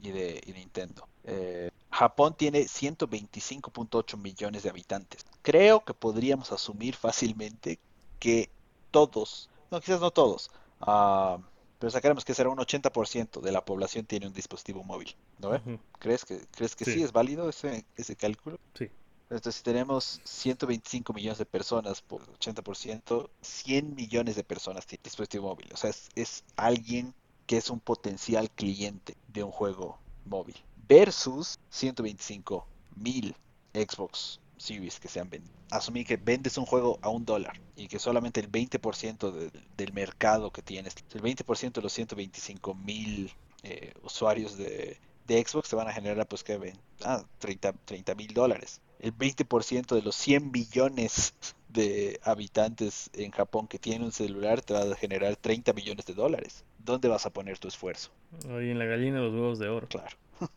Y 0.02 0.10
de, 0.10 0.42
y 0.44 0.52
de 0.52 0.58
Nintendo. 0.58 1.08
Eh, 1.24 1.70
Japón 1.90 2.34
tiene 2.36 2.64
125.8 2.64 4.18
millones 4.18 4.64
de 4.64 4.70
habitantes. 4.70 5.24
Creo 5.42 5.84
que 5.84 5.94
podríamos 5.94 6.52
asumir 6.52 6.96
fácilmente 6.96 7.78
que 8.18 8.50
todos, 8.90 9.48
no, 9.70 9.80
quizás 9.80 10.00
no 10.00 10.10
todos, 10.10 10.50
ah, 10.80 11.38
pero 11.78 11.90
sacaremos 11.90 12.24
que 12.24 12.34
será 12.34 12.50
un 12.50 12.58
80% 12.58 13.40
de 13.40 13.52
la 13.52 13.64
población 13.64 14.04
tiene 14.04 14.26
un 14.26 14.34
dispositivo 14.34 14.82
móvil, 14.82 15.14
¿no 15.38 15.50
ve? 15.50 15.62
¿Crees 15.98 16.24
que, 16.24 16.40
crees 16.50 16.76
que 16.76 16.84
sí. 16.84 16.94
Sí. 16.94 17.02
es 17.02 17.12
válido 17.12 17.48
ese, 17.48 17.86
ese 17.96 18.16
cálculo? 18.16 18.58
Sí. 18.74 18.90
Entonces, 19.30 19.54
si 19.54 19.62
tenemos 19.62 20.20
125 20.24 21.12
millones 21.12 21.38
de 21.38 21.46
personas 21.46 22.02
por 22.02 22.26
80%, 22.40 23.30
100 23.40 23.94
millones 23.94 24.34
de 24.34 24.42
personas 24.42 24.86
tienen 24.86 25.04
dispositivo 25.04 25.48
móvil. 25.48 25.70
O 25.72 25.76
sea, 25.76 25.90
es, 25.90 26.08
es 26.16 26.44
alguien 26.56 27.14
que 27.50 27.56
es 27.56 27.68
un 27.68 27.80
potencial 27.80 28.48
cliente 28.48 29.16
de 29.26 29.42
un 29.42 29.50
juego 29.50 29.98
móvil. 30.24 30.54
Versus 30.86 31.58
125 31.70 32.64
mil 32.94 33.34
Xbox 33.74 34.38
Series 34.56 35.00
que 35.00 35.08
se 35.08 35.18
han 35.18 35.28
vendido. 35.28 35.58
Asumí 35.72 36.04
que 36.04 36.16
vendes 36.16 36.56
un 36.58 36.64
juego 36.64 37.00
a 37.02 37.08
un 37.08 37.24
dólar 37.24 37.60
y 37.74 37.88
que 37.88 37.98
solamente 37.98 38.38
el 38.38 38.46
20% 38.46 39.32
de- 39.32 39.50
del 39.76 39.92
mercado 39.92 40.52
que 40.52 40.62
tienes, 40.62 40.94
el 41.12 41.22
20% 41.22 41.80
de 41.80 41.82
los 41.82 41.92
125 41.92 42.72
mil 42.74 43.32
eh, 43.64 43.94
usuarios 44.04 44.56
de, 44.56 44.96
de 45.26 45.44
Xbox 45.44 45.70
te 45.70 45.74
van 45.76 45.88
a 45.88 45.92
generar, 45.92 46.28
pues 46.28 46.44
que 46.44 46.56
ven, 46.56 46.78
ah, 47.02 47.24
30 47.40 48.14
mil 48.14 48.32
dólares. 48.32 48.80
El 49.00 49.12
20% 49.12 49.96
de 49.96 50.02
los 50.02 50.14
100 50.14 50.52
millones 50.52 51.34
de 51.68 52.20
habitantes 52.22 53.10
en 53.12 53.32
Japón 53.32 53.66
que 53.66 53.80
tienen 53.80 54.04
un 54.04 54.12
celular 54.12 54.62
te 54.62 54.72
va 54.72 54.82
a 54.82 54.94
generar 54.94 55.34
30 55.34 55.72
millones 55.72 56.06
de 56.06 56.14
dólares. 56.14 56.64
¿Dónde 56.84 57.08
vas 57.08 57.26
a 57.26 57.30
poner 57.30 57.58
tu 57.58 57.68
esfuerzo? 57.68 58.10
Ahí 58.48 58.70
en 58.70 58.78
la 58.78 58.84
gallina 58.86 59.20
los 59.20 59.32
huevos 59.34 59.58
de 59.58 59.68
oro. 59.68 59.88
Claro. 59.88 60.16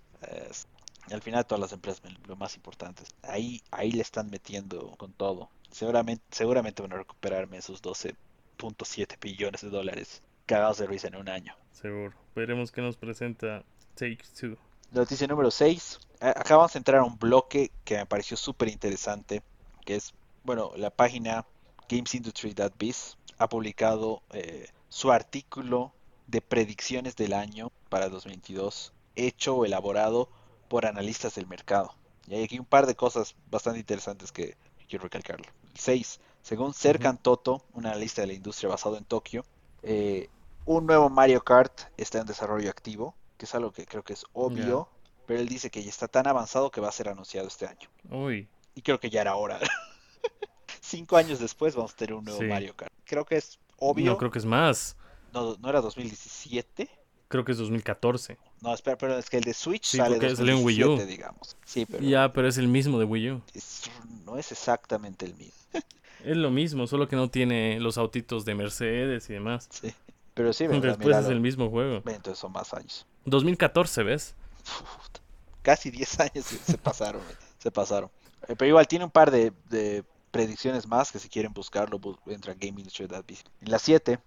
Es- 0.49 0.67
al 1.11 1.21
final 1.21 1.45
todas 1.45 1.59
las 1.59 1.73
empresas, 1.73 2.01
lo 2.27 2.37
más 2.37 2.55
importante, 2.55 3.03
ahí, 3.23 3.61
ahí 3.71 3.91
le 3.91 4.01
están 4.01 4.29
metiendo 4.29 4.95
con 4.97 5.11
todo. 5.11 5.49
Seguramente, 5.69 6.23
seguramente 6.31 6.81
van 6.81 6.93
a 6.93 6.97
recuperarme 6.97 7.57
esos 7.57 7.81
12.7 7.81 9.17
billones 9.19 9.61
de 9.61 9.69
dólares 9.69 10.21
cagados 10.45 10.77
de 10.77 10.87
risa 10.87 11.09
en 11.09 11.17
un 11.17 11.27
año. 11.27 11.53
Seguro. 11.73 12.13
Veremos 12.35 12.71
qué 12.71 12.81
nos 12.81 12.95
presenta 12.95 13.63
Take 13.95 14.19
Two. 14.39 14.55
Noticia 14.91 15.27
número 15.27 15.51
6. 15.51 15.99
Acá 16.21 16.55
vamos 16.55 16.73
a 16.73 16.77
entrar 16.77 17.01
a 17.01 17.03
un 17.03 17.17
bloque 17.19 17.69
que 17.83 17.97
me 17.97 18.05
pareció 18.05 18.37
súper 18.37 18.69
interesante, 18.69 19.41
que 19.85 19.95
es, 19.95 20.13
bueno, 20.45 20.71
la 20.77 20.89
página 20.89 21.45
gamesindustry.biz 21.89 23.17
ha 23.39 23.49
publicado 23.49 24.21
eh, 24.31 24.69
su 24.87 25.11
artículo 25.11 25.91
de 26.33 26.41
predicciones 26.41 27.15
del 27.15 27.31
año 27.31 27.71
para 27.89 28.09
2022, 28.09 28.91
hecho 29.15 29.55
o 29.55 29.65
elaborado 29.65 30.27
por 30.67 30.87
analistas 30.87 31.35
del 31.35 31.45
mercado. 31.45 31.93
Y 32.27 32.33
hay 32.33 32.43
aquí 32.43 32.57
un 32.57 32.65
par 32.65 32.87
de 32.87 32.95
cosas 32.95 33.35
bastante 33.51 33.79
interesantes 33.79 34.31
que 34.31 34.57
quiero 34.89 35.03
recalcarlo. 35.03 35.45
6. 35.75 36.19
Según 36.41 36.73
Serkan 36.73 37.19
Toto, 37.19 37.63
un 37.73 37.85
analista 37.85 38.21
de 38.21 38.27
la 38.27 38.33
industria 38.33 38.69
basado 38.69 38.97
en 38.97 39.05
Tokio, 39.05 39.45
eh, 39.83 40.27
un 40.65 40.87
nuevo 40.87 41.07
Mario 41.11 41.43
Kart 41.43 41.81
está 41.97 42.19
en 42.19 42.25
desarrollo 42.25 42.71
activo, 42.71 43.13
que 43.37 43.45
es 43.45 43.53
algo 43.53 43.71
que 43.71 43.85
creo 43.85 44.01
que 44.03 44.13
es 44.13 44.25
obvio, 44.33 44.89
pero 45.27 45.39
él 45.39 45.47
dice 45.47 45.69
que 45.69 45.83
ya 45.83 45.89
está 45.89 46.07
tan 46.07 46.25
avanzado 46.25 46.71
que 46.71 46.81
va 46.81 46.89
a 46.89 46.91
ser 46.91 47.09
anunciado 47.09 47.47
este 47.47 47.67
año. 47.67 47.89
Uy, 48.09 48.47
Y 48.73 48.81
creo 48.81 48.99
que 48.99 49.11
ya 49.11 49.21
era 49.21 49.35
hora. 49.35 49.59
Cinco 50.81 51.15
años 51.15 51.37
después 51.37 51.75
vamos 51.75 51.93
a 51.93 51.95
tener 51.95 52.15
un 52.15 52.25
nuevo 52.25 52.39
Sí. 52.39 52.47
Mario 52.47 52.75
Kart. 52.75 52.91
Creo 53.05 53.23
que 53.23 53.37
es 53.37 53.59
obvio. 53.77 54.11
no 54.11 54.17
creo 54.17 54.31
que 54.31 54.39
es 54.39 54.45
más. 54.45 54.97
No, 55.33 55.57
¿no 55.59 55.69
era 55.69 55.81
2017? 55.81 56.89
Creo 57.27 57.43
que 57.43 57.51
es 57.53 57.57
2014. 57.57 58.37
No, 58.61 58.73
espera, 58.73 58.97
pero 58.97 59.17
es 59.17 59.29
que 59.29 59.37
el 59.37 59.43
de 59.43 59.53
Switch 59.53 59.85
Sí, 59.85 59.97
sale 59.97 60.17
en 60.17 60.21
Wii 60.63 60.83
U. 60.83 60.87
2017, 60.89 61.05
digamos. 61.05 61.57
Sí, 61.65 61.85
pero 61.85 62.03
Ya, 62.03 62.31
pero 62.31 62.47
es 62.47 62.57
el 62.57 62.67
mismo 62.67 62.99
de 62.99 63.05
Wii 63.05 63.31
U. 63.31 63.41
es- 63.53 63.89
no 64.25 64.37
es 64.37 64.51
exactamente 64.51 65.25
el 65.25 65.35
mismo. 65.35 65.53
Es 66.23 66.37
lo 66.37 66.51
mismo, 66.51 66.87
solo 66.87 67.09
que 67.09 67.17
no 67.17 67.29
tiene 67.29 67.81
los 67.81 67.97
autitos 67.97 68.45
de 68.45 68.55
Mercedes 68.55 69.29
y 69.29 69.33
demás. 69.33 69.67
Sí. 69.69 69.93
Pero 70.33 70.53
sí, 70.53 70.67
¿verdad? 70.67 70.97
Después 70.97 71.17
es 71.17 71.27
el 71.27 71.41
mismo 71.41 71.69
juego. 71.69 71.97
Entonces 72.05 72.37
son 72.39 72.53
más 72.53 72.73
años. 72.73 73.05
2014, 73.25 74.03
¿ves? 74.03 74.33
Casi 75.61 75.91
10 75.91 76.19
años 76.21 76.45
se, 76.45 76.77
pasaron, 76.77 77.21
se 77.57 77.71
pasaron. 77.71 78.09
Eh, 78.47 78.55
pero 78.57 78.69
igual 78.69 78.87
tiene 78.87 79.03
un 79.05 79.11
par 79.11 79.31
de, 79.31 79.51
de 79.69 80.05
predicciones 80.31 80.87
más 80.87 81.11
que 81.11 81.19
si 81.19 81.27
quieren 81.27 81.53
buscarlo, 81.53 81.99
bu- 81.99 82.17
entra 82.27 82.53
a 82.53 82.55
GameIndustry.biz. 82.55 83.43
En 83.61 83.71
la 83.71 83.79
7, 83.79 84.19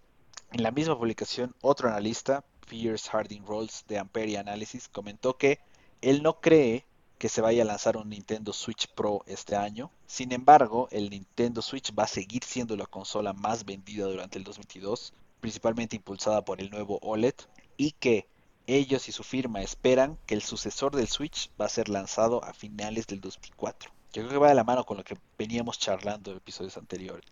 en 0.57 0.63
la 0.63 0.71
misma 0.71 0.97
publicación, 0.97 1.55
otro 1.61 1.91
analista, 1.91 2.43
Pierce 2.67 3.11
Harding 3.11 3.45
Rolls 3.45 3.85
de 3.89 3.99
Ampere 3.99 4.39
Analysis, 4.39 4.89
comentó 4.89 5.37
que 5.37 5.59
él 6.01 6.23
no 6.23 6.41
cree 6.41 6.87
que 7.19 7.29
se 7.29 7.43
vaya 7.43 7.63
a 7.63 7.67
lanzar 7.67 7.99
un 7.99 8.09
Nintendo 8.09 8.55
Switch 8.55 8.89
Pro 8.95 9.23
este 9.27 9.55
año. 9.55 9.91
Sin 10.07 10.33
embargo, 10.33 10.89
el 10.93 11.11
Nintendo 11.11 11.61
Switch 11.61 11.93
va 11.95 12.05
a 12.05 12.09
seguir 12.09 12.43
siendo 12.43 12.75
la 12.75 12.87
consola 12.87 13.35
más 13.35 13.67
vendida 13.67 14.07
durante 14.07 14.39
el 14.39 14.45
2022, 14.45 15.13
principalmente 15.41 15.97
impulsada 15.97 16.43
por 16.43 16.63
el 16.63 16.71
nuevo 16.71 17.01
OLED, 17.03 17.35
y 17.77 17.91
que 17.91 18.27
ellos 18.67 19.11
y 19.11 19.13
su 19.13 19.25
firma 19.25 19.61
esperan 19.61 20.17
que 20.25 20.35
el 20.35 20.41
sucesor 20.41 20.97
del 20.97 21.09
Switch 21.09 21.51
va 21.61 21.67
a 21.67 21.69
ser 21.69 21.91
lanzado 21.91 22.43
a 22.43 22.55
finales 22.55 23.07
del 23.07 23.21
2004. 23.21 23.96
Yo 24.17 24.23
creo 24.23 24.33
que 24.33 24.45
va 24.45 24.49
de 24.49 24.55
la 24.55 24.65
mano 24.65 24.85
con 24.85 24.97
lo 24.97 25.05
que 25.05 25.17
veníamos 25.39 25.79
charlando 25.79 26.31
en 26.31 26.39
episodios 26.39 26.77
anteriores. 26.77 27.25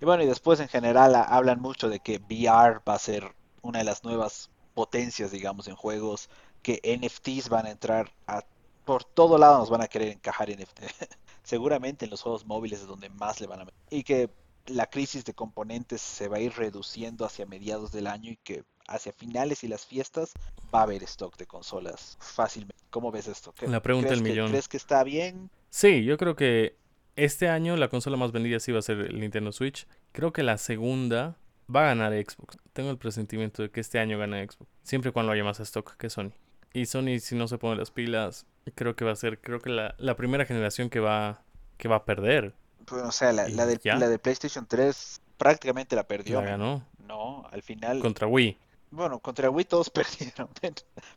Y 0.00 0.04
bueno, 0.04 0.22
y 0.22 0.26
después 0.26 0.58
en 0.60 0.68
general 0.68 1.14
a- 1.14 1.22
hablan 1.22 1.60
mucho 1.60 1.88
de 1.88 2.00
que 2.00 2.16
VR 2.18 2.80
va 2.88 2.94
a 2.94 2.98
ser 2.98 3.34
una 3.62 3.78
de 3.78 3.84
las 3.84 4.02
nuevas 4.04 4.50
potencias, 4.74 5.30
digamos, 5.30 5.68
en 5.68 5.76
juegos, 5.76 6.28
que 6.62 6.80
NFTs 6.82 7.48
van 7.48 7.66
a 7.66 7.70
entrar 7.70 8.12
a 8.26 8.42
por 8.84 9.04
todo 9.04 9.38
lado 9.38 9.58
nos 9.58 9.70
van 9.70 9.82
a 9.82 9.88
querer 9.88 10.08
encajar 10.08 10.48
NFT. 10.50 10.80
Seguramente 11.42 12.04
en 12.04 12.10
los 12.10 12.22
juegos 12.22 12.44
móviles 12.44 12.80
es 12.80 12.86
donde 12.86 13.08
más 13.08 13.40
le 13.40 13.46
van 13.46 13.60
a 13.60 13.64
meter. 13.64 13.80
Y 13.90 14.02
que 14.02 14.30
la 14.66 14.86
crisis 14.86 15.24
de 15.24 15.32
componentes 15.34 16.02
se 16.02 16.28
va 16.28 16.36
a 16.38 16.40
ir 16.40 16.52
reduciendo 16.56 17.24
hacia 17.24 17.46
mediados 17.46 17.92
del 17.92 18.06
año 18.08 18.32
y 18.32 18.36
que 18.36 18.64
hacia 18.88 19.12
finales 19.12 19.64
y 19.64 19.68
las 19.68 19.84
fiestas 19.86 20.32
va 20.74 20.80
a 20.80 20.82
haber 20.84 21.02
stock 21.04 21.36
de 21.36 21.46
consolas 21.46 22.16
fácilmente. 22.20 22.82
¿Cómo 22.90 23.10
ves 23.10 23.28
esto? 23.28 23.52
¿Qué- 23.52 23.66
La 23.68 23.82
pregunta 23.82 24.08
¿crees 24.08 24.20
del 24.20 24.24
que- 24.26 24.30
millón. 24.32 24.50
¿Crees 24.50 24.68
que 24.68 24.76
está 24.76 25.02
bien? 25.04 25.50
Sí, 25.70 26.04
yo 26.04 26.16
creo 26.16 26.36
que 26.36 26.76
este 27.16 27.48
año 27.48 27.76
la 27.76 27.88
consola 27.88 28.16
más 28.16 28.32
vendida 28.32 28.60
sí 28.60 28.72
va 28.72 28.78
a 28.78 28.82
ser 28.82 28.98
el 29.00 29.20
Nintendo 29.20 29.52
Switch. 29.52 29.86
Creo 30.12 30.32
que 30.32 30.42
la 30.42 30.58
segunda 30.58 31.36
va 31.74 31.82
a 31.82 31.86
ganar 31.86 32.12
Xbox. 32.12 32.58
Tengo 32.72 32.90
el 32.90 32.98
presentimiento 32.98 33.62
de 33.62 33.70
que 33.70 33.80
este 33.80 33.98
año 33.98 34.18
gana 34.18 34.38
Xbox. 34.44 34.70
Siempre 34.82 35.12
cuando 35.12 35.32
haya 35.32 35.44
más 35.44 35.58
stock 35.60 35.96
que 35.96 36.08
Sony. 36.10 36.30
Y 36.72 36.86
Sony, 36.86 37.18
si 37.20 37.34
no 37.34 37.48
se 37.48 37.58
pone 37.58 37.76
las 37.76 37.90
pilas, 37.90 38.46
creo 38.74 38.94
que 38.96 39.04
va 39.04 39.12
a 39.12 39.16
ser, 39.16 39.40
creo 39.40 39.60
que 39.60 39.70
la, 39.70 39.94
la 39.98 40.14
primera 40.14 40.44
generación 40.44 40.90
que 40.90 41.00
va, 41.00 41.42
que 41.78 41.88
va 41.88 41.96
a 41.96 42.04
perder. 42.04 42.52
Pues, 42.84 43.02
o 43.02 43.12
sea, 43.12 43.32
la, 43.32 43.48
la, 43.48 43.66
de, 43.66 43.78
ya. 43.82 43.96
la 43.96 44.08
de 44.08 44.18
PlayStation 44.18 44.66
3 44.66 45.20
prácticamente 45.38 45.96
la 45.96 46.04
perdió. 46.06 46.40
La 46.42 46.46
ganó. 46.50 46.84
No, 47.06 47.46
al 47.50 47.62
final. 47.62 48.00
Contra 48.00 48.26
Wii. 48.26 48.58
Bueno, 48.90 49.18
contra 49.18 49.50
Wii 49.50 49.64
todos 49.64 49.90
perdieron. 49.90 50.48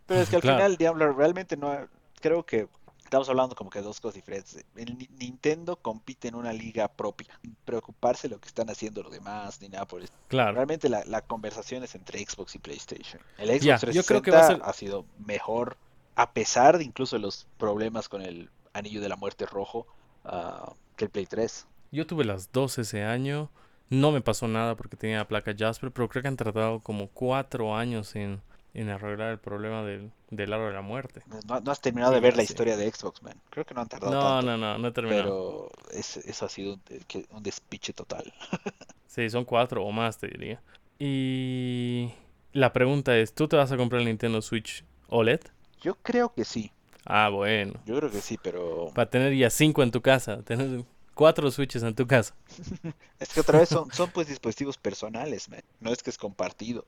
Pero 0.05 0.21
es 0.21 0.29
que 0.29 0.35
al 0.37 0.41
Claro. 0.41 0.57
final, 0.57 0.77
Diablo, 0.77 1.13
realmente 1.13 1.55
no. 1.57 1.87
Creo 2.21 2.45
que 2.45 2.67
estamos 3.03 3.29
hablando 3.29 3.55
como 3.55 3.69
que 3.69 3.81
dos 3.81 3.99
cosas 3.99 4.15
diferentes. 4.15 4.63
El 4.75 4.97
Ni- 4.97 5.09
Nintendo 5.17 5.75
compite 5.77 6.27
en 6.27 6.35
una 6.35 6.51
liga 6.53 6.87
propia. 6.87 7.39
Sin 7.41 7.55
preocuparse 7.65 8.27
de 8.27 8.35
lo 8.35 8.41
que 8.41 8.47
están 8.47 8.69
haciendo 8.69 9.01
los 9.03 9.11
demás 9.11 9.61
ni 9.61 9.69
nada 9.69 9.85
por 9.87 10.01
eso. 10.01 10.11
Claro. 10.27 10.53
Realmente 10.53 10.89
la, 10.89 11.03
la 11.05 11.21
conversación 11.21 11.83
es 11.83 11.95
entre 11.95 12.19
Xbox 12.25 12.55
y 12.55 12.59
PlayStation. 12.59 13.21
El 13.37 13.49
Xbox 13.49 13.63
Ya, 13.63 13.77
360 13.77 13.93
yo 13.93 14.03
creo 14.05 14.21
que 14.21 14.31
va 14.31 14.39
a 14.41 14.47
ser- 14.47 14.61
ha 14.63 14.73
sido 14.73 15.05
mejor, 15.25 15.77
a 16.15 16.31
pesar 16.33 16.77
de 16.77 16.83
incluso 16.83 17.17
los 17.17 17.47
problemas 17.57 18.09
con 18.09 18.21
el 18.21 18.49
anillo 18.73 19.01
de 19.01 19.09
la 19.09 19.15
muerte 19.15 19.45
rojo, 19.45 19.87
ah, 20.25 20.73
que 20.97 21.05
el 21.05 21.11
Play 21.11 21.25
3. 21.25 21.65
Yo 21.91 22.05
tuve 22.05 22.25
las 22.25 22.51
dos 22.51 22.77
ese 22.77 23.03
año. 23.03 23.49
No 23.89 24.11
me 24.11 24.21
pasó 24.21 24.47
nada 24.47 24.75
porque 24.75 24.97
tenía 24.97 25.17
la 25.17 25.27
placa 25.27 25.53
Jasper, 25.57 25.91
pero 25.91 26.09
creo 26.09 26.21
que 26.21 26.27
han 26.27 26.37
tardado 26.37 26.79
como 26.81 27.07
cuatro 27.09 27.75
años 27.75 28.15
en, 28.15 28.41
en 28.73 28.89
arreglar 28.89 29.31
el 29.31 29.39
problema 29.39 29.83
del, 29.83 30.11
del 30.29 30.53
aro 30.53 30.67
de 30.67 30.73
la 30.73 30.81
muerte. 30.81 31.23
No, 31.25 31.59
no 31.61 31.71
has 31.71 31.79
terminado 31.81 32.11
Sí, 32.11 32.15
de 32.15 32.19
ver 32.19 32.35
la 32.35 32.43
historia 32.43 32.75
de 32.75 32.91
Xbox, 32.91 33.21
man. 33.21 33.41
Creo 33.49 33.65
que 33.65 33.73
no 33.73 33.81
han 33.81 33.87
tardado 33.87 34.15
No, 34.15 34.17
tanto. 34.17 34.47
no, 34.47 34.57
no, 34.57 34.77
no 34.77 34.87
he 34.87 34.91
terminado. 34.91 35.35
Pero 35.45 35.69
es- 35.91 36.17
eso 36.17 36.45
ha 36.45 36.49
sido 36.49 36.73
un, 36.75 36.83
un 37.31 37.43
despiche 37.43 37.93
total. 37.93 38.33
Sí, 39.07 39.29
son 39.29 39.45
cuatro 39.45 39.83
o 39.85 39.91
más, 39.91 40.17
te 40.19 40.27
diría. 40.27 40.61
Y 40.99 42.11
la 42.53 42.73
pregunta 42.73 43.17
es, 43.17 43.33
¿tú 43.33 43.47
te 43.47 43.55
vas 43.55 43.71
a 43.71 43.77
comprar 43.77 44.01
el 44.01 44.07
Nintendo 44.07 44.41
Switch 44.41 44.85
OLED? 45.07 45.41
Yo 45.81 45.95
creo 45.95 46.31
que 46.33 46.45
sí. 46.45 46.71
Ah, 47.05 47.29
bueno. 47.29 47.73
Yo 47.83 47.97
creo 47.97 48.11
que 48.11 48.21
sí, 48.21 48.37
pero 48.37 48.93
Para 48.93 49.09
tener 49.09 49.33
ya 49.35 49.49
cinco 49.49 49.83
en 49.83 49.91
tu 49.91 50.01
casa, 50.01 50.43
tener 50.43 50.83
cuatro 51.19 51.51
Switches 51.51 51.83
en 51.83 51.93
tu 51.93 52.07
casa. 52.07 52.33
es 53.19 53.29
que 53.33 53.41
otra 53.41 53.59
vez 53.59 53.67
son, 53.67 53.91
son 53.91 54.09
pues 54.11 54.27
dispositivos 54.29 54.77
personales, 54.77 55.49
man. 55.49 55.61
No 55.81 55.91
es 55.91 56.01
que 56.01 56.11
es 56.11 56.17
compartido. 56.17 56.85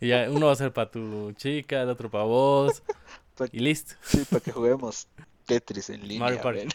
Y 0.00 0.08
ya 0.10 0.30
uno 0.30 0.46
va 0.46 0.52
a 0.52 0.56
ser 0.56 0.72
para 0.72 0.88
tu 0.88 1.32
chica, 1.32 1.82
el 1.82 1.88
otro 1.88 2.08
para 2.08 2.22
vos. 2.22 2.80
Pa- 3.36 3.46
Y 3.50 3.58
listo. 3.58 3.96
Sí, 4.02 4.24
para 4.30 4.40
que 4.40 4.52
juguemos 4.52 5.08
Tetris 5.46 5.90
en 5.90 6.06
línea, 6.06 6.20
Mario 6.20 6.40
Party. 6.42 6.68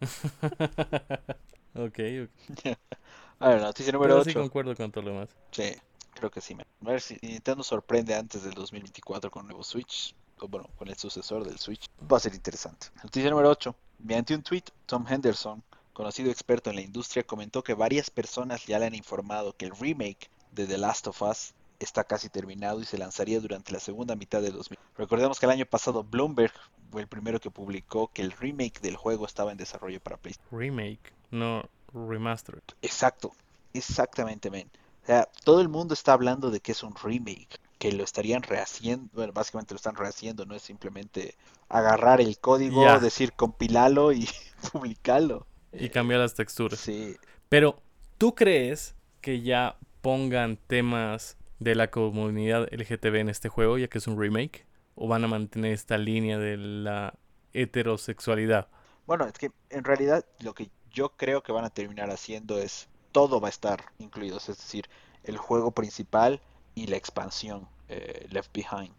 Ok, 1.74 1.98
ok. 2.24 2.78
A 3.40 3.48
ver, 3.48 3.60
noticia 3.60 3.92
número 3.92 4.14
Pero 4.14 4.24
sí 4.24 4.30
8. 4.30 4.40
concuerdo 4.40 4.76
con 4.76 4.90
todo 4.92 5.02
lo 5.04 5.10
demás. 5.10 5.28
Sí, 5.50 5.74
creo 6.14 6.30
que 6.30 6.40
sí. 6.40 6.54
man. 6.54 6.64
A 6.86 6.90
ver 6.90 7.00
si 7.00 7.16
Nintendo 7.22 7.62
sorprende 7.64 8.14
antes 8.14 8.44
del 8.44 8.54
2024 8.54 9.30
con 9.30 9.46
nuevo 9.46 9.64
Switch. 9.64 10.14
O 10.40 10.46
bueno, 10.48 10.68
con 10.76 10.88
el 10.88 10.96
sucesor 10.96 11.44
del 11.44 11.58
Switch. 11.58 11.86
Va 12.10 12.16
a 12.16 12.20
ser 12.20 12.34
interesante. 12.34 12.86
Noticia 13.02 13.30
número 13.30 13.50
8. 13.50 13.74
Mediante 13.98 14.34
un 14.34 14.42
tweet, 14.42 14.64
Tom 14.86 15.04
Henderson, 15.08 15.62
conocido 15.92 16.30
experto 16.30 16.70
en 16.70 16.76
la 16.76 16.82
industria, 16.82 17.24
comentó 17.24 17.62
que 17.62 17.74
varias 17.74 18.10
personas 18.10 18.64
ya 18.66 18.78
le 18.78 18.86
han 18.86 18.94
informado 18.94 19.56
que 19.56 19.66
el 19.66 19.76
remake 19.76 20.30
de 20.52 20.66
The 20.66 20.78
Last 20.78 21.08
of 21.08 21.20
Us 21.22 21.54
está 21.80 22.04
casi 22.04 22.28
terminado 22.28 22.80
y 22.80 22.84
se 22.84 22.98
lanzaría 22.98 23.40
durante 23.40 23.72
la 23.72 23.80
segunda 23.80 24.16
mitad 24.16 24.42
del 24.42 24.54
2000. 24.54 24.78
Recordemos 24.96 25.38
que 25.38 25.46
el 25.46 25.52
año 25.52 25.66
pasado 25.66 26.04
Bloomberg 26.04 26.52
fue 26.90 27.02
el 27.02 27.08
primero 27.08 27.40
que 27.40 27.50
publicó 27.50 28.08
que 28.08 28.22
el 28.22 28.32
remake 28.32 28.80
del 28.80 28.96
juego 28.96 29.26
estaba 29.26 29.52
en 29.52 29.58
desarrollo 29.58 30.00
para 30.00 30.16
PlayStation. 30.16 30.58
Remake, 30.58 31.12
no 31.30 31.68
remastered. 31.92 32.62
Exacto, 32.82 33.32
exactamente, 33.74 34.50
men. 34.50 34.70
O 35.02 35.06
sea, 35.06 35.28
todo 35.44 35.60
el 35.60 35.68
mundo 35.68 35.94
está 35.94 36.12
hablando 36.12 36.50
de 36.50 36.60
que 36.60 36.72
es 36.72 36.82
un 36.82 36.94
remake, 36.94 37.60
que 37.78 37.92
lo 37.92 38.04
estarían 38.04 38.42
rehaciendo, 38.42 39.08
bueno, 39.12 39.32
básicamente 39.32 39.74
lo 39.74 39.76
están 39.76 39.96
rehaciendo, 39.96 40.44
no 40.46 40.54
es 40.54 40.62
simplemente 40.62 41.36
agarrar 41.68 42.20
el 42.20 42.38
código, 42.38 42.98
decir 43.00 43.32
compilalo 43.32 44.12
y 44.12 44.28
publicarlo. 44.72 45.46
Y 45.72 45.90
cambiar 45.90 46.20
las 46.20 46.34
texturas. 46.34 46.80
Sí, 46.80 47.16
Pero, 47.48 47.80
¿tú 48.16 48.34
crees 48.34 48.94
que 49.20 49.42
ya 49.42 49.76
pongan 50.00 50.56
temas 50.56 51.36
de 51.60 51.74
la 51.74 51.90
comunidad 51.90 52.68
LGTB 52.72 53.16
en 53.16 53.28
este 53.28 53.48
juego, 53.48 53.78
ya 53.78 53.88
que 53.88 53.98
es 53.98 54.06
un 54.06 54.20
remake? 54.20 54.66
¿O 54.94 55.06
van 55.06 55.24
a 55.24 55.28
mantener 55.28 55.72
esta 55.72 55.98
línea 55.98 56.38
de 56.38 56.56
la 56.56 57.14
heterosexualidad? 57.52 58.68
bueno, 59.08 59.24
es 59.24 59.32
que 59.32 59.50
en 59.70 59.84
realidad 59.84 60.26
lo 60.40 60.52
que 60.52 60.70
yo 60.92 61.16
creo 61.16 61.42
que 61.42 61.50
van 61.50 61.64
a 61.64 61.70
terminar 61.70 62.10
haciendo 62.10 62.58
es 62.58 62.88
todo 63.10 63.40
va 63.40 63.48
a 63.48 63.50
estar 63.50 63.82
incluido, 63.98 64.36
es 64.36 64.48
decir, 64.48 64.84
el 65.24 65.38
juego 65.38 65.70
principal 65.70 66.42
y 66.82 66.86
la 66.86 66.96
expansión 66.96 67.68
eh, 67.88 68.26
Left 68.30 68.52
Behind. 68.52 68.92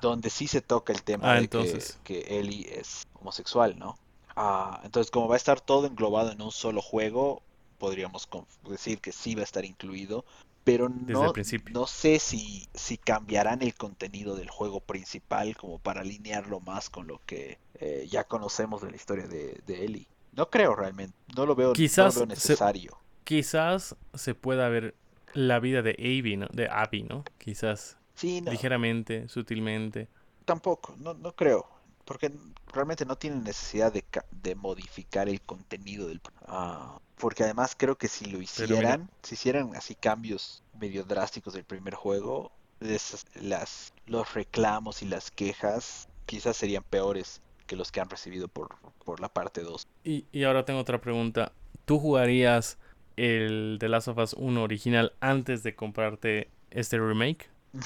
Donde 0.00 0.30
sí 0.30 0.46
se 0.48 0.60
toca 0.60 0.92
el 0.92 1.02
tema 1.02 1.28
Ah, 1.28 1.38
de 1.38 1.44
entonces. 1.44 1.98
que, 2.04 2.22
que 2.24 2.38
Ellie 2.40 2.66
es 2.78 3.02
homosexual, 3.20 3.78
¿no? 3.78 3.96
Ah, 4.36 4.80
entonces, 4.84 5.10
como 5.10 5.28
va 5.28 5.34
a 5.34 5.36
estar 5.36 5.60
todo 5.60 5.86
englobado 5.86 6.32
en 6.32 6.42
un 6.42 6.50
solo 6.50 6.80
juego, 6.82 7.42
podríamos 7.78 8.28
decir 8.68 9.00
que 9.00 9.12
sí 9.12 9.34
va 9.34 9.42
a 9.42 9.44
estar 9.44 9.64
incluido, 9.64 10.24
pero 10.64 10.88
no, 10.88 11.32
no 11.72 11.86
sé 11.86 12.18
si, 12.18 12.68
si 12.74 12.96
cambiarán 12.96 13.62
el 13.62 13.74
contenido 13.74 14.36
del 14.36 14.48
juego 14.50 14.80
principal 14.80 15.56
como 15.56 15.78
para 15.78 16.00
alinearlo 16.00 16.60
más 16.60 16.88
con 16.90 17.06
lo 17.06 17.20
que 17.26 17.58
eh, 17.74 18.06
ya 18.10 18.24
conocemos 18.24 18.82
de 18.82 18.90
la 18.90 18.96
historia 18.96 19.26
de, 19.26 19.60
de 19.66 19.84
Ellie. 19.84 20.06
No 20.32 20.48
creo 20.50 20.74
realmente, 20.74 21.16
no 21.36 21.46
lo 21.46 21.54
veo, 21.54 21.68
no 21.68 21.74
lo 21.74 21.74
Quizás 21.74 22.14
veo 22.14 22.26
se- 22.26 22.26
necesario. 22.26 22.98
Quizás 23.24 23.96
se 24.14 24.34
pueda 24.34 24.68
ver 24.68 24.94
la 25.34 25.60
vida 25.60 25.82
de 25.82 25.92
Abby, 25.98 26.36
¿no? 26.36 26.46
De 26.52 26.68
Abby, 26.68 27.02
¿no? 27.04 27.24
Quizás 27.38 27.98
Sí, 28.14 28.40
no, 28.40 28.50
ligeramente, 28.50 29.28
sutilmente. 29.28 30.08
Tampoco, 30.44 30.94
no, 30.98 31.14
no 31.14 31.32
creo, 31.32 31.66
porque 32.04 32.30
realmente 32.72 33.04
no 33.04 33.16
tienen 33.16 33.44
necesidad 33.44 33.92
de, 33.92 34.02
ca- 34.02 34.24
de 34.30 34.54
modificar 34.54 35.28
el 35.28 35.40
contenido 35.40 36.08
del... 36.08 36.20
Ah, 36.46 36.98
porque 37.16 37.44
además 37.44 37.74
creo 37.78 37.96
que 37.96 38.08
si 38.08 38.26
lo 38.26 38.40
hicieran, 38.42 39.08
si 39.22 39.34
hicieran 39.36 39.74
así 39.76 39.94
cambios 39.94 40.62
medio 40.80 41.04
drásticos 41.04 41.54
del 41.54 41.64
primer 41.64 41.94
juego, 41.94 42.50
las, 42.80 43.92
los 44.06 44.34
reclamos 44.34 45.02
y 45.02 45.06
las 45.06 45.30
quejas 45.30 46.08
quizás 46.26 46.56
serían 46.56 46.82
peores 46.82 47.40
que 47.66 47.76
los 47.76 47.92
que 47.92 48.00
han 48.00 48.10
recibido 48.10 48.48
por, 48.48 48.76
por 49.04 49.20
la 49.20 49.28
parte 49.28 49.62
2. 49.62 49.86
Y, 50.04 50.26
y 50.32 50.44
ahora 50.44 50.64
tengo 50.64 50.80
otra 50.80 51.00
pregunta. 51.00 51.52
¿Tú 51.84 51.98
jugarías 51.98 52.78
el 53.16 53.76
The 53.80 53.88
Last 53.88 54.08
of 54.08 54.18
Us 54.18 54.34
1 54.34 54.62
original 54.62 55.12
antes 55.20 55.62
de 55.62 55.74
comprarte 55.74 56.50
este 56.70 56.98
remake? 56.98 57.50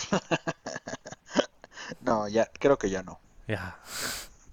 No, 2.01 2.29
ya, 2.29 2.51
creo 2.59 2.79
que 2.79 2.91
ya 2.91 3.03
no. 3.03 3.21
Ya. 3.47 3.79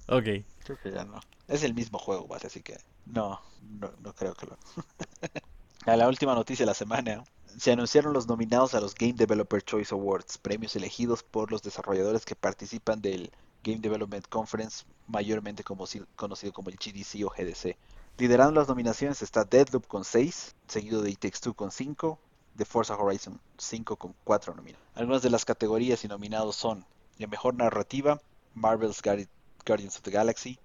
Ok. 0.08 0.46
Creo 0.64 0.78
que 0.82 0.92
ya 0.92 1.04
no. 1.04 1.20
Es 1.48 1.64
el 1.64 1.74
mismo 1.74 1.98
juego, 2.00 2.28
¿vale? 2.28 2.48
Así 2.48 2.62
que 2.62 2.78
no, 3.06 3.42
no, 3.80 3.92
no 4.02 4.14
creo 4.14 4.34
que 4.34 4.48
lo. 4.48 4.58
A 5.86 5.98
la 5.98 6.08
última 6.08 6.34
noticia 6.34 6.64
de 6.64 6.68
la 6.68 6.74
semana. 6.74 7.24
Se 7.58 7.72
anunciaron 7.72 8.14
los 8.14 8.26
nominados 8.26 8.74
a 8.74 8.80
los 8.80 8.96
Game 8.96 9.14
Developer 9.14 9.62
Choice 9.62 9.94
Awards, 9.94 10.40
premios 10.40 10.76
elegidos 10.76 11.22
por 11.22 11.52
los 11.52 11.62
desarrolladores 11.62 12.26
que 12.26 12.36
participan 12.36 13.00
del 13.00 13.32
Game 13.64 13.80
Development 13.80 14.28
Conference, 14.28 14.86
mayormente 15.08 15.64
como, 15.64 15.86
conocido 16.16 16.52
como 16.52 16.70
el 16.70 16.78
GDC 16.78 17.24
o 17.26 17.30
GDC. 17.30 17.78
Liderando 18.18 18.60
las 18.60 18.68
nominaciones 18.68 19.22
está 19.22 19.44
Deadloop 19.44 19.88
con 19.88 20.06
6, 20.06 20.56
seguido 20.68 21.02
de 21.02 21.10
It 21.12 21.20
Takes 21.20 21.52
con 21.54 21.72
5, 21.72 22.20
de 22.54 22.66
Forza 22.66 22.96
Horizon 22.96 23.42
5 23.58 23.96
con 23.96 24.14
4 24.24 24.54
nominados. 24.54 24.86
Algunas 24.94 25.24
de 25.24 25.32
las 25.32 25.46
categorías 25.46 26.04
y 26.06 26.08
nominados 26.08 26.56
son 26.56 26.86
la 27.18 27.26
mejor 27.28 27.56
narrativa, 27.56 28.22
Marvel's 28.54 29.02
Guardi- 29.02 29.28
Guardians 29.66 29.96
of 29.98 30.04
the 30.04 30.12
Galaxy, 30.12 30.60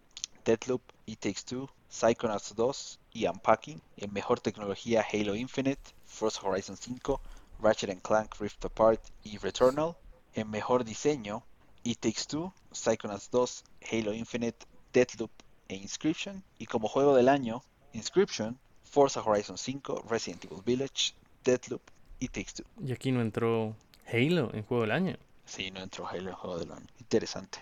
Deadloop, 0.45 0.83
It 1.07 1.21
Takes 1.21 1.43
Two, 1.47 1.71
Psychonauts 1.89 2.55
2 2.55 3.01
y 3.13 3.27
Unpacking. 3.27 3.81
En 3.97 4.13
mejor 4.13 4.41
tecnología, 4.41 5.05
Halo 5.11 5.35
Infinite, 5.35 5.81
Forza 6.05 6.47
Horizon 6.47 6.77
5, 6.77 7.21
Ratchet 7.61 7.91
and 7.91 8.03
Clank 8.03 8.35
Rift 8.39 8.63
Apart 8.67 9.01
y 9.25 9.39
Returnal. 9.39 9.97
En 10.35 10.51
mejor 10.51 10.85
diseño, 10.85 11.45
It 11.83 12.01
Takes 12.01 12.27
Two, 12.27 12.53
Psychonauts 12.73 13.31
2, 13.31 13.65
Halo 13.91 14.13
Infinite, 14.13 14.67
Deadloop 14.93 15.31
e 15.69 15.77
Inscription. 15.77 16.43
Y 16.59 16.67
como 16.67 16.89
juego 16.89 17.15
del 17.15 17.29
año, 17.29 17.63
Inscription, 17.93 18.59
Forza 18.85 19.23
Horizon 19.23 19.59
5, 19.59 20.05
Resident 20.09 20.45
Evil 20.45 20.63
Village, 20.65 21.15
Deadloop 21.45 21.83
y 22.19 22.29
Takes 22.29 22.53
Two. 22.57 22.67
Y 22.85 22.93
aquí 22.93 23.13
no 23.13 23.21
entró 23.21 23.77
Halo 24.07 24.51
en 24.55 24.63
juego 24.65 24.83
del 24.83 24.93
año. 24.93 25.17
Sí, 25.45 25.71
no 25.71 25.81
entró 25.81 26.07
Halo 26.07 26.31
en 26.31 26.37
juego 26.37 26.59
del 26.59 26.73
año. 26.73 26.87
Interesante. 26.99 27.59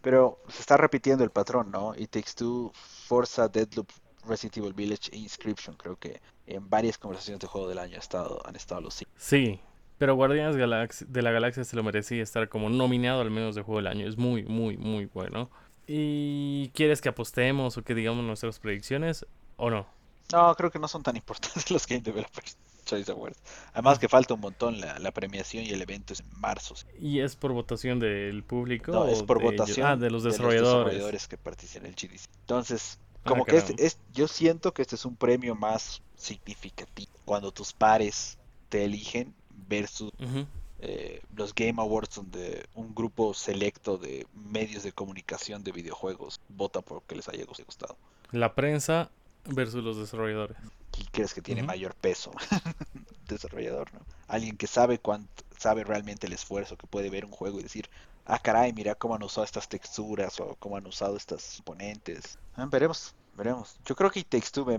Pero 0.00 0.38
se 0.48 0.60
está 0.60 0.76
repitiendo 0.76 1.24
el 1.24 1.30
patrón, 1.30 1.70
¿no? 1.70 1.94
It 1.96 2.10
Takes 2.10 2.32
Two, 2.36 2.72
Forza, 2.74 3.48
Deadloop, 3.48 3.88
Resident 4.26 4.58
Evil 4.58 4.74
Village 4.74 5.10
e 5.12 5.18
Inscription. 5.18 5.76
Creo 5.76 5.96
que 5.96 6.20
en 6.46 6.68
varias 6.68 6.98
conversaciones 6.98 7.40
de 7.40 7.46
juego 7.46 7.68
del 7.68 7.78
año 7.78 7.96
ha 7.96 8.00
estado, 8.00 8.42
han 8.46 8.56
estado 8.56 8.80
los 8.80 8.94
cinco. 8.94 9.10
Sí. 9.16 9.60
Pero 9.96 10.16
Guardianes 10.16 10.56
de 10.56 11.22
la 11.22 11.30
Galaxia 11.30 11.62
se 11.62 11.76
lo 11.76 11.84
merecía 11.84 12.22
estar 12.22 12.48
como 12.48 12.68
nominado 12.68 13.20
al 13.20 13.30
menos 13.30 13.54
de 13.54 13.62
juego 13.62 13.78
del 13.78 13.86
año. 13.86 14.08
Es 14.08 14.18
muy, 14.18 14.42
muy, 14.44 14.76
muy 14.76 15.06
bueno. 15.06 15.50
¿Y 15.86 16.70
quieres 16.70 17.00
que 17.00 17.08
apostemos 17.10 17.76
o 17.76 17.82
que 17.82 17.94
digamos 17.94 18.24
nuestras 18.24 18.58
predicciones 18.58 19.26
o 19.56 19.70
no? 19.70 19.86
No, 20.32 20.54
creo 20.54 20.70
que 20.70 20.78
no 20.78 20.88
son 20.88 21.02
tan 21.02 21.16
importantes 21.16 21.70
los 21.70 21.86
Game 21.86 22.00
Developers 22.00 22.56
Choice 22.86 23.10
Awards. 23.10 23.38
Además 23.72 23.98
que 23.98 24.08
falta 24.08 24.34
un 24.34 24.40
montón 24.40 24.80
la, 24.80 24.98
la 24.98 25.10
premiación 25.12 25.64
y 25.64 25.70
el 25.70 25.80
evento 25.82 26.12
es 26.12 26.20
en 26.20 26.40
marzo. 26.40 26.74
¿Y 27.00 27.20
es 27.20 27.36
por 27.36 27.52
votación 27.52 27.98
del 27.98 28.42
público? 28.44 28.92
No, 28.92 29.06
es 29.08 29.22
por 29.22 29.38
de 29.38 29.44
votación 29.44 29.86
Ah, 29.86 29.96
de 29.96 30.10
los 30.10 30.22
desarrolladores. 30.22 31.28
que 31.28 31.36
participan 31.38 31.86
en 31.86 31.92
el 31.92 31.96
GDC. 31.96 32.28
Entonces, 32.40 32.98
Como 33.24 33.44
que 33.46 33.56
este, 33.56 33.74
es, 33.84 33.98
yo 34.12 34.28
siento 34.28 34.72
que 34.74 34.82
este 34.82 34.96
es 34.96 35.04
un 35.06 35.16
premio 35.16 35.54
más 35.54 36.02
significativo. 36.16 37.10
Cuando 37.24 37.52
tus 37.52 37.72
pares 37.72 38.38
te 38.68 38.84
eligen 38.84 39.34
versus 39.68 40.12
eh, 40.86 41.22
los 41.34 41.54
Game 41.54 41.80
Awards 41.80 42.16
donde 42.16 42.66
un 42.74 42.94
grupo 42.94 43.32
selecto 43.32 43.96
de 43.96 44.26
medios 44.34 44.82
de 44.82 44.92
comunicación 44.92 45.64
de 45.64 45.72
videojuegos 45.72 46.42
vota 46.50 46.82
por 46.82 47.02
que 47.04 47.16
les 47.16 47.26
haya 47.26 47.46
gustado. 47.46 47.96
La 48.32 48.54
prensa 48.54 49.10
versus 49.46 49.82
los 49.82 49.96
desarrolladores. 49.96 50.58
¿Quién 50.90 51.08
crees 51.10 51.32
que 51.32 51.40
tiene 51.40 51.62
mayor 51.62 51.94
peso? 51.94 52.32
Desarrollador, 53.28 53.94
¿no? 53.94 54.00
Alguien 54.28 54.58
que 54.58 54.66
sabe 54.66 54.98
cuánto, 54.98 55.42
sabe 55.58 55.84
realmente 55.84 56.26
el 56.26 56.34
esfuerzo 56.34 56.76
que 56.76 56.86
puede 56.86 57.08
ver 57.08 57.24
un 57.24 57.32
juego 57.32 57.60
y 57.60 57.62
decir, 57.62 57.88
ah 58.26 58.38
caray, 58.38 58.74
mira 58.74 58.94
cómo 58.94 59.14
han 59.14 59.22
usado 59.22 59.46
estas 59.46 59.66
texturas 59.66 60.38
o 60.38 60.54
cómo 60.58 60.76
han 60.76 60.86
usado 60.86 61.16
estas 61.16 61.56
componentes. 61.56 62.38
Ah, 62.56 62.66
veremos, 62.66 63.14
veremos. 63.38 63.78
Yo 63.86 63.96
creo 63.96 64.10
que 64.10 64.20
It 64.20 64.34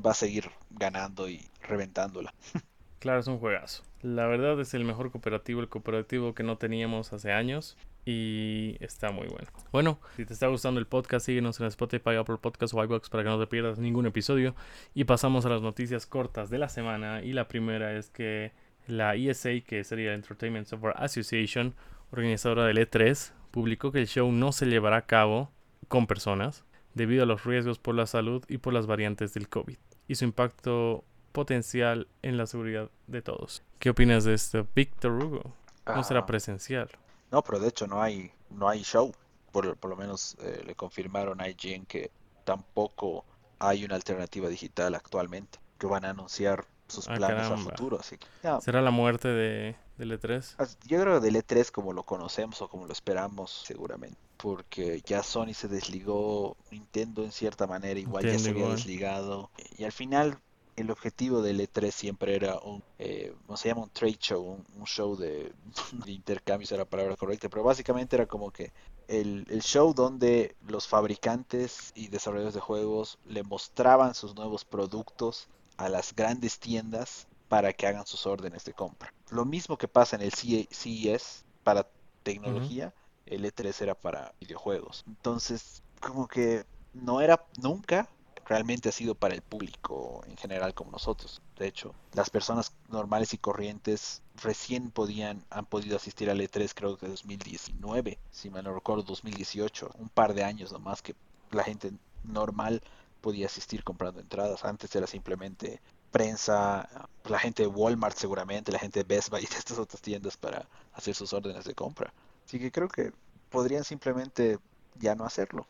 va 0.05 0.11
a 0.11 0.13
seguir 0.13 0.51
ganando 0.69 1.27
y 1.27 1.49
reventándola. 1.61 2.31
Claro, 3.05 3.19
es 3.19 3.27
un 3.27 3.37
juegazo. 3.37 3.83
La 4.01 4.25
verdad 4.25 4.59
es 4.59 4.73
el 4.73 4.83
mejor 4.83 5.11
cooperativo, 5.11 5.61
el 5.61 5.69
cooperativo 5.69 6.33
que 6.33 6.41
no 6.41 6.57
teníamos 6.57 7.13
hace 7.13 7.31
años. 7.31 7.77
Y 8.03 8.77
está 8.79 9.11
muy 9.11 9.27
bueno. 9.27 9.47
Bueno, 9.71 9.99
si 10.15 10.25
te 10.25 10.33
está 10.33 10.47
gustando 10.47 10.79
el 10.79 10.87
podcast, 10.87 11.23
síguenos 11.23 11.59
en 11.59 11.67
Spotify, 11.67 12.15
Apple 12.15 12.37
Podcast 12.41 12.73
o 12.73 12.83
iBox 12.83 13.11
para 13.11 13.21
que 13.21 13.29
no 13.29 13.39
te 13.39 13.45
pierdas 13.45 13.77
ningún 13.77 14.07
episodio. 14.07 14.55
Y 14.95 15.03
pasamos 15.03 15.45
a 15.45 15.49
las 15.49 15.61
noticias 15.61 16.07
cortas 16.07 16.49
de 16.49 16.57
la 16.57 16.67
semana. 16.67 17.21
Y 17.21 17.33
la 17.33 17.47
primera 17.47 17.95
es 17.95 18.09
que 18.09 18.53
la 18.87 19.13
ESA, 19.13 19.59
que 19.63 19.83
sería 19.83 20.15
Entertainment 20.15 20.65
Software 20.65 20.95
Association, 20.97 21.75
organizadora 22.09 22.65
del 22.65 22.79
E3, 22.79 23.33
publicó 23.51 23.91
que 23.91 23.99
el 23.99 24.07
show 24.07 24.31
no 24.31 24.51
se 24.51 24.65
llevará 24.65 24.97
a 24.97 25.05
cabo 25.05 25.51
con 25.89 26.07
personas 26.07 26.65
debido 26.95 27.21
a 27.21 27.27
los 27.27 27.43
riesgos 27.43 27.77
por 27.77 27.93
la 27.93 28.07
salud 28.07 28.43
y 28.47 28.57
por 28.57 28.73
las 28.73 28.87
variantes 28.87 29.31
del 29.35 29.47
COVID 29.47 29.77
y 30.07 30.15
su 30.15 30.25
impacto 30.25 31.03
potencial 31.35 32.07
en 32.21 32.37
la 32.37 32.47
seguridad 32.47 32.89
de 33.07 33.21
todos. 33.21 33.61
¿Qué 33.77 33.89
opinas 33.89 34.23
de 34.23 34.33
esto, 34.33 34.65
Víctor 34.73 35.11
Hugo? 35.11 35.53
No 35.85 36.01
será 36.01 36.21
ah. 36.21 36.25
presencial. 36.25 36.89
No, 37.29 37.43
pero 37.43 37.59
de 37.59 37.67
hecho 37.67 37.85
no 37.85 38.01
hay, 38.01 38.31
no 38.49 38.69
hay 38.69 38.81
show. 38.81 39.11
Por, 39.51 39.75
por 39.77 39.89
lo 39.89 39.97
menos 39.97 40.37
eh, 40.39 40.63
le 40.65 40.75
confirmaron 40.75 41.41
a 41.41 41.49
IGN 41.49 41.85
que 41.85 42.09
tampoco 42.45 43.25
hay 43.59 43.83
una 43.83 43.95
alternativa 43.95 44.47
digital 44.47 44.95
actualmente. 44.95 45.59
Que 45.77 45.87
van 45.87 46.05
a 46.05 46.11
anunciar 46.11 46.65
sus 46.87 47.07
ah, 47.09 47.15
planes 47.15 47.51
a 47.51 47.57
futuro. 47.57 47.99
Así 47.99 48.17
¿Será 48.61 48.81
la 48.81 48.91
muerte 48.91 49.27
de, 49.27 49.75
del 49.97 50.17
E3? 50.17 50.77
Yo 50.87 51.01
creo 51.01 51.19
que 51.19 51.25
del 51.25 51.35
E3 51.35 51.69
como 51.69 51.91
lo 51.91 52.03
conocemos 52.03 52.61
o 52.61 52.69
como 52.69 52.87
lo 52.87 52.93
esperamos, 52.93 53.63
seguramente. 53.65 54.17
Porque 54.37 55.01
ya 55.05 55.21
Sony 55.21 55.53
se 55.53 55.67
desligó, 55.67 56.55
Nintendo 56.71 57.25
en 57.25 57.33
cierta 57.33 57.67
manera 57.67 57.99
igual 57.99 58.23
ya 58.23 58.39
se 58.39 58.51
había 58.51 58.69
desligado. 58.69 59.49
Y 59.77 59.83
al 59.83 59.91
final 59.91 60.39
el 60.75 60.91
objetivo 60.91 61.41
del 61.41 61.59
E3 61.59 61.91
siempre 61.91 62.35
era 62.35 62.59
un, 62.59 62.83
eh, 62.99 63.33
se 63.55 63.69
llama 63.69 63.83
un 63.83 63.89
trade 63.89 64.17
show, 64.19 64.63
un, 64.75 64.85
show 64.85 65.15
de, 65.15 65.53
intercambio, 66.05 66.67
era 66.69 66.79
la 66.79 66.89
palabra 66.89 67.15
correcta, 67.15 67.49
pero 67.49 67.63
básicamente 67.63 68.15
era 68.15 68.25
como 68.25 68.51
que 68.51 68.71
el, 69.07 69.45
show 69.61 69.93
donde 69.93 70.55
los 70.67 70.87
fabricantes 70.87 71.91
y 71.95 72.07
desarrolladores 72.07 72.55
de 72.55 72.59
juegos 72.59 73.17
le 73.25 73.43
mostraban 73.43 74.15
sus 74.15 74.35
nuevos 74.35 74.65
productos 74.65 75.47
a 75.77 75.89
las 75.89 76.15
grandes 76.15 76.59
tiendas 76.59 77.27
para 77.47 77.73
que 77.73 77.87
hagan 77.87 78.05
sus 78.05 78.25
órdenes 78.25 78.65
de 78.65 78.73
compra. 78.73 79.13
Lo 79.29 79.45
mismo 79.45 79.77
que 79.77 79.87
pasa 79.87 80.15
en 80.15 80.23
el 80.23 80.33
CES 80.33 81.45
para 81.63 81.87
tecnología, 82.23 82.93
el 83.25 83.45
E3 83.45 83.81
era 83.81 83.95
para 83.95 84.33
videojuegos. 84.39 85.03
Entonces, 85.07 85.83
como 86.01 86.27
que 86.27 86.65
no 86.93 87.21
era 87.21 87.45
nunca 87.61 88.09
realmente 88.45 88.89
ha 88.89 88.91
sido 88.91 89.15
para 89.15 89.33
el 89.33 89.41
público 89.41 90.23
en 90.27 90.37
general 90.37 90.73
como 90.73 90.91
nosotros. 90.91 91.41
De 91.57 91.67
hecho, 91.67 91.93
las 92.13 92.29
personas 92.29 92.73
normales 92.89 93.33
y 93.33 93.37
corrientes 93.37 94.21
recién 94.41 94.91
podían, 94.91 95.43
han 95.49 95.65
podido 95.65 95.97
asistir 95.97 96.29
al 96.29 96.39
E3 96.39 96.71
creo 96.75 96.97
que 96.97 97.07
2019, 97.07 98.19
si 98.31 98.49
me 98.49 98.61
no 98.61 98.73
recuerdo 98.73 99.03
2018, 99.03 99.91
un 99.97 100.09
par 100.09 100.33
de 100.33 100.43
años 100.43 100.71
nomás 100.71 101.01
que 101.01 101.15
la 101.51 101.63
gente 101.63 101.91
normal 102.23 102.81
podía 103.21 103.47
asistir 103.47 103.83
comprando 103.83 104.19
entradas. 104.19 104.63
Antes 104.63 104.95
era 104.95 105.07
simplemente 105.07 105.81
prensa, 106.11 106.87
la 107.25 107.39
gente 107.39 107.63
de 107.63 107.67
Walmart 107.67 108.15
seguramente, 108.15 108.71
la 108.71 108.79
gente 108.79 109.03
de 109.03 109.15
Best 109.15 109.29
Buy 109.29 109.43
y 109.43 109.47
de 109.47 109.57
estas 109.57 109.79
otras 109.79 110.01
tiendas 110.01 110.37
para 110.37 110.67
hacer 110.93 111.15
sus 111.15 111.33
órdenes 111.33 111.65
de 111.65 111.73
compra. 111.73 112.13
Así 112.45 112.59
que 112.59 112.71
creo 112.71 112.87
que 112.87 113.11
podrían 113.49 113.83
simplemente 113.83 114.59
ya 114.95 115.15
no 115.15 115.25
hacerlo. 115.25 115.65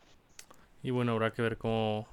Y 0.82 0.90
bueno, 0.90 1.12
habrá 1.12 1.32
que 1.32 1.42
ver 1.42 1.58
cómo 1.58 2.06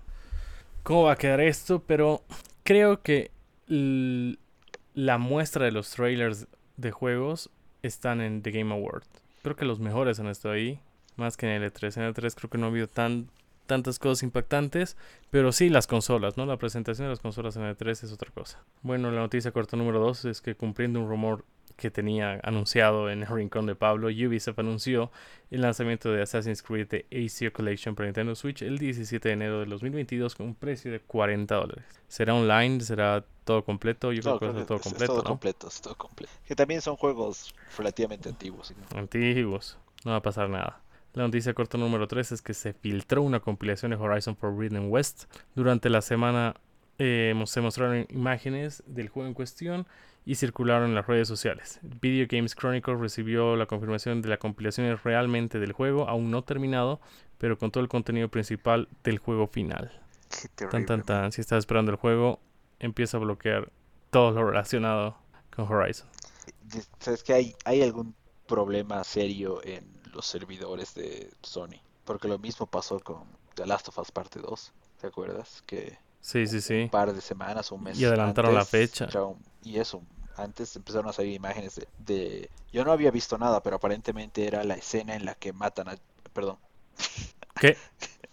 cómo 0.83 1.03
va 1.03 1.13
a 1.13 1.17
quedar 1.17 1.41
esto, 1.41 1.81
pero 1.85 2.21
creo 2.63 3.01
que 3.01 3.31
la 3.67 5.17
muestra 5.17 5.65
de 5.65 5.71
los 5.71 5.89
trailers 5.89 6.47
de 6.77 6.91
juegos 6.91 7.49
están 7.81 8.21
en 8.21 8.41
The 8.41 8.51
Game 8.51 8.73
Award. 8.73 9.03
Creo 9.41 9.55
que 9.55 9.65
los 9.65 9.79
mejores 9.79 10.19
han 10.19 10.27
estado 10.27 10.53
ahí, 10.53 10.79
más 11.15 11.37
que 11.37 11.45
en 11.47 11.61
el 11.61 11.71
E3. 11.71 11.97
En 11.97 12.03
el 12.03 12.13
E3 12.13 12.35
creo 12.35 12.49
que 12.49 12.57
no 12.57 12.67
ha 12.67 12.69
habido 12.69 12.87
tan, 12.87 13.29
tantas 13.65 13.99
cosas 13.99 14.23
impactantes, 14.23 14.97
pero 15.29 15.51
sí 15.51 15.69
las 15.69 15.87
consolas, 15.87 16.37
¿no? 16.37 16.45
La 16.45 16.57
presentación 16.57 17.07
de 17.07 17.11
las 17.11 17.19
consolas 17.19 17.55
en 17.55 17.63
el 17.63 17.75
E3 17.75 17.91
es 18.03 18.11
otra 18.11 18.31
cosa. 18.31 18.63
Bueno, 18.81 19.11
la 19.11 19.21
noticia 19.21 19.51
corta 19.51 19.77
número 19.77 19.99
2 19.99 20.25
es 20.25 20.41
que 20.41 20.55
cumpliendo 20.55 20.99
un 20.99 21.09
rumor 21.09 21.45
que 21.75 21.91
tenía 21.91 22.39
anunciado 22.43 23.09
en 23.09 23.21
el 23.23 23.27
rincón 23.27 23.65
de 23.65 23.75
Pablo, 23.75 24.07
Ubisoft 24.07 24.59
anunció 24.59 25.11
el 25.51 25.61
lanzamiento 25.61 26.11
de 26.11 26.21
Assassin's 26.21 26.61
Creed 26.61 26.87
The 26.87 27.05
Asia 27.11 27.51
Collection 27.51 27.95
para 27.95 28.07
Nintendo 28.07 28.35
Switch 28.35 28.61
el 28.61 28.77
17 28.77 29.27
de 29.27 29.33
enero 29.33 29.59
de 29.59 29.65
2022 29.65 30.35
con 30.35 30.47
un 30.47 30.55
precio 30.55 30.91
de 30.91 30.99
40 30.99 31.55
dólares. 31.55 31.85
¿Será 32.07 32.35
online? 32.35 32.81
¿Será 32.81 33.25
todo 33.43 33.63
completo? 33.63 34.11
Yo 34.11 34.21
creo 34.21 34.39
que 34.39 34.47
va 34.47 34.65
todo 34.65 34.79
completo. 34.79 35.13
todo 35.13 35.23
completo, 35.23 35.69
todo 35.81 35.95
completo. 35.95 36.31
Que 36.47 36.55
también 36.55 36.81
son 36.81 36.95
juegos 36.95 37.53
relativamente 37.77 38.29
antiguos. 38.29 38.73
Antiguos. 38.95 39.77
No 40.05 40.11
va 40.11 40.17
a 40.17 40.21
pasar 40.21 40.49
nada. 40.49 40.81
La 41.13 41.23
noticia 41.23 41.53
corta 41.53 41.77
número 41.77 42.07
3 42.07 42.31
es 42.31 42.41
que 42.41 42.55
se 42.55 42.73
filtró 42.73 43.21
una 43.21 43.39
compilación 43.39 43.91
de 43.91 43.97
Horizon 43.97 44.35
Forbidden 44.35 44.89
West. 44.89 45.25
Durante 45.53 45.89
la 45.89 46.01
semana 46.01 46.55
eh, 46.97 47.39
se 47.45 47.61
mostraron 47.61 48.07
imágenes 48.09 48.83
del 48.87 49.09
juego 49.09 49.27
en 49.27 49.33
cuestión 49.33 49.87
y 50.25 50.35
circularon 50.35 50.89
en 50.89 50.95
las 50.95 51.07
redes 51.07 51.27
sociales. 51.27 51.79
Video 52.01 52.27
Games 52.29 52.55
Chronicle 52.55 52.95
recibió 52.95 53.55
la 53.55 53.65
confirmación 53.65 54.21
de 54.21 54.29
la 54.29 54.37
compilación 54.37 54.97
realmente 55.03 55.59
del 55.59 55.73
juego, 55.73 56.07
aún 56.07 56.31
no 56.31 56.43
terminado, 56.43 57.01
pero 57.37 57.57
con 57.57 57.71
todo 57.71 57.83
el 57.83 57.89
contenido 57.89 58.29
principal 58.29 58.87
del 59.03 59.17
juego 59.19 59.47
final. 59.47 59.91
tan 60.55 60.85
tan 60.85 61.03
tan, 61.03 61.31
si 61.31 61.41
estás 61.41 61.59
esperando 61.59 61.91
el 61.91 61.97
juego, 61.97 62.39
empieza 62.79 63.17
a 63.17 63.19
bloquear 63.19 63.71
todo 64.09 64.31
lo 64.31 64.47
relacionado 64.47 65.17
con 65.53 65.71
Horizon. 65.71 66.07
¿Sabes 66.99 67.23
que 67.23 67.33
hay, 67.33 67.55
hay 67.65 67.81
algún 67.81 68.15
problema 68.47 69.03
serio 69.03 69.61
en 69.63 69.85
los 70.13 70.25
servidores 70.25 70.93
de 70.95 71.31
Sony? 71.41 71.81
Porque 72.05 72.27
lo 72.27 72.39
mismo 72.39 72.65
pasó 72.65 72.99
con 72.99 73.23
The 73.55 73.65
Last 73.65 73.89
of 73.89 73.97
Us 73.97 74.11
Parte 74.11 74.39
2, 74.39 74.73
¿te 75.01 75.07
acuerdas? 75.07 75.63
Que 75.65 75.97
Sí, 76.23 76.47
sí, 76.47 76.61
sí. 76.61 76.83
Un 76.83 76.89
par 76.89 77.13
de 77.13 77.19
semanas, 77.19 77.69
un 77.73 77.83
mes. 77.83 77.99
Y 77.99 78.05
adelantaron 78.05 78.55
la 78.55 78.63
fecha. 78.63 79.09
Y 79.61 79.77
eso, 79.77 80.01
antes 80.37 80.73
empezaron 80.77 81.09
a 81.09 81.13
salir 81.13 81.33
imágenes 81.33 81.81
de, 81.99 82.49
Yo 82.71 82.85
no 82.85 82.93
había 82.93 83.11
visto 83.11 83.37
nada, 83.37 83.61
pero 83.61 83.75
aparentemente 83.75 84.47
era 84.47 84.63
la 84.63 84.75
escena 84.75 85.15
en 85.15 85.25
la 85.25 85.35
que 85.35 85.51
matan 85.51 85.89
a... 85.89 85.95
Perdón. 86.31 86.57
¿Qué? 87.59 87.77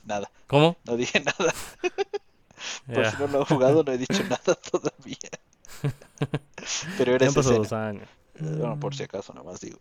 nada. 0.04 0.30
¿Cómo? 0.46 0.76
No 0.84 0.96
dije 0.96 1.20
nada. 1.20 1.52
Por 2.94 3.06
si 3.10 3.16
no 3.18 3.26
lo 3.26 3.42
he 3.42 3.44
jugado, 3.44 3.82
no 3.82 3.92
he 3.92 3.98
dicho 3.98 4.22
nada 4.28 4.54
todavía. 4.54 5.30
pero 6.96 7.14
era 7.16 7.26
esa 7.26 7.42
dos 7.42 7.72
años. 7.72 8.08
Bueno, 8.38 8.78
por 8.78 8.94
si 8.94 9.02
acaso, 9.02 9.34
nomás 9.34 9.60
digo. 9.60 9.80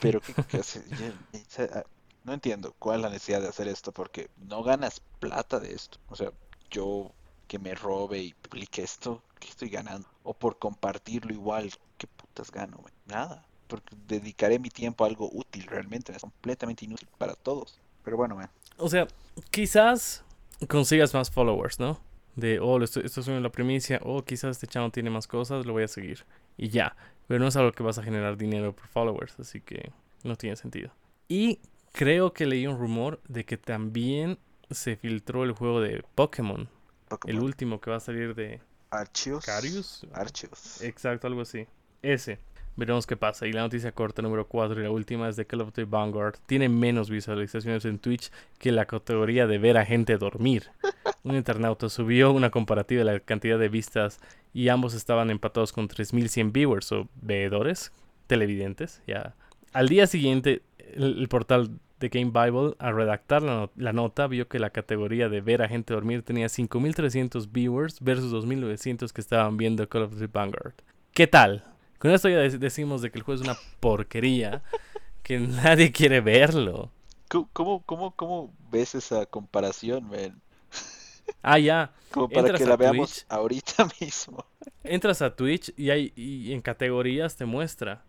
pero 0.00 0.20
¿qué, 0.20 0.34
qué 0.48 0.56
hace? 0.56 0.82
No 2.24 2.32
entiendo 2.32 2.74
cuál 2.78 2.96
es 2.96 3.02
la 3.02 3.10
necesidad 3.10 3.40
de 3.42 3.48
hacer 3.48 3.68
esto, 3.68 3.92
porque 3.92 4.30
no 4.36 4.62
ganas 4.62 5.02
plata 5.20 5.60
de 5.60 5.72
esto. 5.72 5.98
O 6.08 6.16
sea, 6.16 6.32
yo 6.70 7.12
que 7.46 7.58
me 7.58 7.74
robe 7.74 8.18
y 8.18 8.34
publique 8.34 8.82
esto, 8.82 9.22
¿qué 9.40 9.48
estoy 9.48 9.70
ganando? 9.70 10.08
O 10.22 10.34
por 10.34 10.58
compartirlo 10.58 11.32
igual, 11.32 11.70
¿qué 11.96 12.06
putas 12.06 12.50
gano? 12.50 12.84
Nada. 13.06 13.44
Porque 13.66 13.96
dedicaré 14.06 14.58
mi 14.58 14.70
tiempo 14.70 15.04
a 15.04 15.08
algo 15.08 15.30
útil 15.32 15.64
realmente, 15.66 16.12
es 16.12 16.20
completamente 16.20 16.84
inútil 16.84 17.08
para 17.18 17.34
todos. 17.34 17.78
Pero 18.04 18.16
bueno, 18.16 18.36
man. 18.36 18.50
O 18.76 18.88
sea, 18.88 19.06
quizás 19.50 20.24
consigas 20.68 21.12
más 21.14 21.30
followers, 21.30 21.78
¿no? 21.78 22.00
De, 22.36 22.60
oh, 22.60 22.82
esto, 22.82 23.00
esto 23.00 23.20
es 23.20 23.28
la 23.28 23.50
primicia, 23.50 24.00
oh, 24.04 24.22
quizás 24.22 24.52
este 24.52 24.66
channel 24.66 24.92
tiene 24.92 25.10
más 25.10 25.26
cosas, 25.26 25.66
lo 25.66 25.72
voy 25.72 25.82
a 25.82 25.88
seguir. 25.88 26.24
Y 26.56 26.68
ya. 26.68 26.96
Pero 27.26 27.40
no 27.40 27.48
es 27.48 27.56
algo 27.56 27.72
que 27.72 27.82
vas 27.82 27.98
a 27.98 28.02
generar 28.02 28.36
dinero 28.36 28.74
por 28.74 28.86
followers, 28.88 29.38
así 29.38 29.60
que 29.60 29.92
no 30.24 30.36
tiene 30.36 30.56
sentido. 30.56 30.90
Y 31.28 31.60
creo 31.92 32.32
que 32.32 32.46
leí 32.46 32.66
un 32.66 32.78
rumor 32.78 33.20
de 33.28 33.44
que 33.44 33.58
también 33.58 34.38
se 34.70 34.96
filtró 34.96 35.44
el 35.44 35.52
juego 35.52 35.80
de 35.80 36.04
Pokémon. 36.14 36.68
El 37.26 37.40
último 37.40 37.80
que 37.80 37.90
va 37.90 37.96
a 37.96 38.00
salir 38.00 38.34
de 38.34 38.60
Archios. 38.90 39.44
Carius. 39.44 40.06
Archios. 40.12 40.82
Exacto, 40.82 41.26
algo 41.26 41.42
así. 41.42 41.66
Ese. 42.02 42.38
Veremos 42.76 43.06
qué 43.06 43.16
pasa. 43.16 43.46
Y 43.46 43.52
la 43.52 43.62
noticia 43.62 43.92
corta 43.92 44.22
número 44.22 44.46
4 44.46 44.78
y 44.80 44.84
la 44.84 44.90
última 44.90 45.28
es 45.28 45.34
de 45.36 45.46
Call 45.46 45.62
of 45.62 45.68
Duty 45.68 45.84
Vanguard. 45.84 46.36
Tiene 46.46 46.68
menos 46.68 47.10
visualizaciones 47.10 47.84
en 47.84 47.98
Twitch 47.98 48.30
que 48.58 48.70
la 48.70 48.86
categoría 48.86 49.46
de 49.48 49.58
ver 49.58 49.78
a 49.78 49.84
gente 49.84 50.16
dormir. 50.16 50.70
un 51.24 51.34
internauta 51.34 51.88
subió 51.88 52.30
una 52.30 52.50
comparativa 52.50 53.00
de 53.00 53.12
la 53.12 53.20
cantidad 53.20 53.58
de 53.58 53.68
vistas 53.68 54.20
y 54.54 54.68
ambos 54.68 54.94
estaban 54.94 55.30
empatados 55.30 55.72
con 55.72 55.88
3100 55.88 56.52
viewers 56.52 56.92
o 56.92 57.08
veedores, 57.20 57.92
televidentes, 58.28 59.02
ya. 59.06 59.34
Al 59.72 59.88
día 59.88 60.06
siguiente, 60.06 60.62
el, 60.78 61.18
el 61.18 61.28
portal 61.28 61.80
de 62.00 62.08
Game 62.08 62.30
Bible, 62.32 62.74
al 62.78 62.94
redactar 62.94 63.42
la, 63.42 63.54
no- 63.54 63.70
la 63.76 63.92
nota, 63.92 64.26
vio 64.26 64.48
que 64.48 64.58
la 64.58 64.70
categoría 64.70 65.28
de 65.28 65.40
ver 65.40 65.62
a 65.62 65.68
gente 65.68 65.94
dormir 65.94 66.22
tenía 66.22 66.48
5300 66.48 67.52
viewers 67.52 68.00
versus 68.00 68.30
2900 68.30 69.12
que 69.12 69.20
estaban 69.20 69.56
viendo 69.56 69.88
Call 69.88 70.02
of 70.02 70.12
Duty 70.12 70.26
Vanguard. 70.32 70.74
¿Qué 71.12 71.26
tal? 71.26 71.64
Con 71.98 72.12
esto 72.12 72.28
ya 72.28 72.38
dec- 72.44 72.58
decimos 72.58 73.02
de 73.02 73.10
que 73.10 73.18
el 73.18 73.24
juego 73.24 73.40
es 73.42 73.46
una 73.48 73.58
porquería, 73.80 74.62
que 75.22 75.38
nadie 75.40 75.90
quiere 75.92 76.20
verlo. 76.20 76.90
¿Cómo, 77.52 77.82
cómo, 77.84 78.12
cómo, 78.12 78.54
ves 78.70 78.94
esa 78.94 79.26
comparación, 79.26 80.08
man? 80.08 80.40
Ah, 81.42 81.58
ya. 81.58 81.92
Como 82.10 82.26
para 82.30 82.40
Entras 82.40 82.60
que 82.62 82.66
la 82.66 82.76
veamos 82.78 83.26
ahorita 83.28 83.86
mismo. 84.00 84.46
Entras 84.82 85.20
a 85.20 85.36
Twitch 85.36 85.74
y, 85.76 85.90
hay, 85.90 86.10
y 86.16 86.52
en 86.54 86.62
categorías 86.62 87.36
te 87.36 87.44
muestra. 87.44 88.02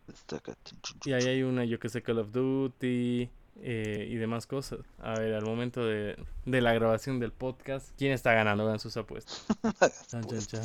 Y 1.03 1.11
ahí 1.11 1.27
hay 1.27 1.43
una, 1.43 1.65
yo 1.65 1.79
que 1.79 1.89
sé, 1.89 2.01
Call 2.01 2.19
of 2.19 2.31
Duty 2.31 3.29
eh, 3.61 4.07
y 4.09 4.15
demás 4.15 4.47
cosas. 4.47 4.79
A 4.99 5.13
ver, 5.19 5.33
al 5.33 5.43
momento 5.45 5.85
de, 5.85 6.15
de 6.45 6.61
la 6.61 6.73
grabación 6.73 7.19
del 7.19 7.31
podcast, 7.31 7.89
¿quién 7.97 8.11
está 8.11 8.33
ganando? 8.33 8.63
Hagan 8.65 8.79
sus 8.79 8.95
apuestas. 8.97 9.45
Chan, 9.79 9.91
chan, 10.07 10.21
Pues, 10.27 10.47
chan. 10.47 10.63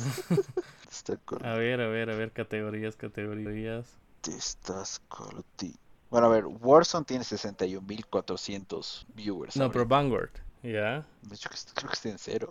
está 0.89 1.17
con- 1.25 1.45
A 1.45 1.53
ver, 1.55 1.81
a 1.81 1.87
ver, 1.87 2.09
a 2.09 2.15
ver, 2.15 2.31
categorías, 2.31 2.95
categorías. 2.95 3.87
Estás 4.27 5.01
Call 5.09 5.37
of 5.39 5.45
Duty. 5.57 5.75
Bueno, 6.09 6.27
a 6.27 6.29
ver, 6.29 6.45
Warzone 6.45 7.05
tiene 7.05 7.23
61.400 7.23 9.05
viewers. 9.13 9.55
No, 9.57 9.71
pero. 9.71 9.85
Vanguard, 9.85 10.29
¿ya? 10.63 11.05
De 11.23 11.35
hecho, 11.35 11.49
creo 11.73 11.89
que 11.89 11.93
está 11.95 12.09
en 12.09 12.17
cero. 12.17 12.49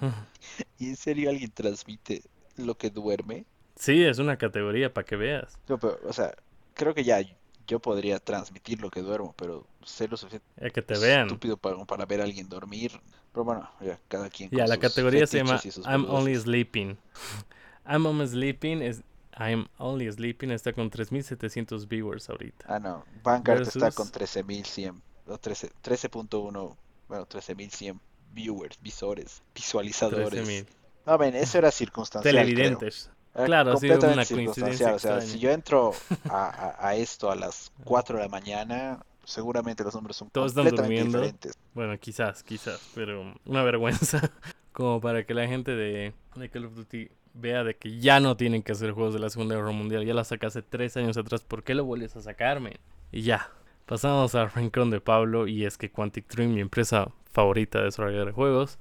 ¿Y 0.78 0.88
en 0.90 0.96
serio 0.96 1.30
alguien 1.30 1.50
transmite 1.50 2.22
lo 2.56 2.76
que 2.76 2.90
duerme? 2.90 3.44
Sí, 3.76 4.04
es 4.04 4.18
una 4.18 4.36
categoría 4.38 4.92
para 4.92 5.04
que 5.04 5.16
veas. 5.16 5.58
No, 5.68 5.78
pero, 5.78 5.98
o 6.04 6.12
sea, 6.12 6.34
creo 6.74 6.94
que 6.94 7.04
ya 7.04 7.20
yo 7.68 7.78
podría 7.78 8.18
transmitir 8.18 8.80
lo 8.80 8.90
que 8.90 9.00
duermo, 9.02 9.32
pero 9.36 9.64
sé 9.84 10.08
lo 10.08 10.16
suficiente 10.16 10.44
Es 10.56 10.72
que 10.72 10.82
te 10.82 10.98
vean. 10.98 11.26
estúpido 11.28 11.56
para, 11.56 11.76
para 11.84 12.04
ver 12.06 12.20
a 12.20 12.24
alguien 12.24 12.48
dormir. 12.48 12.90
Pero 13.32 13.44
bueno, 13.44 13.70
ya, 13.80 14.00
cada 14.08 14.28
quien 14.30 14.50
Ya, 14.50 14.64
con 14.64 14.68
la 14.70 14.78
categoría 14.78 15.26
se 15.28 15.36
llama 15.38 15.60
I'm 15.84 16.04
Only 16.04 16.06
boludeces. 16.08 16.42
Sleeping. 16.42 16.98
I'm 17.86 18.04
Only 18.06 18.26
Sleeping 18.26 18.82
es 18.82 19.02
I'm 19.38 19.68
Only 19.78 20.10
Sleeping 20.10 20.50
está 20.50 20.72
con 20.72 20.90
3700 20.90 21.86
viewers 21.86 22.28
ahorita. 22.28 22.64
Ah, 22.68 22.80
no. 22.80 23.04
Vanguard 23.22 23.62
está 23.62 23.78
Versus- 23.78 23.94
con 23.94 24.08
13.100. 24.10 25.00
No, 25.26 25.38
13 25.38 25.70
13.1. 25.84 26.76
Bueno, 27.08 27.26
13.100 27.28 28.00
viewers, 28.32 28.80
visores, 28.82 29.42
visualizadores. 29.54 30.30
13000 30.44 30.66
No, 31.06 31.16
ven, 31.18 31.34
eso 31.36 31.58
era 31.58 31.70
circunstancial. 31.70 32.34
televidentes. 32.34 33.10
Era 33.34 33.46
Claro, 33.46 33.72
ha 33.72 33.76
sido 33.76 33.94
completamente 33.98 34.34
una 34.34 34.44
coincidencia. 34.44 34.94
O 34.94 34.98
sea, 34.98 35.20
si 35.20 35.38
yo 35.38 35.50
entro 35.50 35.92
a, 36.28 36.48
a- 36.78 36.88
a 36.88 36.94
esto 36.96 37.30
a 37.30 37.36
las 37.36 37.70
4 37.84 38.16
de 38.16 38.22
la 38.24 38.28
mañana, 38.28 39.00
seguramente 39.24 39.84
los 39.84 39.94
números 39.94 40.16
son 40.16 40.30
Todos 40.30 40.48
están 40.52 40.64
completamente 40.64 41.00
durmiendo. 41.02 41.18
diferentes. 41.20 41.58
Bueno, 41.74 41.98
quizás, 41.98 42.42
quizás, 42.42 42.80
pero 42.94 43.34
una 43.44 43.62
vergüenza. 43.62 44.20
Como 44.72 45.00
para 45.00 45.24
que 45.26 45.34
la 45.34 45.46
gente 45.48 45.74
de, 45.74 46.12
de 46.36 46.48
Call 46.50 46.66
of 46.66 46.74
Duty 46.74 47.10
vea 47.34 47.64
de 47.64 47.74
que 47.76 47.98
ya 47.98 48.20
no 48.20 48.36
tienen 48.36 48.62
que 48.62 48.72
hacer 48.72 48.92
juegos 48.92 49.12
de 49.14 49.18
la 49.20 49.28
Segunda 49.30 49.56
Guerra 49.56 49.72
Mundial. 49.72 50.04
Ya 50.04 50.14
la 50.14 50.24
sacaste 50.24 50.62
tres 50.62 50.96
años 50.96 51.16
atrás. 51.16 51.42
¿Por 51.42 51.64
qué 51.64 51.74
lo 51.74 51.84
vuelves 51.84 52.14
a 52.16 52.22
sacarme? 52.22 52.76
Y 53.12 53.22
ya. 53.22 53.50
Pasamos 53.86 54.34
al 54.34 54.50
rincón 54.52 54.90
de 54.90 55.00
Pablo. 55.00 55.46
Y 55.48 55.64
es 55.64 55.78
que 55.78 55.90
Quantic 55.90 56.28
Dream, 56.28 56.54
mi 56.54 56.60
empresa 56.60 57.10
favorita 57.32 57.78
de 57.78 57.86
desarrollar 57.86 58.26
de 58.26 58.32
juegos, 58.32 58.78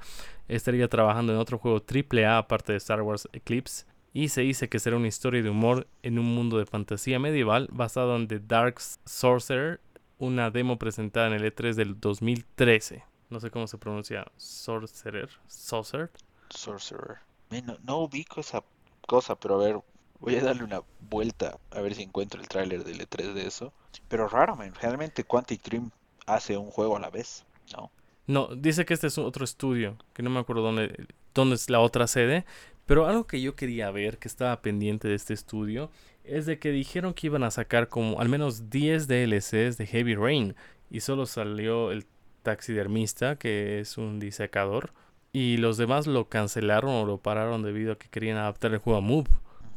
estaría 0.48 0.88
trabajando 0.88 1.34
en 1.34 1.40
otro 1.40 1.58
juego 1.58 1.82
AAA 1.84 2.38
aparte 2.38 2.74
de 2.74 2.78
Star 2.78 3.02
Wars 3.02 3.28
Eclipse. 3.34 3.86
Y 4.14 4.30
se 4.30 4.42
dice 4.42 4.70
que 4.70 4.80
será 4.80 4.98
una 4.98 5.08
historia 5.08 5.44
de 5.44 5.50
humor 5.50 5.88
en 6.02 6.18
un 6.18 6.26
mundo 6.26 6.58
de 6.58 6.66
fantasía 6.66 7.20
medieval 7.20 7.68
basado 7.72 8.16
en 8.16 8.28
The 8.28 8.40
Dark 8.40 8.80
Sorcerer, 9.06 9.80
una 10.18 10.50
demo 10.50 10.78
presentada 10.80 11.28
en 11.28 11.34
el 11.34 11.54
E3 11.54 11.76
del 11.76 12.00
2013. 12.00 13.04
No 13.30 13.40
sé 13.40 13.52
cómo 13.52 13.68
se 13.68 13.78
pronuncia. 13.78 14.26
Sorcerer. 14.38 15.30
Sorcerer. 15.48 16.10
Sorcerer. 16.50 17.18
No, 17.50 17.78
no 17.84 17.98
ubico 18.00 18.40
esa 18.40 18.64
cosa, 19.06 19.36
pero 19.36 19.56
a 19.56 19.66
ver, 19.66 19.80
voy 20.20 20.36
a 20.36 20.44
darle 20.44 20.64
una 20.64 20.82
vuelta 21.02 21.60
a 21.72 21.82
ver 21.82 21.94
si 21.94 22.04
encuentro 22.04 22.42
el 22.42 22.48
tráiler 22.48 22.84
del 22.84 23.00
E3 23.00 23.34
de 23.34 23.48
eso. 23.48 23.74
Pero 24.08 24.28
raro, 24.28 24.56
man. 24.56 24.74
Realmente 24.82 25.24
Quantic 25.24 25.62
Dream 25.64 25.92
hace 26.26 26.58
un 26.58 26.72
juego 26.72 26.98
a 26.98 27.00
la 27.00 27.10
vez, 27.10 27.46
¿no? 27.74 27.92
No, 28.28 28.48
dice 28.48 28.86
que 28.86 28.94
este 28.94 29.08
es 29.08 29.18
otro 29.18 29.46
estudio, 29.46 29.98
que 30.14 30.22
no 30.22 30.30
me 30.30 30.40
acuerdo 30.40 30.62
dónde, 30.62 31.08
dónde 31.34 31.56
es 31.56 31.70
la 31.70 31.80
otra 31.80 32.08
sede, 32.08 32.46
pero 32.88 33.06
algo 33.06 33.28
que 33.28 33.42
yo 33.42 33.56
quería 33.56 33.92
ver, 33.92 34.18
que 34.18 34.28
estaba 34.28 34.62
pendiente 34.64 35.08
de 35.08 35.16
este 35.16 35.34
estudio, 35.36 35.92
es 36.24 36.46
de 36.48 36.58
que 36.60 36.72
dijeron 36.72 37.14
que 37.14 37.28
iban 37.28 37.44
a 37.44 37.52
sacar 37.52 37.90
como 37.90 38.20
al 38.20 38.30
menos 38.30 38.70
10 38.72 39.08
DLCs 39.08 39.78
de 39.78 39.86
Heavy 39.88 40.16
Rain, 40.16 40.56
y 40.90 41.02
solo 41.02 41.26
salió 41.28 41.92
el 41.92 42.06
taxidermista, 42.44 43.36
que 43.38 43.80
es 43.80 43.98
un 43.98 44.20
disecador, 44.20 44.94
y 45.34 45.58
los 45.58 45.78
demás 45.78 46.08
lo 46.08 46.30
cancelaron 46.30 46.92
o 46.92 47.06
lo 47.06 47.18
pararon 47.20 47.62
debido 47.62 47.94
a 47.94 47.98
que 47.98 48.10
querían 48.10 48.38
adaptar 48.38 48.72
el 48.74 48.80
juego 48.80 48.98
a 49.00 49.02
Move. 49.02 49.30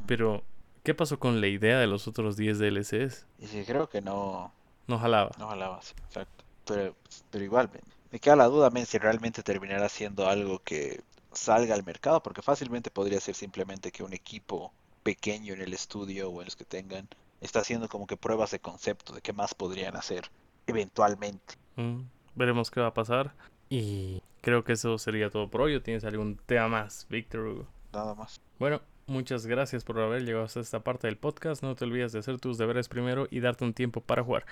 Pero, 0.06 0.42
¿qué 0.84 0.94
pasó 0.94 1.18
con 1.18 1.40
la 1.40 1.48
idea 1.48 1.78
de 1.78 1.86
los 1.86 2.08
otros 2.08 2.36
10 2.36 2.58
DLCs? 2.58 3.26
Y 3.38 3.46
sí, 3.46 3.64
creo 3.66 3.88
que 3.88 4.00
no, 4.00 4.52
No 4.86 4.98
jalaba. 4.98 5.30
no 5.38 5.48
jalaba, 5.48 5.82
sí, 5.82 5.94
exacto. 6.06 6.44
Pero, 6.64 6.94
pero 7.30 7.44
igual, 7.44 7.70
me 8.12 8.18
queda 8.20 8.36
la 8.36 8.46
duda, 8.46 8.70
men, 8.70 8.86
si 8.86 8.98
realmente 8.98 9.42
terminará 9.42 9.88
siendo 9.88 10.28
algo 10.28 10.60
que 10.62 11.00
salga 11.32 11.74
al 11.74 11.84
mercado, 11.84 12.22
porque 12.22 12.42
fácilmente 12.42 12.90
podría 12.90 13.20
ser 13.20 13.34
simplemente 13.34 13.92
que 13.92 14.02
un 14.02 14.12
equipo 14.12 14.72
pequeño 15.02 15.54
en 15.54 15.62
el 15.62 15.72
estudio 15.72 16.30
o 16.30 16.40
en 16.40 16.46
los 16.46 16.56
que 16.56 16.64
tengan 16.64 17.08
está 17.40 17.60
haciendo 17.60 17.88
como 17.88 18.06
que 18.06 18.16
pruebas 18.16 18.50
de 18.50 18.58
concepto 18.58 19.14
de 19.14 19.22
qué 19.22 19.32
más 19.32 19.54
podrían 19.54 19.96
hacer 19.96 20.30
eventualmente. 20.66 21.54
Mm, 21.76 22.02
veremos 22.34 22.70
qué 22.70 22.80
va 22.80 22.88
a 22.88 22.94
pasar. 22.94 23.34
Y 23.68 24.22
creo 24.40 24.64
que 24.64 24.72
eso 24.72 24.98
sería 24.98 25.30
todo 25.30 25.48
por 25.48 25.62
hoy. 25.62 25.74
¿O 25.74 25.82
tienes 25.82 26.04
algún 26.04 26.36
tema 26.36 26.68
más, 26.68 27.06
Víctor 27.08 27.46
Hugo? 27.46 27.66
Nada 27.92 28.14
más. 28.14 28.40
Bueno, 28.58 28.80
muchas 29.06 29.46
gracias 29.46 29.84
por 29.84 29.98
haber 30.00 30.24
llegado 30.24 30.44
hasta 30.44 30.60
esta 30.60 30.80
parte 30.80 31.06
del 31.06 31.16
podcast. 31.16 31.62
No 31.62 31.74
te 31.74 31.84
olvides 31.84 32.12
de 32.12 32.18
hacer 32.18 32.38
tus 32.38 32.58
deberes 32.58 32.88
primero 32.88 33.26
y 33.30 33.40
darte 33.40 33.64
un 33.64 33.74
tiempo 33.74 34.00
para 34.00 34.22
jugar. 34.22 34.44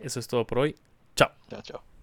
Eso 0.00 0.20
es 0.20 0.28
todo 0.28 0.46
por 0.46 0.60
hoy. 0.60 0.76
Chao. 1.14 1.32
Chao, 1.48 1.62
chao. 1.62 1.95